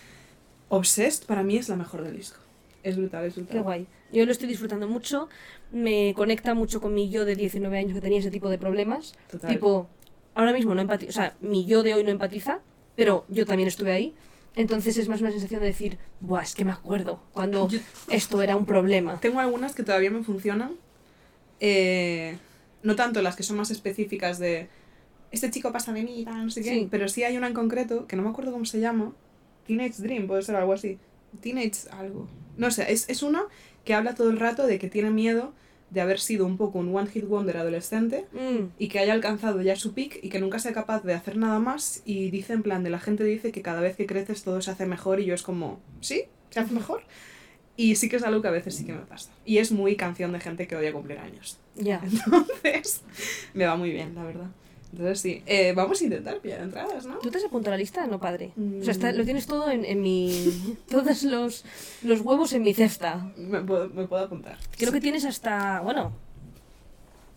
[0.69, 2.39] Obsessed para mí es la mejor del disco.
[2.82, 3.57] Es brutal, es brutal.
[3.57, 3.86] Qué guay.
[4.12, 5.28] Yo lo estoy disfrutando mucho.
[5.73, 9.15] Me conecta mucho con mi yo de 19 años que tenía ese tipo de problemas.
[9.31, 9.51] Total.
[9.51, 9.89] Tipo,
[10.35, 11.11] ahora mismo no empatiza.
[11.11, 12.61] O sea, mi yo de hoy no empatiza,
[12.97, 14.15] pero yo también estuve ahí.
[14.57, 17.81] Entonces es más una sensación de decir, Buah, es que me acuerdo cuando Yo-
[18.11, 19.19] esto era un problema.
[19.20, 20.73] Tengo algunas que todavía me funcionan.
[21.61, 22.36] Eh,
[22.82, 24.69] no tanto las que son más específicas de
[25.32, 26.70] este chico pasa de mí, no sé qué.
[26.70, 26.89] Sí.
[26.91, 29.12] Pero sí hay una en concreto que no me acuerdo cómo se llama.
[29.66, 30.99] Teenage Dream, puede ser algo así.
[31.41, 32.28] Teenage algo.
[32.57, 33.45] No sé, es, es una
[33.85, 35.53] que habla todo el rato de que tiene miedo
[35.91, 39.61] de haber sido un poco un one hit wonder adolescente Mm, y que haya alcanzado
[39.62, 42.62] ya su peak y que nunca sea capaz de hacer nada más y dice en
[42.62, 45.27] plan de la gente dice que cada vez que creces todo se hace mejor y
[45.27, 46.24] yo es como, ¿sí?
[46.51, 47.03] ¿Se hace mejor?
[47.77, 49.31] Y sí que es algo que a veces sí que me pasa.
[49.45, 51.59] Y es muy canción de gente que odia cumplir años.
[51.74, 52.01] ya.
[52.24, 53.03] Entonces,
[53.53, 54.51] me va muy bien, la verdad.
[54.95, 57.19] Entonces sí, Eh, vamos a intentar pillar entradas, ¿no?
[57.19, 58.07] ¿Tú te has apuntado a la lista?
[58.07, 58.53] No, padre.
[58.55, 58.81] Mm.
[58.81, 60.77] O sea, está- lo tienes todo en, en mi...
[60.89, 61.65] Todos los,
[62.03, 63.33] los huevos en mi cesta.
[63.37, 64.57] Me puedo, me puedo apuntar.
[64.79, 65.81] Creo que tienes hasta...
[65.81, 66.12] Bueno,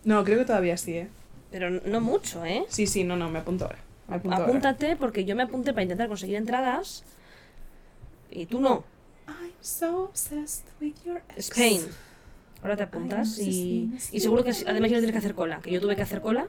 [0.04, 1.08] No, creo que todavía sí, ¿eh?
[1.50, 2.64] pero no mucho, ¿eh?
[2.68, 3.78] Sí, sí, no, no, me apunto ahora.
[4.06, 4.48] Me apunto ahora.
[4.48, 7.02] Apúntate porque yo me apunté para intentar conseguir entradas
[8.30, 8.84] y tú no.
[9.26, 11.50] I'm so obsessed with your ex.
[11.50, 11.80] Spain.
[12.62, 15.70] Ahora te apuntas y, y seguro que además ya no tienes que hacer cola, que
[15.70, 16.48] yo tuve que hacer cola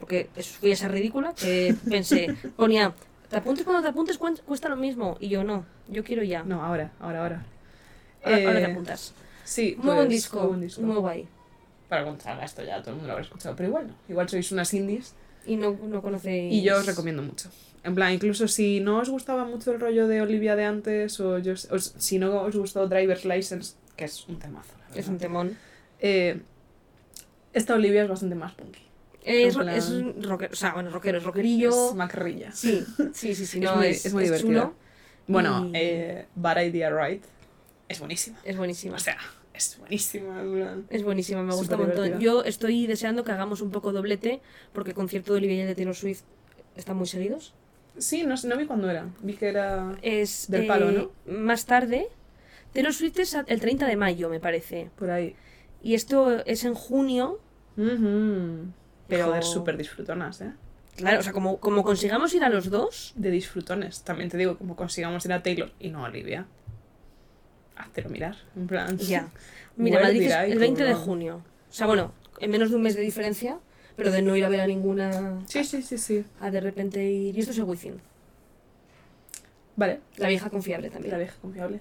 [0.00, 2.94] porque eso fui esa ridícula que pensé, ponía,
[3.28, 6.42] te apuntes cuando te apuntes cuesta lo mismo y yo no, yo quiero ya.
[6.42, 7.44] No, ahora, ahora, ahora.
[8.24, 9.14] Ahora, ahora te Eh, apuntas.
[9.44, 10.82] Sí, Muy buen pues, disco, buen disco.
[10.82, 11.28] muy guay.
[11.88, 13.94] Para salga esto ya todo el mundo lo habrá escuchado, pero igual no.
[14.08, 15.14] Igual sois unas indies
[15.46, 16.52] Y no, no conocéis...
[16.52, 17.50] y yo os recomiendo mucho.
[17.82, 21.38] En plan, incluso si no os gustaba mucho el rollo de Olivia de antes o,
[21.38, 25.18] yo, os- si no os gustó Driver's License, que es un temazo, la Es un
[25.18, 25.56] temón.
[25.98, 26.40] Eh,
[27.52, 28.82] esta Olivia es bastante más punky.
[29.22, 31.88] Es, plan- es un rockero, o sea, bueno, rockero, es rockerillo.
[31.90, 32.52] Es macarrilla.
[32.52, 34.60] Sí, sí, sí, sí, Es no, muy- es, es muy es divertida.
[34.62, 34.74] chulo,
[35.26, 37.22] Bueno, Y- eh, Bad Idea Right
[37.88, 38.38] es buenísima.
[38.44, 38.96] es buenísima.
[38.96, 39.18] O sea,
[39.52, 40.40] es buenísima.
[40.40, 40.86] en plan.
[40.90, 42.04] Es buenísima, me gusta un montón.
[42.04, 42.24] divertida.
[42.32, 44.40] Yo estoy deseando que hagamos un poco doblete,
[44.72, 46.22] porque el concierto de Olivia y el de Taylor Swift
[46.76, 47.52] están muy seguidos.
[47.98, 49.06] Sí, no, no vi cuándo era.
[49.20, 49.98] Vi que era.
[50.00, 51.10] Es Del palo, ¿no?
[51.26, 52.08] más tarde.
[52.72, 54.90] Taylor Swift es el 30 de mayo, me parece.
[54.96, 55.34] Por ahí.
[55.82, 57.40] Y esto es en junio.
[57.76, 58.66] Ujú.
[59.10, 60.52] Pero- Joder, súper disfrutonas, ¿eh?
[60.96, 64.02] Claro, o sea, como, como consigamos ir a los dos, De disfrutones.
[64.02, 66.46] También te digo, como consigamos ir a Taylor y no a Olivia.
[67.76, 68.36] Háztelo mirar.
[68.56, 68.98] En plan.
[68.98, 69.28] ya.
[69.76, 71.42] Mira, Madrid es el 20 de junio.
[71.70, 73.58] O sea, bueno, en menos de un mes de diferencia,
[73.96, 75.40] pero de no ir a ver a ninguna.
[75.46, 76.24] Sí, sí, sí, sí.
[76.40, 77.36] A de repente ir.
[77.36, 77.98] Y esto es el Wizzing.
[79.76, 80.00] Vale.
[80.18, 81.12] La vieja confiable también.
[81.12, 81.80] La vieja confiable.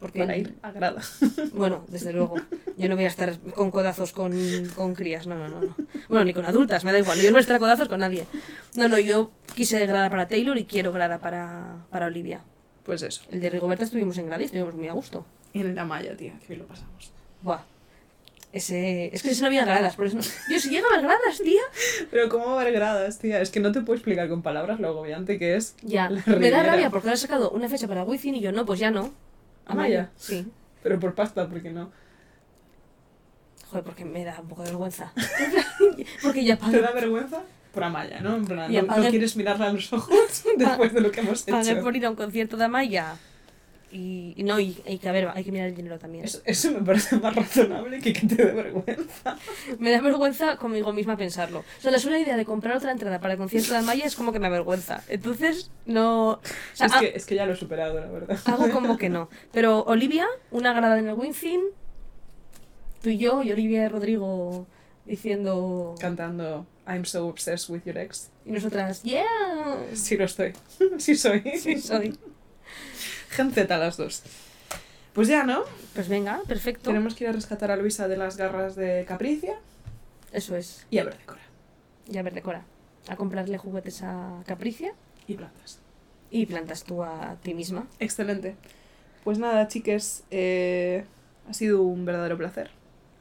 [0.00, 1.02] Porque, Para ir a grada.
[1.52, 2.36] Bueno, desde luego.
[2.78, 4.32] Yo no voy a estar con codazos con,
[4.74, 5.76] con crías, no, no, no, no.
[6.08, 7.18] Bueno, ni con adultas, me da igual.
[7.18, 8.24] Yo no voy a estar a codazos con nadie.
[8.76, 12.40] No, no, yo quise grada para Taylor y quiero grada para, para Olivia.
[12.82, 13.22] Pues eso.
[13.30, 15.26] El de Rigoberta estuvimos en grada y estuvimos muy a gusto.
[15.52, 17.12] Y en la malla, tía, que bien lo pasamos.
[17.42, 17.60] Buah.
[18.52, 21.02] Ese, es que ese no había gradas, por eso no- Yo si llega a haber
[21.04, 21.60] gradas, tía.
[22.10, 23.40] Pero ¿cómo va a haber gradas, tía?
[23.40, 25.76] Es que no te puedo explicar con palabras lo agobiante que es.
[25.82, 26.10] Ya.
[26.10, 28.64] la Me da rabia porque ahora he sacado una fecha para Wizzing y yo no,
[28.66, 29.12] pues ya no.
[29.66, 30.10] Amaya.
[30.16, 30.46] Sí.
[30.82, 31.90] Pero por pasta, porque no.
[33.70, 35.12] Joder, porque me da un poco de vergüenza.
[36.22, 37.42] porque ya ¿Te pagué, da vergüenza?
[37.72, 38.34] Por Amaya, ¿no?
[38.36, 40.12] En plan, no, no apague- quieres mirarla a los ojos
[40.56, 41.82] después de lo que hemos pagué hecho.
[41.82, 43.16] por ir a un concierto de Amaya.
[43.92, 46.24] Y, y no, y hay que, a ver, hay que mirar el dinero también.
[46.24, 49.36] Eso, eso me parece más razonable que que te dé vergüenza.
[49.80, 51.60] Me da vergüenza conmigo misma pensarlo.
[51.60, 54.14] O sea, la sola idea de comprar otra entrada para el concierto de Amaya es
[54.14, 55.02] como que me avergüenza.
[55.08, 56.28] Entonces, no...
[56.34, 56.40] O
[56.72, 58.38] sea, es, ha- que, es que ya lo he superado, la verdad.
[58.44, 59.28] hago como que no.
[59.52, 61.60] Pero Olivia, una grada en el Winzin,
[63.02, 64.68] tú y yo, y Olivia y Rodrigo
[65.04, 65.96] diciendo...
[66.00, 68.30] Cantando I'm so obsessed with your ex.
[68.46, 69.24] Y nosotras, ¡yeah!
[69.94, 70.52] Sí lo estoy.
[70.98, 71.42] Sí soy.
[71.58, 72.16] Sí, soy.
[73.30, 74.22] Gen Z las dos.
[75.12, 75.64] Pues ya, ¿no?
[75.94, 76.90] Pues venga, perfecto.
[76.90, 79.54] Tenemos que ir a rescatar a Luisa de las garras de Capricia
[80.32, 80.86] Eso es.
[80.90, 81.40] y a ver decora.
[82.06, 82.62] Ya ver decora.
[83.08, 84.92] A comprarle juguetes a Capricia
[85.26, 85.78] Y plantas.
[86.30, 87.86] y plantas tú a ti misma.
[87.98, 88.54] Excelente.
[89.24, 91.04] Pues nada, chiques, eh,
[91.48, 92.70] ha sido un verdadero placer.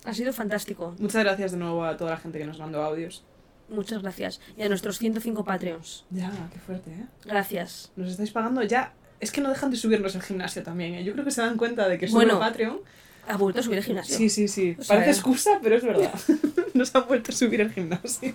[0.06, 0.96] Ha sido fantástico.
[1.00, 3.24] Muchas gracias de nuevo a toda la gente que nos mandó audios.
[3.68, 4.40] Muchas gracias.
[4.58, 6.06] Y a nuestros 105 Patreons.
[6.10, 7.06] Ya, qué fuerte, ¿eh?
[7.26, 7.92] Gracias.
[7.96, 8.94] Nos estáis pagando ya.
[9.20, 11.04] Es que no dejan de subirnos el gimnasio también, ¿eh?
[11.04, 12.80] Yo creo que se dan cuenta de que sube Bueno, Patreon.
[13.28, 14.18] Ha vuelto a subir el gimnasio.
[14.18, 14.76] Sí, sí, sí.
[14.80, 15.14] O Parece eh.
[15.14, 16.12] excusa, pero es verdad.
[16.74, 18.34] Nos han vuelto a subir el gimnasio.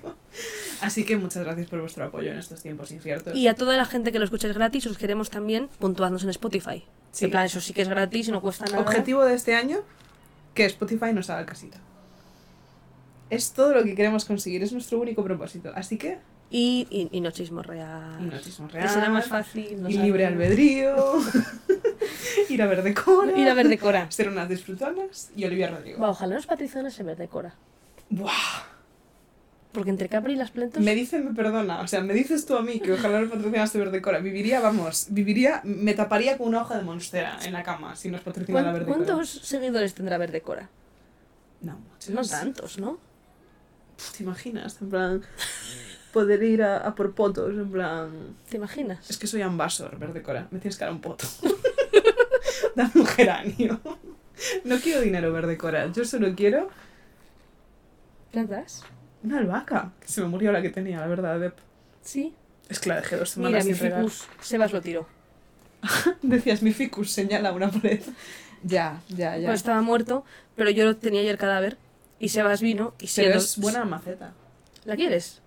[0.82, 3.36] Así que muchas gracias por vuestro apoyo en estos tiempos inciertos.
[3.36, 6.84] Y a toda la gente que lo escucháis gratis, os queremos también puntuadnos en Spotify.
[7.10, 7.24] Sí.
[7.24, 8.80] En plan, eso sí que es gratis y no cuesta nada.
[8.80, 9.78] Objetivo de este año,
[10.54, 11.78] que Spotify nos haga casita.
[13.30, 15.72] Es todo lo que queremos conseguir, es nuestro único propósito.
[15.74, 16.18] Así que,
[16.50, 18.20] Y, y, y no chismorrear.
[18.20, 19.82] y notismo Que real, será más fácil.
[19.82, 20.94] no y libre albedrío,
[22.48, 24.10] ir a ver decora, Ir a ver decora.
[24.10, 25.98] ser unas disfrutonas y Olivia Rodrigo.
[26.00, 27.54] Va, ojalá los patrizones se ver decora.
[28.10, 28.30] Buah.
[29.72, 30.80] Porque entre Capri y las plantas.
[30.80, 33.78] Me dicen, me perdona, o sea, me dices tú a mí que ojalá los patrocinaste
[33.78, 34.20] Verdecora.
[34.20, 38.20] Viviría, vamos, viviría, me taparía con una hoja de monstera en la cama si nos
[38.20, 39.04] patrocinara ¿Cuán- Verdecora.
[39.06, 40.68] ¿Cuántos seguidores tendrá ver decora?
[41.62, 42.10] No, muchos.
[42.10, 42.98] No tantos, ¿no?
[44.16, 44.80] ¿Te imaginas?
[44.80, 45.22] En plan,
[46.14, 48.10] poder ir a, a por potos, en plan...
[48.48, 49.10] ¿Te imaginas?
[49.10, 51.26] Es que soy ambassador, Verdecora, me tienes que dar un poto.
[52.76, 53.80] Dame un geranio.
[54.64, 56.68] No quiero dinero, Verdecora, yo solo quiero
[58.32, 58.82] ¿Plantas?
[59.22, 59.92] una albahaca.
[60.00, 61.54] Que se me murió la que tenía, la verdad, Dep.
[62.02, 62.34] Sí.
[62.68, 63.98] Es que la dejé dos Mira, semanas mi sin regar.
[64.00, 64.24] ficus.
[64.40, 65.06] Sebas lo tiró.
[66.22, 68.00] Decías, mi ficus señala una pared.
[68.62, 69.48] Ya, ya, ya.
[69.48, 70.24] Pues estaba muerto,
[70.56, 71.76] pero yo lo tenía ya el cadáver.
[72.18, 74.32] Y Sebas vino y Pero siendo- es buena maceta.
[74.84, 75.40] ¿La quieres?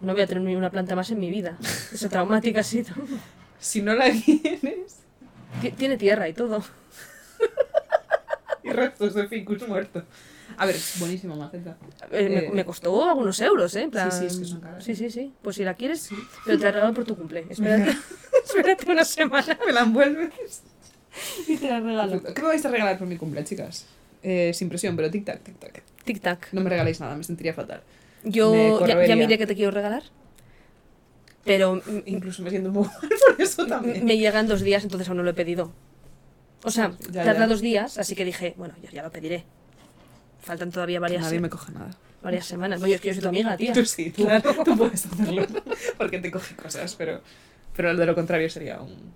[0.00, 1.58] No voy a tener ni una planta más en mi vida.
[1.92, 2.84] Esa traumática sí.
[2.96, 3.04] ¿no?
[3.58, 5.00] Si no la tienes,
[5.60, 6.62] Ti- Tiene tierra y todo.
[8.62, 10.02] y restos de ficus muerto.
[10.56, 11.76] A ver, es buenísima maceta.
[12.10, 13.82] Eh, me, Eh, me costó algunos euros, ¿eh?
[13.82, 14.84] En plan- sí, es que son caras.
[14.84, 15.32] Sí, sí, sí.
[15.42, 16.08] Pues si la quieres,
[16.44, 17.46] pero te la regalo por tu cumple.
[17.50, 17.96] Espérate,
[18.44, 20.62] espérate una semana ¿Me la envuelves?
[21.48, 22.22] y te la regalo.
[22.22, 23.86] ¿Qué me vais a regalar por mi cumple, chicas?
[24.22, 25.82] Eh, sin presión, pero tic-tac, tic-tac.
[26.04, 26.48] Tic-tac.
[26.52, 27.82] No me regaléis nada, me sentiría fatal.
[28.24, 30.02] Yo ya, ya miré que te quiero regalar.
[31.44, 34.04] Pero Incluso me siento un poco mal por eso también.
[34.04, 35.72] me llegan dos días, entonces aún no lo he pedido.
[36.64, 37.46] O sea, Ya, tarda ya.
[37.46, 39.44] dos días, así que dije, bueno, ya, ya lo pediré.
[40.42, 41.90] Faltan todavía varias, Nadie me coge nada.
[42.22, 42.80] varias semanas.
[42.80, 43.72] Bueno, es que yo soy tu amiga, tía.
[43.72, 44.26] Tú sí, tú,
[44.64, 45.46] tú puedes hacerlo.
[45.98, 47.22] Porque te coge cosas, pero,
[47.74, 49.14] pero de lo contrario sería un,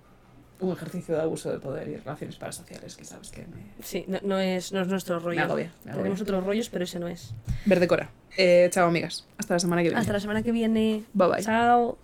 [0.59, 3.83] un ejercicio de abuso de poder y relaciones parasociales que sabes que me...
[3.83, 5.37] Sí, no, no es, no es nuestro rollo.
[5.37, 6.03] Me agobia, me agobia.
[6.03, 7.33] Tenemos otros rollos, pero ese no es.
[7.65, 8.09] Verde Cora.
[8.37, 9.25] Eh, chao, amigas.
[9.37, 9.99] Hasta la semana que viene.
[9.99, 11.03] Hasta la semana que viene.
[11.13, 11.43] Bye bye.
[11.43, 11.97] Chao.